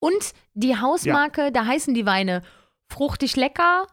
[0.00, 2.42] Und die Hausmarke, da heißen die Weine
[2.88, 3.86] fruchtig lecker,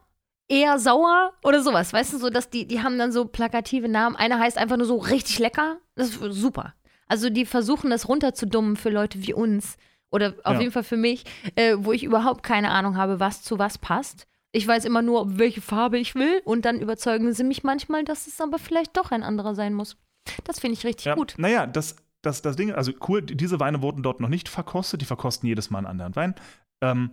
[0.48, 1.94] eher sauer oder sowas.
[1.94, 4.16] Weißt du, so dass die, die haben dann so plakative Namen.
[4.16, 5.78] Einer heißt einfach nur so richtig lecker.
[5.96, 6.74] Das ist super.
[7.08, 9.78] Also die versuchen das runterzudummen für Leute wie uns.
[10.12, 10.60] Oder auf Ja.
[10.62, 11.24] jeden Fall für mich,
[11.56, 14.26] äh, wo ich überhaupt keine Ahnung habe, was zu was passt.
[14.52, 18.28] Ich weiß immer nur, welche Farbe ich will und dann überzeugen sie mich manchmal, dass
[18.28, 19.98] es aber vielleicht doch ein anderer sein muss.
[20.44, 21.36] Das finde ich richtig Ja, gut.
[21.38, 25.02] Naja, das, das, das Ding, also cool, die- diese Weine wurden dort noch nicht verkostet,
[25.02, 26.36] die verkosten jedes Mal einen anderen Wein.
[26.82, 27.12] Ähm,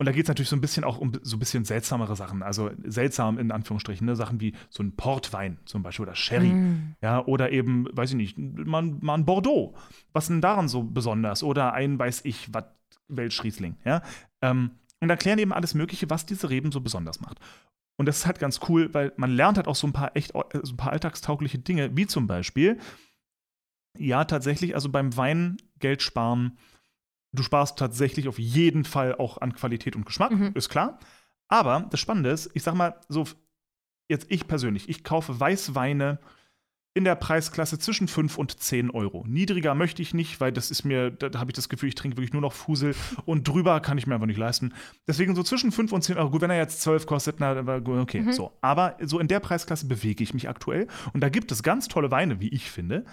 [0.00, 2.42] und da geht es natürlich so ein bisschen auch um so ein bisschen seltsamere Sachen,
[2.42, 4.16] also seltsam in Anführungsstrichen, ne?
[4.16, 6.54] Sachen wie so ein Portwein zum Beispiel oder Sherry.
[6.54, 6.96] Mm.
[7.02, 9.74] Ja, oder eben, weiß ich nicht, mal, mal ein Bordeaux.
[10.14, 11.42] Was denn daran so besonders?
[11.42, 12.64] Oder ein, weiß ich, was,
[13.08, 13.76] Welschriesling.
[13.84, 14.02] Ja?
[14.40, 14.70] Ähm,
[15.00, 17.38] und erklären eben alles Mögliche, was diese Reben so besonders macht.
[17.98, 20.34] Und das ist halt ganz cool, weil man lernt halt auch so ein paar echt,
[20.34, 22.78] äh, so ein paar alltagstaugliche Dinge, wie zum Beispiel,
[23.98, 26.56] ja, tatsächlich, also beim Wein Geld sparen,
[27.32, 30.52] du sparst tatsächlich auf jeden Fall auch an Qualität und Geschmack, Mhm.
[30.54, 30.98] ist klar.
[31.48, 33.24] Aber das Spannende ist, ich sag mal, so,
[34.08, 36.20] jetzt ich persönlich, ich kaufe Weißweine
[36.92, 39.24] in der Preisklasse zwischen 5 und 10 Euro.
[39.28, 42.16] Niedriger möchte ich nicht, weil das ist mir, da habe ich das Gefühl, ich trinke
[42.16, 44.74] wirklich nur noch Fusel und drüber kann ich mir einfach nicht leisten.
[45.06, 46.30] Deswegen so zwischen 5 und 10 Euro.
[46.30, 47.52] Gut, wenn er jetzt 12 kostet, na,
[48.00, 48.32] okay, Mhm.
[48.32, 48.52] so.
[48.60, 52.10] Aber so in der Preisklasse bewege ich mich aktuell und da gibt es ganz tolle
[52.10, 53.04] Weine, wie ich finde.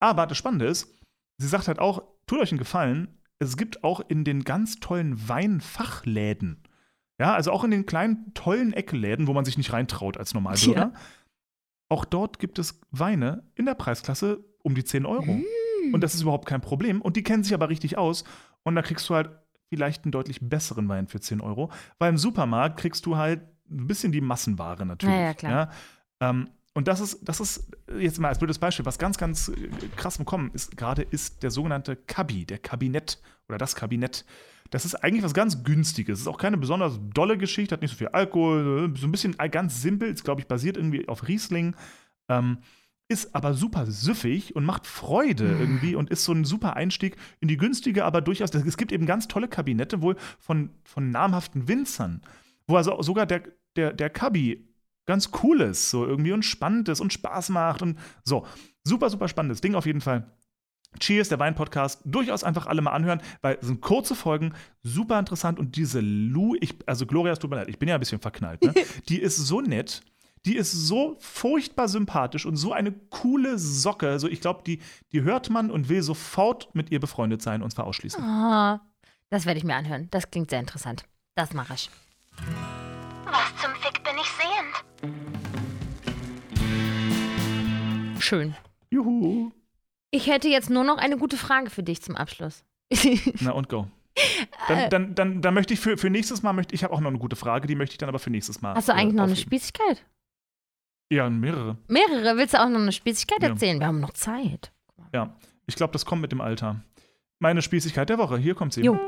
[0.00, 0.92] Aber das Spannende ist,
[1.38, 5.28] sie sagt halt auch, tut euch einen Gefallen, es gibt auch in den ganz tollen
[5.28, 6.62] Weinfachläden,
[7.18, 10.92] ja, also auch in den kleinen, tollen Eckeläden, wo man sich nicht reintraut als Normalbürger,
[11.90, 15.34] auch dort gibt es Weine in der Preisklasse um die 10 Euro.
[15.34, 15.94] Mm.
[15.94, 17.02] Und das ist überhaupt kein Problem.
[17.02, 18.24] Und die kennen sich aber richtig aus.
[18.62, 19.30] Und da kriegst du halt
[19.68, 21.70] vielleicht einen deutlich besseren Wein für 10 Euro.
[21.98, 25.14] Weil im Supermarkt kriegst du halt ein bisschen die Massenware natürlich.
[25.14, 25.70] Ja, ja, klar.
[26.20, 26.30] Ja?
[26.30, 27.68] Ähm, und das ist, das ist
[27.98, 31.42] jetzt mal als blödes Beispiel, was ganz, ganz äh, krass im Kommen ist, gerade ist
[31.42, 34.24] der sogenannte Kabi, der Kabinett oder das Kabinett.
[34.70, 36.14] Das ist eigentlich was ganz Günstiges.
[36.14, 39.36] Es ist auch keine besonders dolle Geschichte, hat nicht so viel Alkohol, so ein bisschen
[39.50, 41.74] ganz simpel, ist, glaube ich, basiert irgendwie auf Riesling.
[42.28, 42.58] Ähm,
[43.08, 47.48] ist aber super süffig und macht Freude irgendwie und ist so ein super Einstieg in
[47.48, 48.54] die günstige, aber durchaus.
[48.54, 52.22] Es gibt eben ganz tolle Kabinette wohl von, von namhaften Winzern,
[52.68, 53.42] wo also sogar der,
[53.74, 54.68] der, der Kabi
[55.06, 58.46] ganz Cooles, so irgendwie und Spannendes und Spaß macht und so.
[58.84, 60.30] Super, super spannendes Ding auf jeden Fall.
[60.98, 62.00] Cheers, der Wein-Podcast.
[62.04, 65.58] Durchaus einfach alle mal anhören, weil es sind kurze Folgen, super interessant.
[65.58, 68.20] Und diese Lou, ich, also Gloria, es tut mir leid, ich bin ja ein bisschen
[68.20, 68.74] verknallt, ne?
[69.08, 70.02] Die ist so nett.
[70.46, 74.08] Die ist so furchtbar sympathisch und so eine coole Socke.
[74.08, 74.80] Also ich glaube, die,
[75.12, 78.22] die hört man und will sofort mit ihr befreundet sein und zwar ausschließen.
[78.24, 78.80] Ah,
[79.28, 80.08] das werde ich mir anhören.
[80.10, 81.04] Das klingt sehr interessant.
[81.34, 81.90] Das mache ich.
[83.26, 84.30] Was zum Fick bin ich
[85.02, 85.50] sehend?
[88.22, 88.56] Schön.
[88.88, 89.52] Juhu.
[90.10, 92.64] Ich hätte jetzt nur noch eine gute Frage für dich zum Abschluss.
[93.40, 93.86] Na und go.
[94.68, 97.10] Dann, dann, dann, dann möchte ich für, für nächstes Mal, möchte, ich habe auch noch
[97.10, 98.74] eine gute Frage, die möchte ich dann aber für nächstes Mal.
[98.74, 99.36] Hast du eigentlich äh, noch eine.
[99.36, 100.04] Spießigkeit?
[101.12, 101.76] Ja, mehrere.
[101.88, 102.36] Mehrere?
[102.36, 103.50] Willst du auch noch eine Spießigkeit Ja.
[103.50, 103.78] erzählen?
[103.78, 104.72] Wir haben noch Zeit.
[105.14, 105.34] Ja.
[105.66, 106.82] Ich glaube, das kommt mit dem Alter.
[107.38, 108.82] Meine Spießigkeit der Woche, hier kommt sie.
[108.82, 108.98] Jo.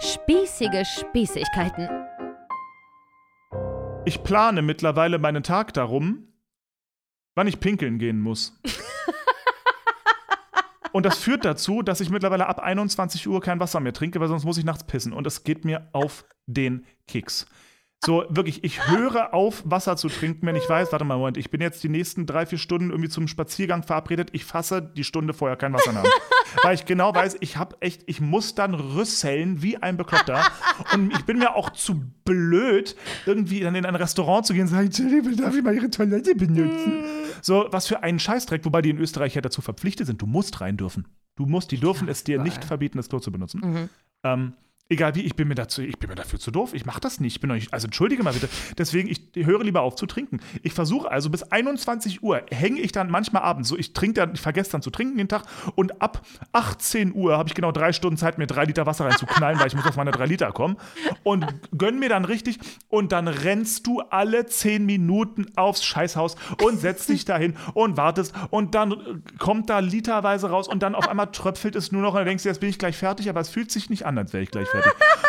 [0.00, 1.88] Spießige Spießigkeiten.
[4.04, 6.28] Ich plane mittlerweile meinen Tag darum,
[7.34, 8.60] wann ich pinkeln gehen muss.
[10.92, 14.28] Und das führt dazu, dass ich mittlerweile ab 21 Uhr kein Wasser mehr trinke, weil
[14.28, 15.12] sonst muss ich nachts pissen.
[15.12, 17.46] Und das geht mir auf den Keks.
[18.04, 21.50] So, wirklich, ich höre auf, Wasser zu trinken, wenn ich weiß, warte mal, Moment, ich
[21.50, 24.30] bin jetzt die nächsten drei, vier Stunden irgendwie zum Spaziergang verabredet.
[24.32, 26.04] Ich fasse die Stunde vorher kein Wasser nach.
[26.62, 30.44] Weil ich genau weiß, ich habe echt, ich muss dann rüsseln wie ein Bekloppter.
[30.94, 32.94] Und ich bin mir auch zu blöd,
[33.26, 36.36] irgendwie dann in ein Restaurant zu gehen und sagen, Entschuldigung, darf ich mal Ihre Toilette
[36.36, 37.04] benutzen?
[37.42, 40.22] So, was für einen Scheißdreck, wobei die in Österreich ja dazu verpflichtet sind.
[40.22, 41.08] Du musst rein dürfen.
[41.34, 43.60] Du musst, die dürfen es dir nicht verbieten, das Klo zu benutzen.
[43.62, 43.88] Mhm.
[44.22, 44.52] Ähm,
[44.90, 46.72] egal wie, ich bin mir dazu, ich bin mir dafür zu doof.
[46.72, 47.36] Ich mache das nicht.
[47.36, 48.48] Ich bin nicht, also entschuldige mal bitte.
[48.78, 50.40] Deswegen, ich höre lieber auf zu trinken.
[50.62, 53.68] Ich versuche also bis 21 Uhr hänge ich dann manchmal abends.
[53.68, 55.42] So, ich trinke dann, ich vergesse dann zu trinken den Tag
[55.74, 59.60] und ab 18 Uhr habe ich genau drei Stunden Zeit, mir drei Liter Wasser reinzuknallen,
[59.60, 60.76] weil ich muss auf meine drei Liter kommen.
[61.22, 62.58] Und gönn mir dann richtig
[62.88, 68.34] und dann rennst du alle 10 Minuten aufs Scheißhaus und setzt dich dahin und wartest
[68.50, 72.18] und dann kommt da literweise raus und dann auf einmal tröpfelt es nur noch und
[72.18, 74.32] dann denkst du, jetzt bin ich gleich fertig, aber es fühlt sich nicht an, als
[74.32, 74.77] wäre ich gleich fertig.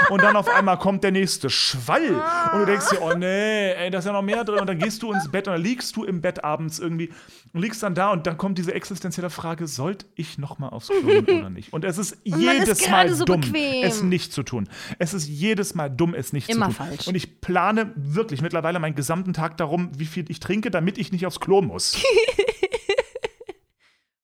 [0.10, 2.10] Und dann auf einmal kommt der nächste Schwall
[2.54, 4.80] und du denkst dir, oh nee, ey, da ist ja noch mehr drin und dann
[4.80, 7.12] gehst du ins Bett und dann liegst du im Bett abends irgendwie
[7.54, 10.88] und liegst dann da und dann kommt diese existenzielle Frage, sollte ich noch mal aufs
[10.88, 11.72] Klo gehen oder nicht?
[11.74, 13.84] Und es ist Und ist jedes gerade Mal so dumm, bequem.
[13.84, 14.68] es nicht zu tun.
[14.98, 16.88] Es ist jedes Mal dumm, es nicht Immer zu tun.
[16.88, 17.08] falsch.
[17.08, 21.12] Und ich plane wirklich mittlerweile meinen gesamten Tag darum, wie viel ich trinke, damit ich
[21.12, 21.98] nicht aufs Klo muss.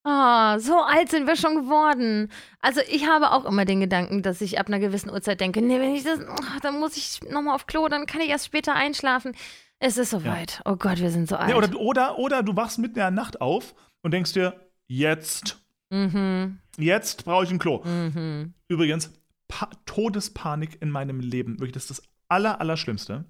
[0.07, 2.31] Ah, so alt sind wir schon geworden.
[2.61, 5.79] Also ich habe auch immer den Gedanken, dass ich ab einer gewissen Uhrzeit denke, nee,
[5.79, 8.75] wenn ich das, oh, dann muss ich nochmal auf Klo, dann kann ich erst später
[8.75, 9.35] einschlafen.
[9.79, 10.61] Es ist soweit.
[10.63, 11.49] Oh Gott, wir sind so alt.
[11.49, 15.57] Ja, oder, oder, oder du wachst mitten in der Nacht auf und denkst dir, jetzt,
[15.89, 17.83] mhm, jetzt brauche ich ein Klo.
[17.83, 18.53] mhm.
[18.67, 19.11] Übrigens,
[19.47, 21.59] pa Todespanik in meinem Leben.
[21.59, 23.25] Wirklich, das ist das Aller, Allerschlimmste.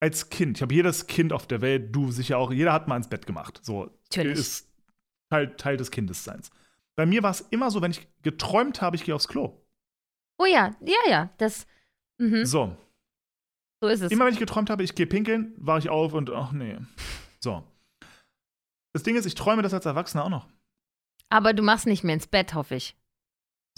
[0.00, 2.96] Als Kind, ich habe jedes Kind auf der Welt, du sicher auch, jeder hat mal
[2.96, 3.60] ins Bett gemacht.
[3.62, 4.38] So Natürlich.
[4.38, 4.67] ist
[5.30, 6.50] Teil, Teil des Kindesseins.
[6.96, 9.60] Bei mir war es immer so, wenn ich geträumt habe, ich gehe aufs Klo.
[10.38, 11.66] Oh ja, ja, ja, das,
[12.18, 12.76] mhm, So,
[13.80, 14.10] so ist es.
[14.12, 16.76] immer wenn ich geträumt habe, ich gehe pinkeln, wache ich auf und ach nee.
[17.40, 17.62] So.
[18.92, 20.48] Das Ding ist, ich träume das als Erwachsener auch noch.
[21.28, 22.96] Aber du machst nicht mehr ins Bett, hoffe ich.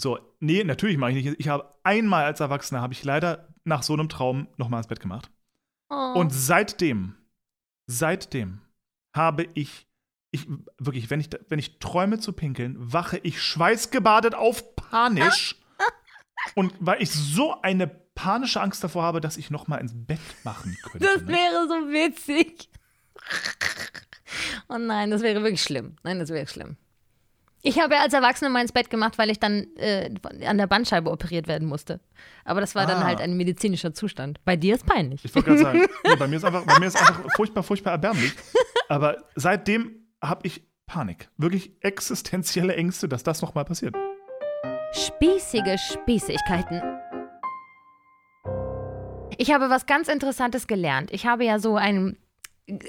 [0.01, 1.39] So, nee, natürlich mache ich nicht.
[1.39, 4.99] Ich habe einmal als Erwachsener, habe ich leider nach so einem Traum nochmal ins Bett
[4.99, 5.29] gemacht.
[5.89, 6.13] Oh.
[6.15, 7.15] Und seitdem,
[7.85, 8.61] seitdem
[9.15, 9.87] habe ich,
[10.31, 15.55] ich wirklich, wenn ich, wenn ich träume zu pinkeln, wache ich schweißgebadet auf panisch.
[16.55, 20.19] und weil ich so eine panische Angst davor habe, dass ich noch mal ins Bett
[20.43, 20.99] machen könnte.
[21.07, 21.27] das ne?
[21.27, 22.69] wäre so witzig.
[24.69, 25.95] Oh nein, das wäre wirklich schlimm.
[26.03, 26.77] Nein, das wäre schlimm.
[27.63, 30.09] Ich habe ja als Erwachsene mal ins Bett gemacht, weil ich dann äh,
[30.45, 31.99] an der Bandscheibe operiert werden musste.
[32.43, 33.05] Aber das war dann Ah.
[33.05, 34.43] halt ein medizinischer Zustand.
[34.45, 35.23] Bei dir ist peinlich.
[35.23, 37.91] Ich wollte gerade sagen, nee, bei, mir ist einfach, bei mir ist einfach furchtbar, furchtbar
[37.91, 38.33] erbärmlich.
[38.89, 41.29] Aber seitdem habe ich Panik.
[41.37, 43.95] Wirklich existenzielle Ängste, dass das noch mal passiert.
[44.93, 46.81] Spießige Spießigkeiten.
[49.37, 51.11] Ich habe was ganz Interessantes gelernt.
[51.11, 52.17] Ich habe ja so ein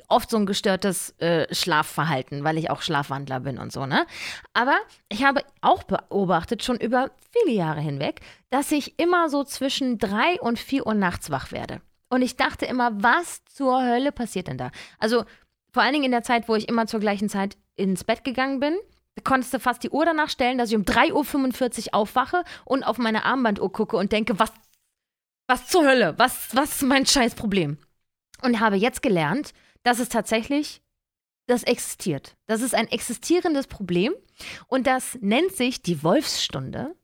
[0.08, 4.06] oft so ein gestörtes äh, Schlafverhalten, weil ich auch Schlafwandler bin und so, ne?
[4.52, 4.76] Aber
[5.08, 10.40] ich habe auch beobachtet, schon über viele Jahre hinweg, dass ich immer so zwischen drei
[10.40, 11.80] und vier Uhr nachts wach werde.
[12.10, 14.70] Und ich dachte immer, was zur Hölle passiert denn da?
[14.98, 15.24] Also
[15.72, 18.60] vor allen Dingen in der Zeit, wo ich immer zur gleichen Zeit ins Bett gegangen
[18.60, 18.76] bin,
[19.24, 22.98] konntest du fast die Uhr danach stellen, dass ich um 3.45 Uhr aufwache und auf
[22.98, 24.52] meine Armbanduhr gucke und denke, was,
[25.46, 26.14] was zur Hölle?
[26.18, 27.78] Was, was ist mein Scheißproblem?
[28.42, 30.82] Und habe jetzt gelernt, dass es tatsächlich,
[31.46, 32.36] das existiert.
[32.46, 34.14] Das ist ein existierendes Problem
[34.66, 36.94] und das nennt sich die Wolfsstunde,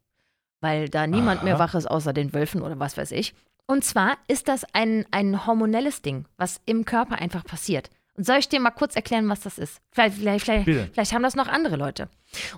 [0.61, 1.45] weil da niemand Aha.
[1.45, 3.35] mehr wach ist außer den Wölfen oder was weiß ich.
[3.66, 7.90] Und zwar ist das ein, ein hormonelles Ding, was im Körper einfach passiert.
[8.19, 9.81] Und soll ich dir mal kurz erklären, was das ist?
[9.93, 12.09] Vielleicht, vielleicht, vielleicht haben das noch andere Leute.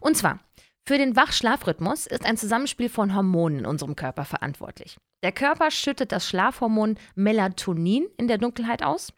[0.01, 0.39] Und zwar,
[0.87, 4.97] für den Wach-Schlafrhythmus ist ein Zusammenspiel von Hormonen in unserem Körper verantwortlich.
[5.23, 9.13] Der Körper schüttet das Schlafhormon Melatonin in der Dunkelheit aus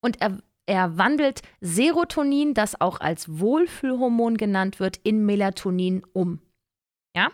[0.00, 6.40] und er, er wandelt Serotonin, das auch als Wohlfühlhormon genannt wird, in Melatonin um.
[7.16, 7.32] Ja?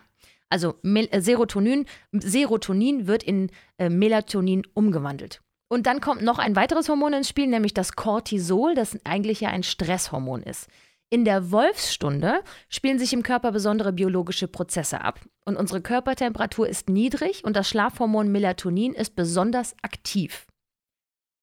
[0.48, 5.42] Also Mel äh, Serotonin, Serotonin wird in äh, Melatonin umgewandelt.
[5.74, 9.48] Und dann kommt noch ein weiteres Hormon ins Spiel, nämlich das Cortisol, das eigentlich ja
[9.48, 10.68] ein Stresshormon ist.
[11.10, 15.18] In der Wolfsstunde spielen sich im Körper besondere biologische Prozesse ab.
[15.44, 20.46] Und unsere Körpertemperatur ist niedrig und das Schlafhormon Melatonin ist besonders aktiv.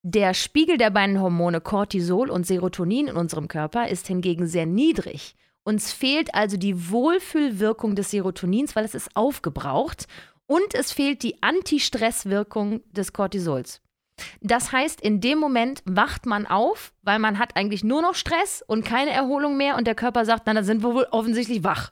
[0.02, 5.36] Der Spiegel der beiden Hormone Cortisol und Serotonin in unserem Körper ist hingegen sehr niedrig.
[5.66, 10.08] Uns fehlt also die Wohlfühlwirkung des Serotonins, weil es ist aufgebraucht.
[10.48, 13.82] Und es fehlt die Antistresswirkung des Cortisols.
[14.42, 18.64] Das heißt, in dem Moment wacht man auf, weil man hat eigentlich nur noch Stress
[18.66, 21.92] und keine Erholung mehr und der Körper sagt, na, dann sind wir wohl offensichtlich wach.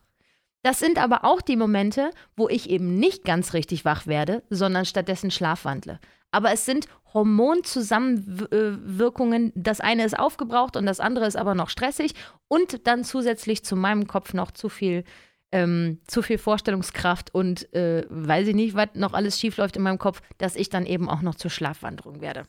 [0.61, 4.83] Das sind aber auch die Momente, wo ich eben nicht ganz richtig wach werde, sondern
[4.85, 5.99] stattdessen schlafwandle.
[6.31, 9.53] Aber es sind Hormonzusammenwirkungen.
[9.55, 12.13] Das eine ist aufgebraucht und das andere ist aber noch stressig.
[12.47, 15.03] Und dann zusätzlich zu meinem Kopf noch zu viel,
[15.51, 19.97] ähm, zu viel Vorstellungskraft und äh, weiß ich nicht, was noch alles schiefläuft in meinem
[19.97, 22.43] Kopf, dass ich dann eben auch noch zur Schlafwanderung werde.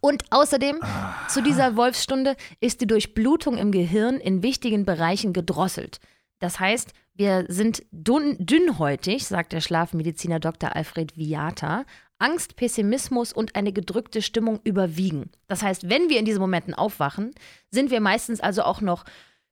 [0.00, 0.80] Und außerdem,
[1.28, 6.00] zu dieser Wolfsstunde ist die Durchblutung im Gehirn in wichtigen Bereichen gedrosselt.
[6.38, 10.74] Das heißt, wir sind dun dünnhäutig, sagt der Schlafmediziner Dr.
[10.74, 11.84] Alfred Viata.
[12.20, 15.30] Angst, Pessimismus und eine gedrückte Stimmung überwiegen.
[15.48, 17.32] Das heißt, wenn wir in diesen Momenten aufwachen,
[17.70, 19.04] sind wir meistens also auch noch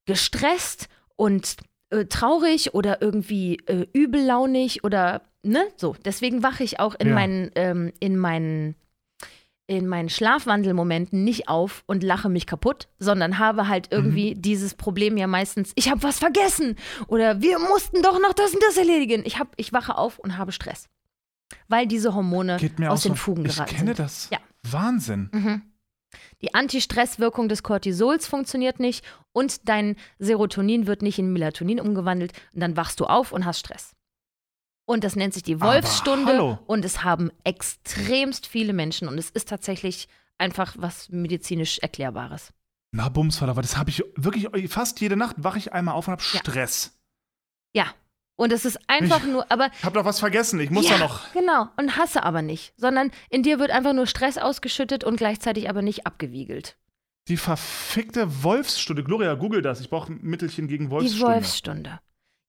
[0.04, 1.56] gestresst und
[1.90, 5.96] äh, traurig oder irgendwie äh, übellaunig oder ne, so.
[6.04, 7.14] Deswegen wache ich auch in Ja.
[7.14, 8.74] meinen ähm, in meinen
[9.70, 14.40] in meinen Schlafwandelmomenten nicht auf und lache mich kaputt, sondern habe halt irgendwie Mhm.
[14.40, 18.62] dieses Problem ja meistens, ich habe was vergessen oder wir mussten doch noch das und
[18.62, 19.22] das erledigen.
[19.26, 20.88] Ich, hab, ich wache auf und habe Stress,
[21.68, 23.16] weil diese Hormone Geht mir aus auch den so.
[23.16, 23.98] Fugen Ich geraten kenne sind.
[23.98, 24.30] das.
[24.32, 24.38] Ja.
[24.70, 25.28] Wahnsinn.
[25.32, 25.62] Mhm.
[26.42, 32.60] Die Antistresswirkung des Cortisols funktioniert nicht und dein Serotonin wird nicht in Melatonin umgewandelt und
[32.60, 33.94] dann wachst du auf und hast Stress.
[34.86, 39.48] Und das nennt sich die Wolfsstunde und es haben extremst viele Menschen und es ist
[39.48, 40.08] tatsächlich
[40.38, 42.52] einfach was medizinisch Erklärbares.
[42.92, 46.22] Na, aber das habe ich wirklich fast jede Nacht wache ich einmal auf und habe
[46.32, 46.40] Ja.
[46.40, 46.98] Stress.
[47.74, 47.86] Ja.
[48.40, 50.60] Und es ist einfach Ich- nur, aber Ich habe doch was vergessen.
[50.60, 51.32] Ich muss ja, da noch.
[51.32, 55.68] Genau, und hasse aber nicht, sondern in dir wird einfach nur Stress ausgeschüttet und gleichzeitig
[55.68, 56.76] aber nicht abgewiegelt.
[57.26, 59.02] Die verfickte Wolfsstunde.
[59.02, 59.80] Gloria, google das.
[59.80, 61.34] Ich brauche ein Mittelchen gegen Die Wolfsstunde.
[61.34, 62.00] Wolfsstunde.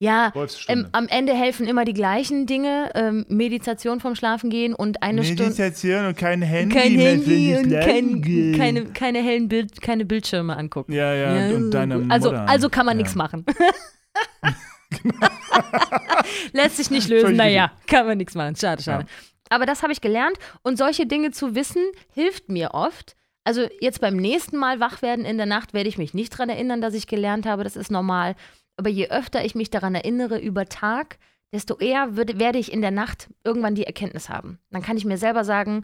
[0.02, 0.84] Ja, Wolfsstunde.
[0.84, 5.24] ähm, am Ende helfen immer die gleichen Dinge, ähm, Meditation vom Schlafen gehen und eine
[5.26, 5.44] Stunde.
[5.45, 6.74] Meditation und kein Handy.
[6.76, 10.94] Kein mehr Handy und kein, keine, keine hellen Bild, keine Bildschirme angucken.
[10.94, 12.14] Ja, ja, und deine Mutter.
[12.14, 13.02] also, also kann man ja.
[13.02, 13.44] nichts machen.
[16.53, 18.55] Lässt sich nicht lösen, naja, kann man nichts machen.
[18.55, 19.05] Schade, schade.
[19.07, 19.09] Ja.
[19.49, 23.15] Aber das habe ich gelernt und solche Dinge zu wissen, hilft mir oft.
[23.43, 26.49] Also jetzt beim nächsten Mal wach werden in der Nacht werde ich mich nicht daran
[26.49, 28.35] erinnern, dass ich gelernt habe, das ist normal.
[28.77, 31.17] Aber je öfter ich mich daran erinnere über Tag,
[31.51, 34.59] desto eher würde, werde ich in der Nacht irgendwann die Erkenntnis haben.
[34.69, 35.84] Dann kann ich mir selber sagen,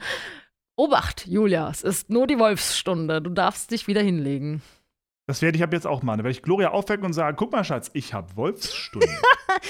[0.78, 4.62] Obacht, Julia, es ist nur die Wolfsstunde, du darfst dich wieder hinlegen.
[5.28, 6.20] Das werde ich ab jetzt auch machen.
[6.20, 9.08] Da werde ich Gloria aufwecken und sagen: Guck mal, Schatz, ich habe Wolfsstunde.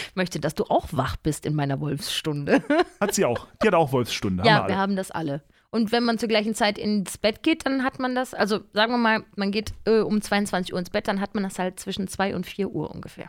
[0.10, 2.64] Ich möchte, dass du auch wach bist in meiner Wolfsstunde.
[3.00, 3.48] hat sie auch.
[3.62, 4.44] Die hat auch Wolfsstunde.
[4.44, 5.44] ja, haben wir wir haben das alle.
[5.70, 8.94] Und wenn man zur gleichen Zeit ins Bett geht, dann hat man das, also sagen
[8.94, 11.80] wir mal, man geht äh, um 22 Uhr ins Bett, dann hat man das halt
[11.80, 13.28] zwischen 2 und 4 Uhr ungefähr.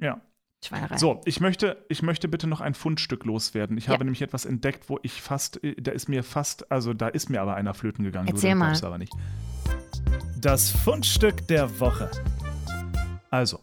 [0.00, 0.20] Ja.
[0.64, 0.96] Schweinerei.
[0.96, 3.76] So, ich möchte, ich möchte bitte noch ein Fundstück loswerden.
[3.76, 3.92] Ich Ja.
[3.92, 7.28] habe nämlich etwas entdeckt, wo ich fast, äh, da ist mir fast, also da ist
[7.28, 8.28] mir aber einer flöten gegangen.
[8.28, 8.84] Erzähl du mal.
[8.84, 9.12] aber nicht.
[10.40, 12.10] Das Fundstück der Woche.
[13.30, 13.60] Also,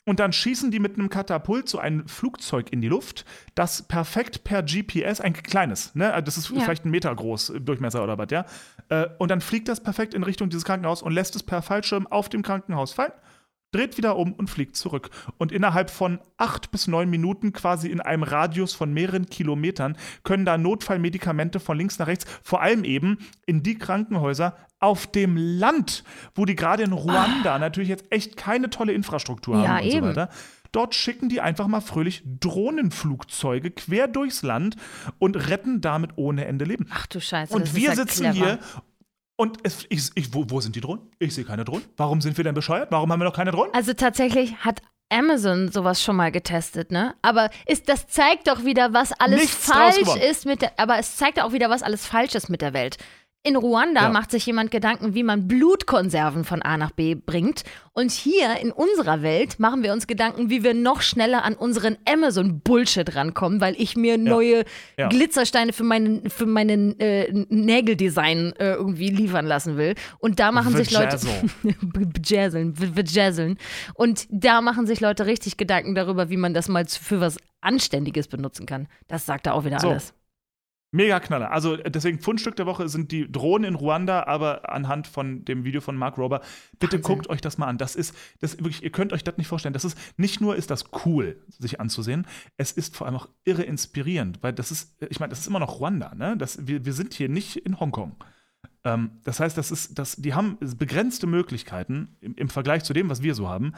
[0.08, 3.26] Und dann schießen die mit einem Katapult so ein Flugzeug in die Luft,
[3.56, 6.62] das perfekt per GPS, ein kleines, ne, also das ist Ja.
[6.62, 8.46] vielleicht ein Meter groß, äh, Durchmesser oder was, ja.
[8.88, 12.08] Äh, Und dann fliegt das perfekt in Richtung dieses Krankenhaus und lässt es per Fallschirm
[12.08, 13.12] auf dem Krankenhaus fallen,
[13.72, 15.10] dreht wieder um und fliegt zurück.
[15.38, 20.46] Und innerhalb von acht bis neun Minuten, quasi in einem Radius von mehreren Kilometern, können
[20.46, 26.04] da Notfallmedikamente von links nach rechts, vor allem eben in die Krankenhäuser auf dem Land,
[26.36, 29.64] wo die gerade in Ruanda natürlich jetzt echt keine tolle Infrastruktur Ah.
[29.64, 30.02] Ja, haben und eben.
[30.02, 30.30] so weiter.
[30.74, 34.76] Dort schicken die einfach mal fröhlich Drohnenflugzeuge quer durchs Land
[35.18, 36.88] und retten damit ohne Ende Leben.
[36.92, 37.54] Ach du Scheiße.
[37.54, 38.46] Und das wir ist ja sitzen clever.
[38.46, 38.60] hier
[39.38, 41.10] und es, ich, ich, wo, wo sind die Drohnen?
[41.20, 41.86] Ich sehe keine Drohnen.
[41.96, 42.92] Warum sind wir denn bescheuert?
[42.92, 43.74] Warum haben wir noch keine Drohnen?
[43.74, 47.16] Also tatsächlich hat Amazon sowas schon mal getestet, ne?
[47.22, 51.16] Aber ist, das zeigt doch wieder, was alles Nichts falsch ist mit der, aber es
[51.16, 52.98] zeigt auch wieder, was alles falsch ist mit der Welt.
[53.48, 54.10] In Ruanda Ja.
[54.10, 57.64] macht sich jemand Gedanken, wie man Blutkonserven von A nach B bringt.
[57.94, 61.98] Und hier in unserer Welt machen wir uns Gedanken, wie wir noch schneller an unseren
[62.06, 64.66] Amazon-Bullshit rankommen, weil ich mir neue
[64.98, 65.08] Ja.
[65.08, 69.96] Glitzersteine für meinen für meinen äh, Nägeldesign äh, irgendwie liefern lassen will.
[70.20, 71.18] Und da machen sich Leute
[71.82, 73.58] bejazzeln, bejazzeln.
[73.94, 78.28] Und da machen sich Leute richtig Gedanken darüber, wie man das mal für was Anständiges
[78.28, 78.88] benutzen kann.
[79.08, 79.90] Das sagt da auch wieder So.
[79.92, 80.14] alles.
[80.92, 81.52] Mega Knaller.
[81.52, 85.66] Also äh, deswegen Fundstück der Woche sind die Drohnen in Ruanda, aber anhand von dem
[85.66, 86.42] Video von Mark Rober,
[86.80, 87.02] bitte Wahnsinn.
[87.02, 87.78] guckt euch das mal an.
[87.78, 89.74] Das ist, das wirklich, ihr könnt euch das nicht vorstellen.
[89.74, 93.64] Das ist nicht nur ist das cool, sich anzusehen, es ist vor allem auch irre
[93.64, 96.38] inspirierend, weil das ist, ich meine, das ist immer noch Ruanda, ne?
[96.38, 98.16] Das, wir, wir sind hier nicht in Hongkong.
[98.84, 103.10] Ähm, das heißt, das ist, das, die haben begrenzte Möglichkeiten im, im Vergleich zu dem,
[103.10, 103.74] was wir so haben.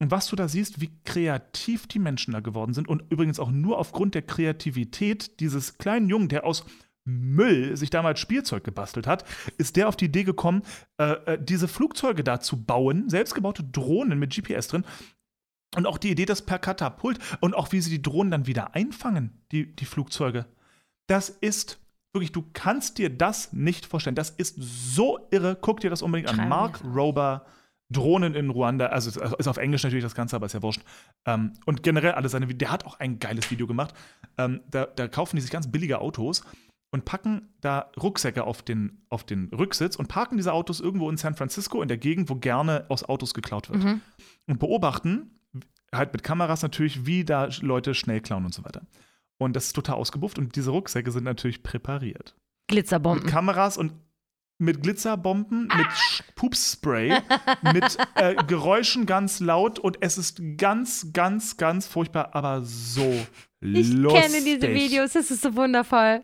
[0.00, 3.50] Und was du da siehst, wie kreativ die Menschen da geworden sind und übrigens auch
[3.50, 6.64] nur aufgrund der Kreativität dieses kleinen Jungen, der aus
[7.04, 9.24] Müll sich damals Spielzeug gebastelt hat,
[9.58, 10.62] ist der auf die Idee gekommen,
[10.98, 14.84] äh, äh, diese Flugzeuge da zu bauen, selbstgebaute Drohnen mit GPS drin.
[15.76, 18.74] Und auch die Idee, das per Katapult und auch wie sie die Drohnen dann wieder
[18.74, 20.46] einfangen, die, die Flugzeuge.
[21.06, 21.78] Das ist
[22.12, 24.16] wirklich, du kannst dir das nicht vorstellen.
[24.16, 25.56] Das ist so irre.
[25.60, 26.48] Guck dir das unbedingt an.
[26.48, 26.80] Mark.
[26.82, 27.44] Drohnen
[27.90, 30.82] Drohnen in Ruanda, also es ist auf Englisch natürlich das Ganze, aber ist ja wurscht.
[31.26, 33.94] Ähm, und generell alle seine, der hat auch ein geiles Video gemacht.
[34.38, 36.42] Ähm, da, da kaufen die sich ganz billige Autos
[36.92, 41.16] und packen da Rucksäcke auf den, auf den Rücksitz und parken diese Autos irgendwo in
[41.16, 43.82] San Francisco, in der Gegend, wo gerne aus Autos geklaut wird.
[43.82, 44.00] Mhm.
[44.46, 45.40] Und beobachten,
[45.92, 48.82] halt mit Kameras natürlich, wie da Leute schnell klauen und so weiter.
[49.38, 52.34] Und das ist total ausgebufft und diese Rucksäcke sind natürlich präpariert.
[52.68, 53.26] Mit Glitzerbomben.
[53.26, 53.92] Kameras und
[54.60, 57.18] mit Glitzerbomben, mit Sch- Pupsspray,
[57.72, 63.12] mit äh, Geräuschen ganz laut und es ist ganz, ganz, ganz furchtbar, aber so
[63.60, 64.22] Ich lustig.
[64.22, 66.22] kenne diese Videos, das ist so wundervoll.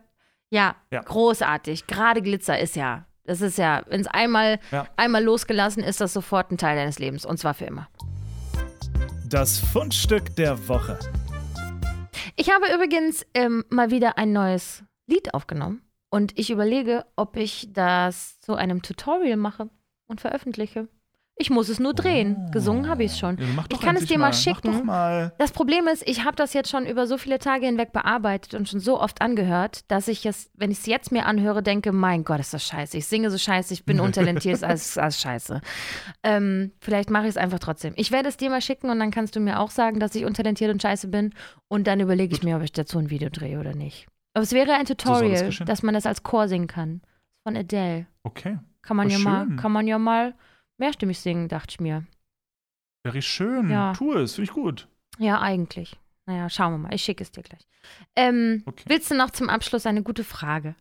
[0.51, 1.01] Ja, Ja.
[1.03, 1.87] großartig.
[1.87, 4.87] Gerade Glitzer ist ja, das ist ja, wenn es einmal, Ja.
[4.97, 7.89] einmal losgelassen ist, das sofort ein Teil deines Lebens und zwar für immer.
[9.29, 10.99] Das Fundstück der Woche.
[12.37, 15.81] Ich habe übrigens ähm, mal wieder ein neues Lied aufgenommen
[16.11, 19.69] und ich überlege, ob ich das zu einem Tutorial mache
[20.07, 20.89] und veröffentliche.
[21.39, 22.49] Ich muss es nur drehen.
[22.51, 23.37] Gesungen habe ich es schon.
[23.37, 24.87] Ja, Ich kann es dir mal Mach schicken.
[24.87, 25.35] mal.
[25.39, 28.67] Das Problem ist, ich habe das jetzt schon über so viele Tage hinweg bearbeitet und
[28.71, 32.25] schon so oft angehört, dass ich es, wenn ich es jetzt mir anhöre, denke, mein
[32.25, 32.97] Gott, ist das scheiße.
[32.97, 35.61] Ich singe so scheiße, ich bin untalentiert, ist alles, alles scheiße.
[36.23, 37.93] Ähm, vielleicht mache ich es einfach trotzdem.
[37.97, 40.25] Ich werde es dir mal schicken und dann kannst du mir auch sagen, dass ich
[40.25, 41.35] untalentiert und scheiße bin
[41.69, 44.07] und dann überlege ich mir, ob ich dazu ein Video drehe oder nicht.
[44.37, 45.67] Aber es wäre ein Tutorial, geschehen.
[45.67, 47.01] dass man das als Chor singen kann.
[47.43, 48.07] Von Adele.
[48.23, 48.59] Okay.
[48.83, 50.35] Kann man ja mal, kann man ja mal
[50.77, 52.05] mehrstimmig singen, dachte ich mir.
[53.03, 53.71] Wäre schön.
[53.71, 53.95] Ja.
[53.95, 54.89] Tu es, finde ich gut.
[55.19, 55.97] Ja, eigentlich.
[56.27, 56.95] Naja, schauen wir mal.
[56.95, 57.67] Ich schicke es dir gleich.
[58.15, 58.85] Ähm, Okay.
[58.89, 60.75] Willst du noch zum Abschluss eine gute Frage?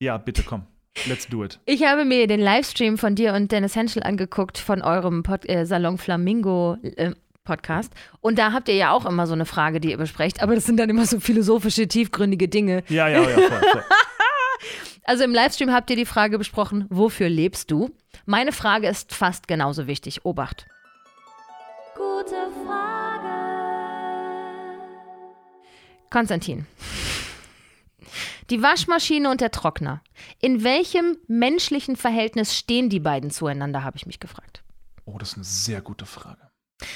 [0.00, 0.64] Ja, bitte komm.
[1.06, 1.60] Let's do it.
[1.66, 5.66] Ich habe mir den Livestream von dir und Dennis Henschel angeguckt von eurem Pod äh,
[5.66, 7.12] Salon Flamingo äh,
[7.44, 7.92] Podcast.
[8.20, 10.42] Und da habt ihr ja auch immer so eine Frage, die ihr besprecht.
[10.42, 12.84] Aber das sind dann immer so philosophische, tiefgründige Dinge.
[12.88, 13.84] Ja, ja, ja, voll, voll.
[15.04, 17.90] Also im Livestream habt ihr die Frage besprochen, wofür lebst du?
[18.24, 20.24] Meine Frage ist fast genauso wichtig.
[20.24, 20.66] Obacht.
[21.96, 23.28] gute Frage.
[26.08, 26.66] Konstantin.
[28.50, 30.02] Die Waschmaschine und der Trockner.
[30.40, 34.62] In welchem menschlichen Verhältnis stehen die beiden zueinander, habe ich mich gefragt.
[35.04, 36.51] Oh, das ist eine sehr gute Frage.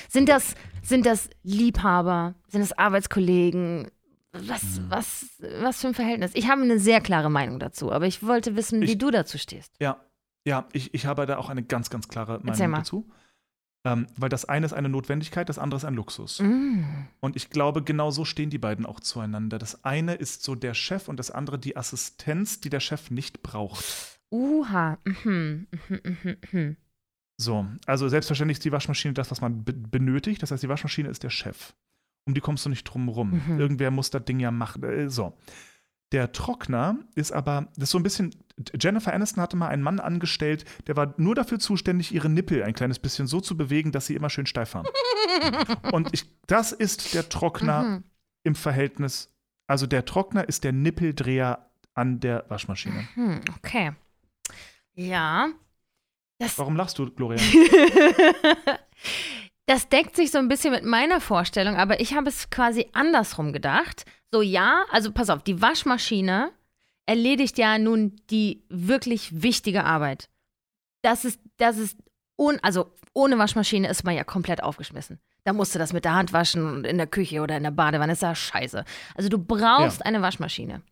[0.09, 2.35] Sind das, sind das Liebhaber?
[2.49, 3.91] Sind das Arbeitskollegen?
[4.33, 4.87] Was, Hm.
[4.91, 5.27] was,
[5.61, 6.33] was für ein Verhältnis?
[6.35, 9.39] Ich habe eine sehr klare Meinung dazu, aber ich wollte wissen, wie Ich- du dazu
[9.39, 9.73] stehst.
[9.81, 10.05] Ja,
[10.45, 13.11] ja, ich, ich habe da auch eine ganz, ganz klare Meinung dazu.
[13.85, 16.41] Ähm, weil das eine ist eine Notwendigkeit, das andere ist ein Luxus.
[16.41, 16.83] Mm.
[17.21, 19.59] Und ich glaube, genau so stehen die beiden auch zueinander.
[19.59, 23.43] Das eine ist so der Chef und das andere die Assistenz, die der Chef nicht
[23.45, 24.19] braucht.
[24.33, 24.99] Uha.
[25.05, 25.69] Mhm.
[25.89, 26.77] Mhm, mhm, mhm.
[27.39, 30.43] So, also selbstverständlich ist die Waschmaschine das, was man be benötigt.
[30.43, 31.75] Das heißt, die Waschmaschine ist der Chef.
[32.27, 33.43] Um die kommst du nicht drum rum.
[33.47, 33.61] Mhm.
[33.61, 34.83] Irgendwer muss das Ding ja machen.
[34.83, 35.37] Äh, so.
[36.13, 38.31] Der Trockner ist aber, das ist so ein bisschen,
[38.81, 42.75] Jennifer Aniston hatte mal einen Mann angestellt, der war nur dafür zuständig, ihre Nippel ein
[42.75, 44.87] kleines bisschen so zu bewegen, dass sie immer schön steif waren.
[45.93, 48.05] Und ich, das ist der Trockner Mhm.
[48.45, 49.35] im Verhältnis,
[49.67, 53.09] also der Trockner ist der Nippeldreher an der Waschmaschine.
[53.15, 53.93] Hm, okay.
[54.95, 55.49] Ja.
[56.39, 57.39] Das, Warum lachst du, Gloria?
[59.67, 63.53] das deckt sich so ein bisschen mit meiner Vorstellung, aber ich habe es quasi andersrum
[63.53, 64.05] gedacht.
[64.31, 66.53] So, ja, also pass auf, die Waschmaschine
[67.07, 70.29] erledigt ja nun die wirklich wichtige Arbeit.
[71.03, 71.97] Das ist, das ist,
[72.37, 75.21] un, also ohne Waschmaschine ist man ja komplett aufgeschmissen.
[75.45, 77.71] Da musst du das mit der Hand waschen und in der Küche oder in der
[77.71, 78.85] Badewanne, ist ja scheiße.
[79.15, 80.07] Also du brauchst Ja.
[80.07, 80.83] eine Waschmaschine.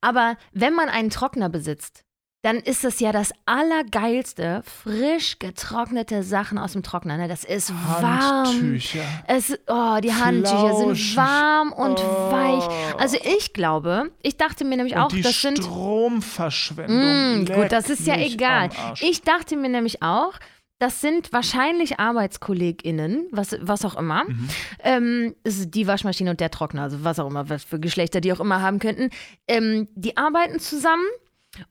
[0.00, 2.04] Aber wenn man einen Trockner besitzt,
[2.42, 7.16] dann ist es ja das Allergeilste, frisch getrocknete Sachen aus dem Trockner.
[7.16, 7.26] Ne?
[7.26, 8.46] Das ist warm.
[8.46, 9.02] Handtücher.
[9.26, 11.16] Es, oh, die Handtücher sind Flauschig.
[11.16, 12.30] warm und Oh.
[12.32, 12.64] weich.
[12.98, 17.42] Also ich glaube, ich dachte mir nämlich Und auch, die das sind Stromverschwendung.
[17.42, 18.70] Mm, gut, das ist ja egal.
[19.00, 20.34] Ich dachte mir nämlich auch,
[20.78, 24.24] das sind wahrscheinlich ArbeitskollegInnen, was, was auch immer.
[24.24, 24.48] Mhm.
[24.84, 28.38] Ähm, die Waschmaschine und der Trockner, also was auch immer, was für Geschlechter die auch
[28.38, 29.10] immer haben könnten.
[29.48, 31.02] Ähm, die arbeiten zusammen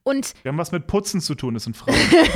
[0.03, 1.95] und, Wir haben was mit Putzen zu tun, das sind Frauen.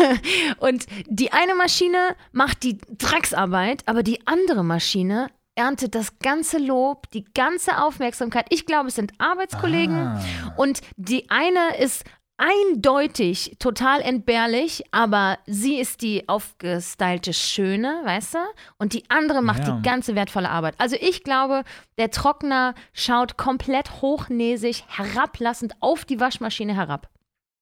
[0.60, 7.10] und die eine Maschine macht die Drecksarbeit, aber die andere Maschine erntet das ganze Lob,
[7.12, 8.46] die ganze Aufmerksamkeit.
[8.50, 9.96] Ich glaube, es sind Arbeitskollegen.
[9.98, 10.22] Ah.
[10.56, 12.06] Und die eine ist
[12.38, 18.40] eindeutig total entbehrlich, aber sie ist die aufgestylte Schöne, weißt du?
[18.80, 19.76] Und die andere macht Ja.
[19.76, 20.74] die ganze wertvolle Arbeit.
[20.80, 21.64] Also ich glaube,
[22.00, 27.11] der Trockner schaut komplett hochnäsig, herablassend auf die Waschmaschine herab.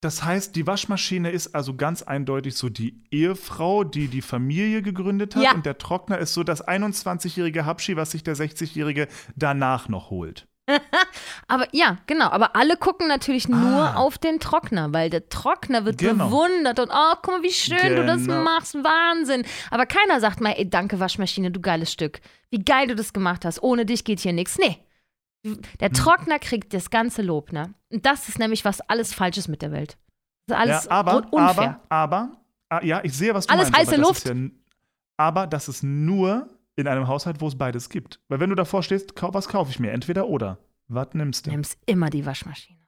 [0.00, 5.36] Das heißt, die Waschmaschine ist also ganz eindeutig so die Ehefrau, die die Familie gegründet
[5.36, 5.42] hat.
[5.42, 5.52] Ja.
[5.52, 10.46] Und der Trockner ist so das 21-jährige Hapschi, was sich der 60-jährige danach noch holt.
[11.48, 12.26] Aber ja, genau.
[12.30, 13.96] Aber alle gucken natürlich nur Ah.
[13.96, 16.28] auf den Trockner, weil der Trockner wird Genau.
[16.28, 18.42] bewundert und oh, guck mal, wie schön du das Genau.
[18.42, 19.44] machst, Wahnsinn.
[19.70, 22.20] Aber keiner sagt mal, ey, danke Waschmaschine, du geiles Stück.
[22.50, 23.62] Wie geil du das gemacht hast.
[23.62, 24.58] Ohne dich geht hier nichts.
[24.58, 24.78] Nee.
[25.46, 25.58] Hm.
[25.80, 27.72] Der Trockner kriegt das ganze Lob, ne?
[27.90, 29.96] Und das ist nämlich was alles Falsches mit der Welt.
[30.46, 31.80] Das ist alles ja, aber, un- unfair.
[31.88, 32.32] aber, aber,
[32.68, 33.78] ah, ja, ich sehe, was du Alles meinst.
[33.90, 34.26] heiße aber das Luft.
[34.36, 34.50] Ja,
[35.16, 38.20] aber das ist nur in einem Haushalt, wo es beides gibt.
[38.28, 39.92] Weil wenn du davor stehst, was kaufe ich mir?
[39.92, 40.58] Entweder oder.
[40.88, 41.50] Was nimmst du?
[41.50, 42.78] Nimmst immer die Waschmaschine.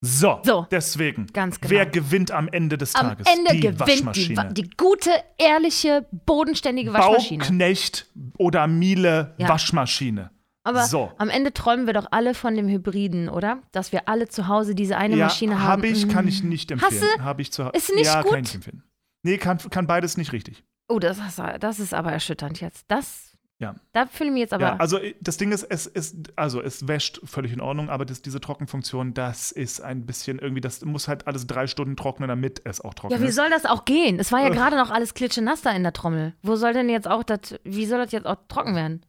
[0.00, 0.66] So, So.
[0.70, 1.26] deswegen.
[1.28, 1.70] Ganz genau.
[1.70, 3.26] Wer gewinnt am Ende des Am Tages?
[3.26, 4.36] Ende die gewinnt die, Waschmaschine.
[4.36, 7.42] Wa- die gute, ehrliche, bodenständige Waschmaschine.
[7.44, 8.06] Bauknecht
[8.38, 9.48] oder Miele Ja.
[9.48, 10.30] Waschmaschine.
[10.64, 11.12] Aber So.
[11.18, 13.58] am Ende träumen wir doch alle von dem Hybriden, oder?
[13.72, 15.68] Dass wir alle zu Hause diese eine ja, Maschine haben.
[15.68, 16.28] habe ich, kann Mm.
[16.28, 17.22] ich nicht empfehlen.
[17.22, 18.32] Habe ich zu Ist nicht ja, gut?
[18.32, 18.82] kann ich empfehlen.
[19.22, 20.64] Nee, kann, kann beides nicht richtig.
[20.88, 22.84] Oh, das ist, das ist aber erschütternd jetzt.
[22.88, 23.74] Das, Ja.
[23.92, 24.64] da fühle ich mich jetzt aber.
[24.64, 28.20] ja, also das Ding ist, es ist, also es wäscht völlig in Ordnung, aber das,
[28.22, 32.62] diese Trockenfunktion, das ist ein bisschen irgendwie, das muss halt alles drei Stunden trocknen, damit
[32.64, 34.18] es auch trocken ja, wie soll das auch gehen?
[34.18, 36.34] Es war ja gerade noch alles klitschenass da in der Trommel.
[36.42, 39.04] Wo soll denn jetzt auch das, wie soll das jetzt auch trocken werden?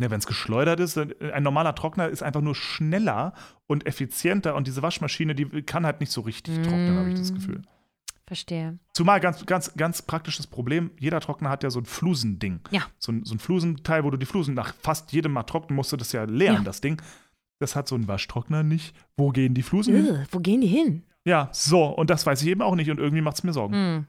[0.00, 3.32] Ja, wenn es geschleudert ist, dann- ein normaler Trockner ist einfach nur schneller
[3.66, 7.32] und effizienter und diese Waschmaschine, die kann halt nicht so richtig trocknen, habe ich das
[7.32, 7.34] Mm.
[7.34, 7.62] Gefühl.
[8.26, 8.78] Verstehe.
[8.92, 12.60] Zumal ganz, ganz, ganz praktisches Problem, jeder Trockner hat ja so ein Flusending.
[12.70, 12.82] Ja.
[12.98, 15.92] So ein, so ein Flusenteil, wo du die Flusen nach fast jedem Mal trocknen musst,
[15.94, 16.62] das ja leeren, Ja.
[16.62, 17.00] das Ding.
[17.58, 18.94] Das hat so ein Waschtrockner nicht.
[19.16, 20.06] Wo gehen die Flusen hin?
[20.10, 21.02] Ugh, wo gehen die hin?
[21.24, 23.74] Ja, so, und das weiß ich eben auch nicht und irgendwie macht es mir Sorgen.
[23.74, 24.06] Hm.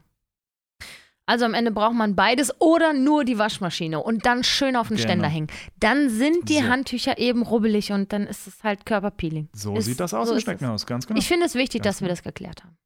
[1.30, 4.96] Also am Ende braucht man beides oder nur die Waschmaschine und dann schön auf den
[4.96, 5.08] Genau.
[5.08, 5.46] Ständer hängen.
[5.78, 6.62] Dann sind die So.
[6.64, 9.48] Handtücher eben rubbelig und dann ist es halt Körperpeeling.
[9.54, 10.40] So Ist- sieht das aus so im.
[10.40, 11.18] Schneckenhaus, ganz genau.
[11.20, 12.16] Ich finde es wichtig, Ganz dass wir genau.
[12.16, 12.76] das geklärt haben.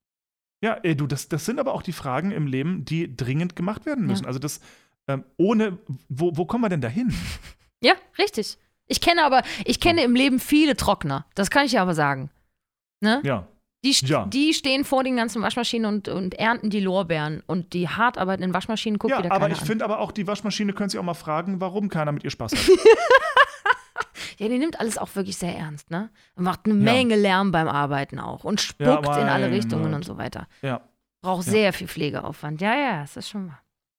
[0.63, 3.87] Ja, ey, du, das, das sind aber auch die Fragen im Leben, die dringend gemacht
[3.87, 4.25] werden müssen.
[4.25, 4.29] Ja.
[4.29, 4.61] Also das,
[5.09, 5.79] ähm, ohne,
[6.11, 7.15] wo, wo kommen wir denn da hin?
[7.83, 8.59] Ja, richtig.
[8.87, 11.25] Ich kenne aber, ich kenne im Leben viele Trockner.
[11.35, 12.31] Das kann ich ja aber sagen.
[13.01, 13.21] Ne?
[13.25, 13.47] Ja.
[13.85, 14.25] Die, st- Ja.
[14.27, 17.43] die stehen vor den ganzen Waschmaschinen und, und ernten die Lorbeeren.
[17.47, 19.67] Und die hart arbeitenden Waschmaschinen guckt Ja, wieder aber keiner ich an.
[19.67, 22.53] finde aber auch, die Waschmaschine können sich auch mal fragen, warum keiner mit ihr Spaß
[22.53, 22.61] hat.
[24.39, 26.11] Ja, die nimmt alles auch wirklich sehr ernst, ne?
[26.35, 28.43] Macht eine Menge Lärm beim Arbeiten auch.
[28.43, 30.49] Und spuckt Ja, in alle Richtungen und so weiter.
[30.61, 30.81] ja.
[31.23, 31.53] Braucht Ja.
[31.53, 32.61] sehr viel Pflegeaufwand.
[32.61, 33.53] Ja, ja, das ist schon.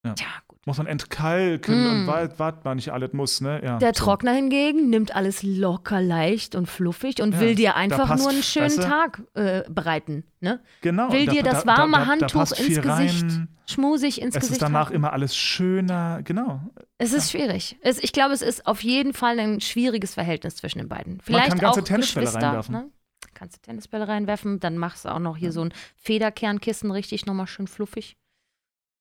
[0.05, 0.13] Ja.
[0.13, 0.27] Tja.
[0.67, 1.87] Muss man entkalken Mm.
[2.01, 3.61] und wart, wart man nicht alles muss, ne?
[3.63, 4.03] Ja, Der so.
[4.05, 8.31] Trockner hingegen nimmt alles locker leicht und fluffig und Ja, will dir einfach passt, nur
[8.31, 8.81] einen schönen weißt du?
[8.81, 10.23] Tag äh, bereiten.
[10.39, 10.59] Ne?
[10.81, 11.11] Genau.
[11.11, 13.47] Will da- dir das da- da- warme da- da Handtuch ins Gesicht, rein.
[13.67, 14.95] schmusig ins Es Gesicht ist danach halten.
[14.95, 16.61] immer alles schöner, genau.
[16.97, 17.77] Es ist schwierig.
[17.83, 21.21] Es, ich glaube, es ist auf jeden Fall ein schwieriges Verhältnis zwischen den beiden.
[21.21, 22.73] Vielleicht kann ganze auch Tennisbälle reinwerfen.
[22.73, 22.89] Ne?
[23.35, 27.45] Kannst du Tennisbälle reinwerfen, dann machst du auch noch hier so ein Federkernkissen richtig nochmal
[27.47, 28.15] schön fluffig.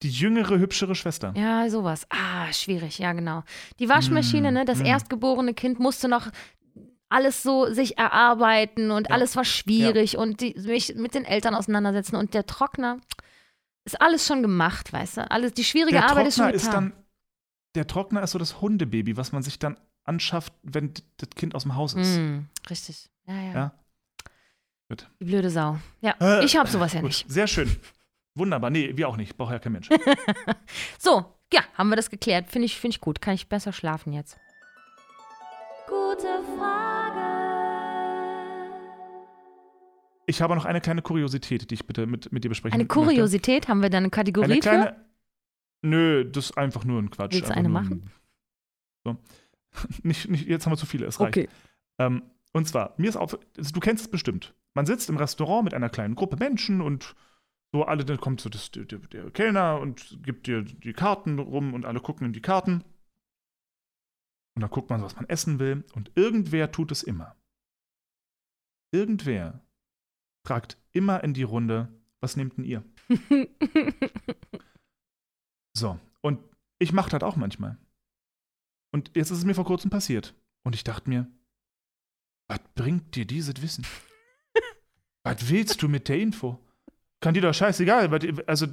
[0.05, 1.33] Die jüngere, hübschere Schwester.
[1.37, 2.07] Ja, sowas.
[2.11, 3.43] Ah, schwierig, ja, genau.
[3.81, 4.85] Die Waschmaschine, Mm, ne, das mm.
[4.87, 6.29] erstgeborene Kind musste noch
[7.09, 9.15] alles so sich erarbeiten und Ja.
[9.15, 12.99] alles war schwierig und die, mich mit den Eltern auseinandersetzen und der Trockner
[13.85, 15.31] ist alles schon gemacht, weißt du?
[15.31, 16.91] Alles, die schwierige Der Arbeit ist schon Trockner ist getan.
[16.93, 17.05] dann,
[17.75, 21.63] der Trockner ist so das Hundebaby, was man sich dann anschafft, wenn das Kind aus
[21.63, 22.19] dem Haus ist.
[22.19, 23.09] Mm, richtig.
[23.27, 23.53] Ja, ja.
[23.55, 23.75] Ja.
[24.91, 25.09] Gut.
[25.21, 25.79] Die blöde Sau.
[26.03, 27.31] Ja, Äh, ich hab sowas ja Gut, nicht.
[27.31, 27.75] sehr schön.
[28.35, 28.71] Wunderbar.
[28.71, 29.37] Nee, wir auch nicht.
[29.37, 29.89] Braucht ja kein Mensch.
[30.99, 32.49] So, ja, haben wir das geklärt.
[32.51, 33.21] Finde ich, find ich gut.
[33.21, 34.39] Kann ich besser schlafen jetzt.
[35.87, 36.95] Gute Frage.
[40.27, 42.95] Ich habe noch eine kleine Kuriosität, die ich bitte mit, mit dir besprechen Eine möchte.
[42.95, 44.61] Kuriosität, haben wir da eine Kategorie Eine für?
[44.61, 44.97] kleine.
[45.83, 47.35] Nö, das ist einfach nur ein Quatsch.
[47.35, 48.11] Willst du eine machen?
[49.05, 49.17] Ein, so.
[50.03, 51.37] nicht, nicht, jetzt haben wir zu viele, es reicht.
[51.37, 51.49] Okay.
[51.99, 54.55] Ähm, und zwar, mir ist auf, du kennst es bestimmt.
[54.73, 57.15] Man sitzt im Restaurant mit einer kleinen Gruppe Menschen und
[57.75, 61.75] so alle, dann kommt so das, der, der, Kellner und gibt dir die Karten rum
[61.75, 62.85] und alle gucken in die Karten.
[64.55, 65.83] Und dann guckt man, was man essen will.
[65.93, 67.35] Und irgendwer tut es immer.
[68.93, 69.67] Irgendwer
[70.47, 72.85] fragt immer in die Runde, was nehmt denn ihr?
[75.77, 76.39] So, und
[76.79, 77.77] ich mache das auch manchmal.
[78.93, 80.33] Und jetzt ist es mir vor kurzem passiert.
[80.63, 81.29] Und ich dachte mir,
[82.49, 83.85] was bringt dir dieses Wissen?
[85.25, 86.64] was willst du mit der Info?
[87.25, 88.11] Kann dir doch scheißegal.
[88.11, 88.67] was- Also,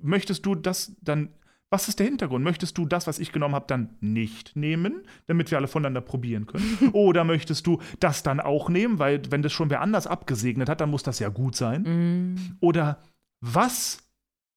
[0.00, 1.28] möchtest du das dann.
[1.70, 2.44] Was ist der Hintergrund?
[2.44, 6.46] Möchtest du das, was ich genommen habe, dann nicht nehmen, damit wir alle voneinander probieren
[6.46, 6.78] können?
[6.92, 10.82] Oder möchtest du das dann auch nehmen, weil, wenn das schon wer anders abgesegnet hat,
[10.82, 12.34] dann muss das ja gut sein?
[12.34, 12.56] Mm.
[12.60, 12.98] Oder
[13.40, 14.06] was?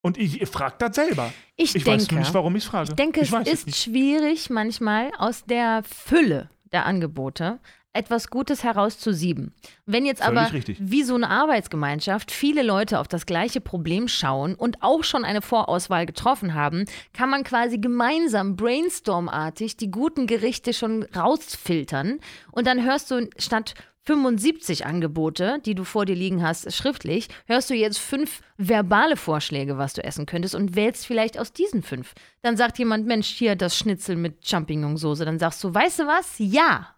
[0.02, 1.32] Und ich frage das selber.
[1.56, 2.90] Ich, Ich denke, weiß nicht, warum ich frage.
[2.90, 3.78] ich denke, es weiß es ist nicht.
[3.82, 7.60] schwierig, manchmal aus der Fülle der Angebote
[7.96, 9.54] etwas Gutes herauszusieben.
[9.86, 10.78] Wenn jetzt Völlig aber richtig.
[10.80, 15.42] wie so eine Arbeitsgemeinschaft viele Leute auf das gleiche Problem schauen und auch schon eine
[15.42, 22.20] Vorauswahl getroffen haben, kann man quasi gemeinsam brainstormartig die guten Gerichte schon rausfiltern
[22.52, 27.72] und dann hörst du statt 75 Angebote, die du vor dir liegen hast, schriftlich, hörst
[27.72, 32.14] du jetzt fünf verbale Vorschläge, was du essen könntest und wählst vielleicht aus diesen fünf.
[32.44, 35.20] Dann sagt jemand, Mensch, hier das Schnitzel mit Champignonsauce.
[35.20, 36.36] Dann sagst du, weißt du was?
[36.38, 36.95] Ja,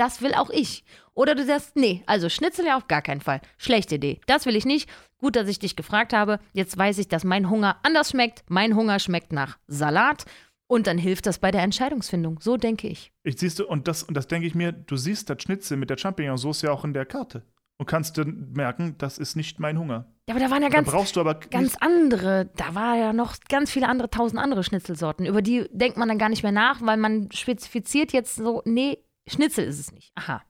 [0.00, 0.82] das will auch ich.
[1.12, 3.42] Oder du sagst, nee, also Schnitzel ja auf gar keinen Fall.
[3.58, 4.20] Schlechte Idee.
[4.26, 4.88] Das will ich nicht.
[5.18, 6.40] Gut, dass ich dich gefragt habe.
[6.54, 8.42] Jetzt weiß ich, dass mein Hunger anders schmeckt.
[8.48, 10.24] Mein Hunger schmeckt nach Salat.
[10.66, 12.40] Und dann hilft das bei der Entscheidungsfindung.
[12.40, 13.12] So denke ich.
[13.24, 15.90] Ich siehst du, und das, und das denke ich mir, du siehst das Schnitzel mit
[15.90, 17.42] der Champignonsauce ja auch in der Karte.
[17.76, 20.06] Und kannst dann merken, das ist nicht mein Hunger.
[20.28, 23.36] Ja, aber da waren ja ganz, brauchst du aber ganz andere, da war ja noch
[23.48, 25.26] ganz viele andere, tausend andere Schnitzelsorten.
[25.26, 28.98] Über die denkt man dann gar nicht mehr nach, weil man spezifiziert jetzt so, nee,
[29.30, 30.12] Schnitzel ist es nicht.
[30.14, 30.42] Aha.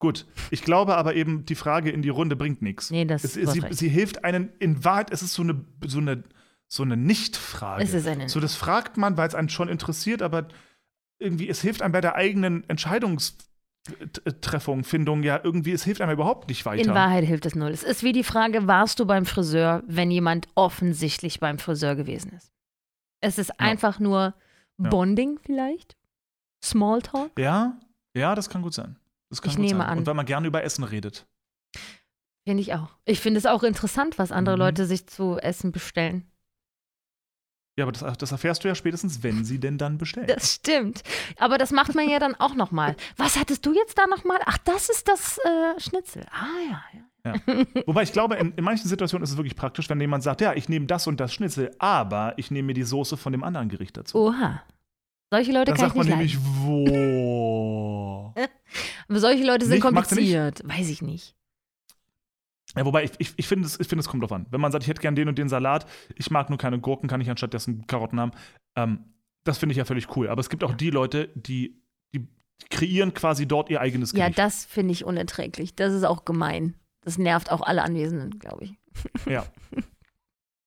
[0.00, 2.90] Gut, ich glaube aber eben, die Frage in die Runde bringt nichts.
[2.90, 3.74] Nee, das es, hast sie, recht.
[3.76, 6.24] sie hilft einen, in Wahrheit, es ist so eine, so eine,
[6.68, 7.82] so eine Nicht-Frage.
[7.82, 10.48] Es ist eine- So, das fragt man, weil es einen schon interessiert, aber
[11.18, 16.48] irgendwie, es hilft einem bei der eigenen Entscheidungstreffung, Findung, ja, irgendwie, es hilft einem überhaupt
[16.48, 16.82] nicht weiter.
[16.88, 17.70] In Wahrheit hilft es null.
[17.70, 22.32] Es ist wie die Frage, warst du beim Friseur, wenn jemand offensichtlich beim Friseur gewesen
[22.32, 22.50] ist?
[23.20, 24.34] Es ist einfach nur
[24.78, 24.88] Ja.
[24.88, 25.98] Bonding vielleicht?
[26.62, 27.30] Smalltalk?
[27.38, 27.78] Ja,
[28.14, 28.96] ja, das kann gut sein.
[29.28, 29.88] Das kann Ich gut nehme sein.
[29.90, 29.98] an.
[29.98, 31.26] Und weil man gerne über Essen redet.
[32.46, 32.88] Finde ich auch.
[33.04, 34.60] Ich finde es auch interessant, was andere Mhm.
[34.60, 36.26] Leute sich zu essen bestellen.
[37.78, 40.26] Ja, aber das, das erfährst du ja spätestens, wenn sie denn dann bestellen.
[40.26, 41.02] Das stimmt.
[41.38, 42.96] Aber das macht man ja dann auch nochmal.
[43.16, 44.38] Was hattest du jetzt da nochmal?
[44.44, 46.26] Ach, das ist das äh, Schnitzel.
[46.32, 46.82] Ah ja,
[47.32, 47.34] ja.
[47.86, 50.52] Wobei ich glaube, in, in manchen Situationen ist es wirklich praktisch, wenn jemand sagt, ja,
[50.54, 53.68] ich nehme das und das Schnitzel, aber ich nehme mir die Soße von dem anderen
[53.68, 54.18] Gericht dazu.
[54.18, 54.62] Oha.
[55.30, 56.42] Solche Leute dann kann ich sagt man nicht leiden.
[56.42, 58.34] nämlich, wo.
[59.08, 59.82] Aber solche Leute sind Nicht?
[59.82, 60.62] Kompliziert.
[60.68, 61.34] Weiß ich nicht.
[62.76, 64.46] Ja, wobei ich, ich, ich finde, es, find, es kommt drauf an.
[64.50, 67.08] Wenn man sagt, ich hätte gern den und den Salat, ich mag nur keine Gurken,
[67.08, 68.30] kann ich anstattdessen Karotten haben.
[68.76, 69.04] Ähm,
[69.44, 70.28] das finde ich ja völlig cool.
[70.28, 71.82] Aber es gibt auch die Leute, die,
[72.14, 72.28] die
[72.70, 74.38] kreieren quasi dort ihr eigenes Ja, Gericht.
[74.38, 75.74] das finde ich unerträglich.
[75.74, 76.74] Das ist auch gemein.
[77.02, 78.74] Das nervt auch alle Anwesenden, glaube ich.
[79.26, 79.46] Ja.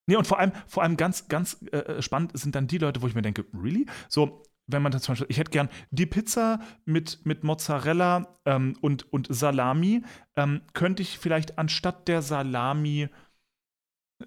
[0.05, 3.07] Nee, und vor allem, vor allem ganz, ganz äh, spannend sind dann die Leute, wo
[3.07, 3.85] ich mir denke, really?
[4.09, 8.75] So, wenn man das zum Beispiel, ich hätte gern die Pizza mit, mit Mozzarella ähm,
[8.81, 10.03] und, und Salami,
[10.35, 13.09] ähm, könnte ich vielleicht anstatt der Salami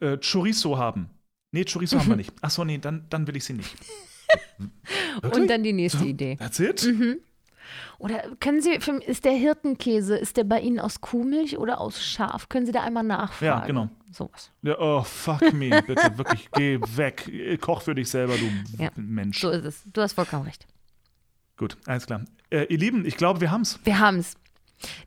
[0.01, 1.11] äh, Chorizo haben.
[1.53, 2.33] Nee, Chorizo haben wir nicht.
[2.43, 3.75] Achso, nee, dann, dann will ich sie nicht.
[5.23, 6.37] Und dann die nächste So, Idee.
[6.37, 6.85] That's it?
[6.85, 7.19] Mhm.
[7.99, 12.03] Oder können Sie, für- ist der Hirtenkäse, ist der bei Ihnen aus Kuhmilch oder aus
[12.05, 12.49] Schaf?
[12.49, 13.61] Können Sie da einmal nachfragen?
[13.61, 13.89] Ja, genau.
[14.13, 14.51] Sowas.
[14.63, 17.61] Ja, oh, fuck me, bitte, wirklich, geh weg.
[17.61, 18.91] Koch für dich selber, du Ja.
[18.97, 19.41] Mensch.
[19.41, 19.83] So ist es.
[19.93, 20.67] Du hast vollkommen recht.
[21.57, 22.23] Gut, alles klar.
[22.51, 23.79] Äh, ihr Lieben, ich glaube, wir haben's.
[23.85, 24.35] Wir haben's.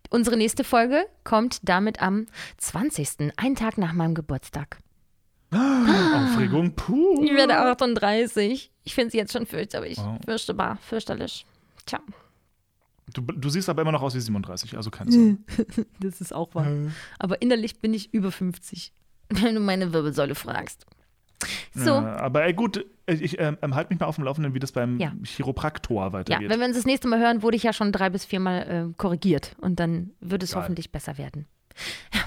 [0.09, 2.25] Unsere nächste Folge kommt damit am
[2.57, 4.79] 20., einen Tag nach meinem Geburtstag.
[5.53, 7.23] Aufregung, puh.
[7.23, 8.71] Ich werde 38.
[8.83, 9.97] Ich finde es jetzt schon fürchterlich.
[9.97, 10.17] Wow.
[10.25, 11.45] Fürchterbar, fürchterlich.
[11.85, 11.99] Tja,
[13.13, 15.37] Du, du siehst aber immer noch aus wie 37, also keine Sorge.
[15.99, 16.67] das ist auch wahr.
[17.19, 18.93] Aber innerlich bin ich über 50,
[19.29, 20.85] wenn du meine Wirbelsäule fragst.
[21.73, 24.59] So, Ja, aber ey, gut, ich ähm, ähm, halte mich mal auf dem Laufenden, wie
[24.59, 25.13] das beim Ja.
[25.23, 26.49] Chiropraktor ja, weitergeht.
[26.49, 28.93] wenn wir uns das nächste Mal hören, wurde ich ja schon drei bis viermal äh,
[28.97, 29.55] korrigiert.
[29.61, 30.63] Und dann wird es Geil.
[30.63, 31.47] hoffentlich besser werden.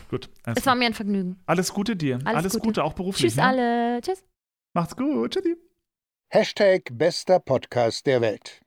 [0.08, 1.38] gut, alles, Es war mir ein Vergnügen.
[1.44, 2.20] alles Gute dir.
[2.24, 2.64] Alles, Alles Gute.
[2.64, 2.84] Gute.
[2.84, 3.32] auch beruflich.
[3.32, 3.44] Tschüss ne?
[3.44, 4.00] alle.
[4.00, 4.24] Tschüss.
[4.72, 5.34] Macht's gut.
[5.34, 5.56] Tschüssi.
[6.30, 8.61] Hashtag bester Podcast der Welt.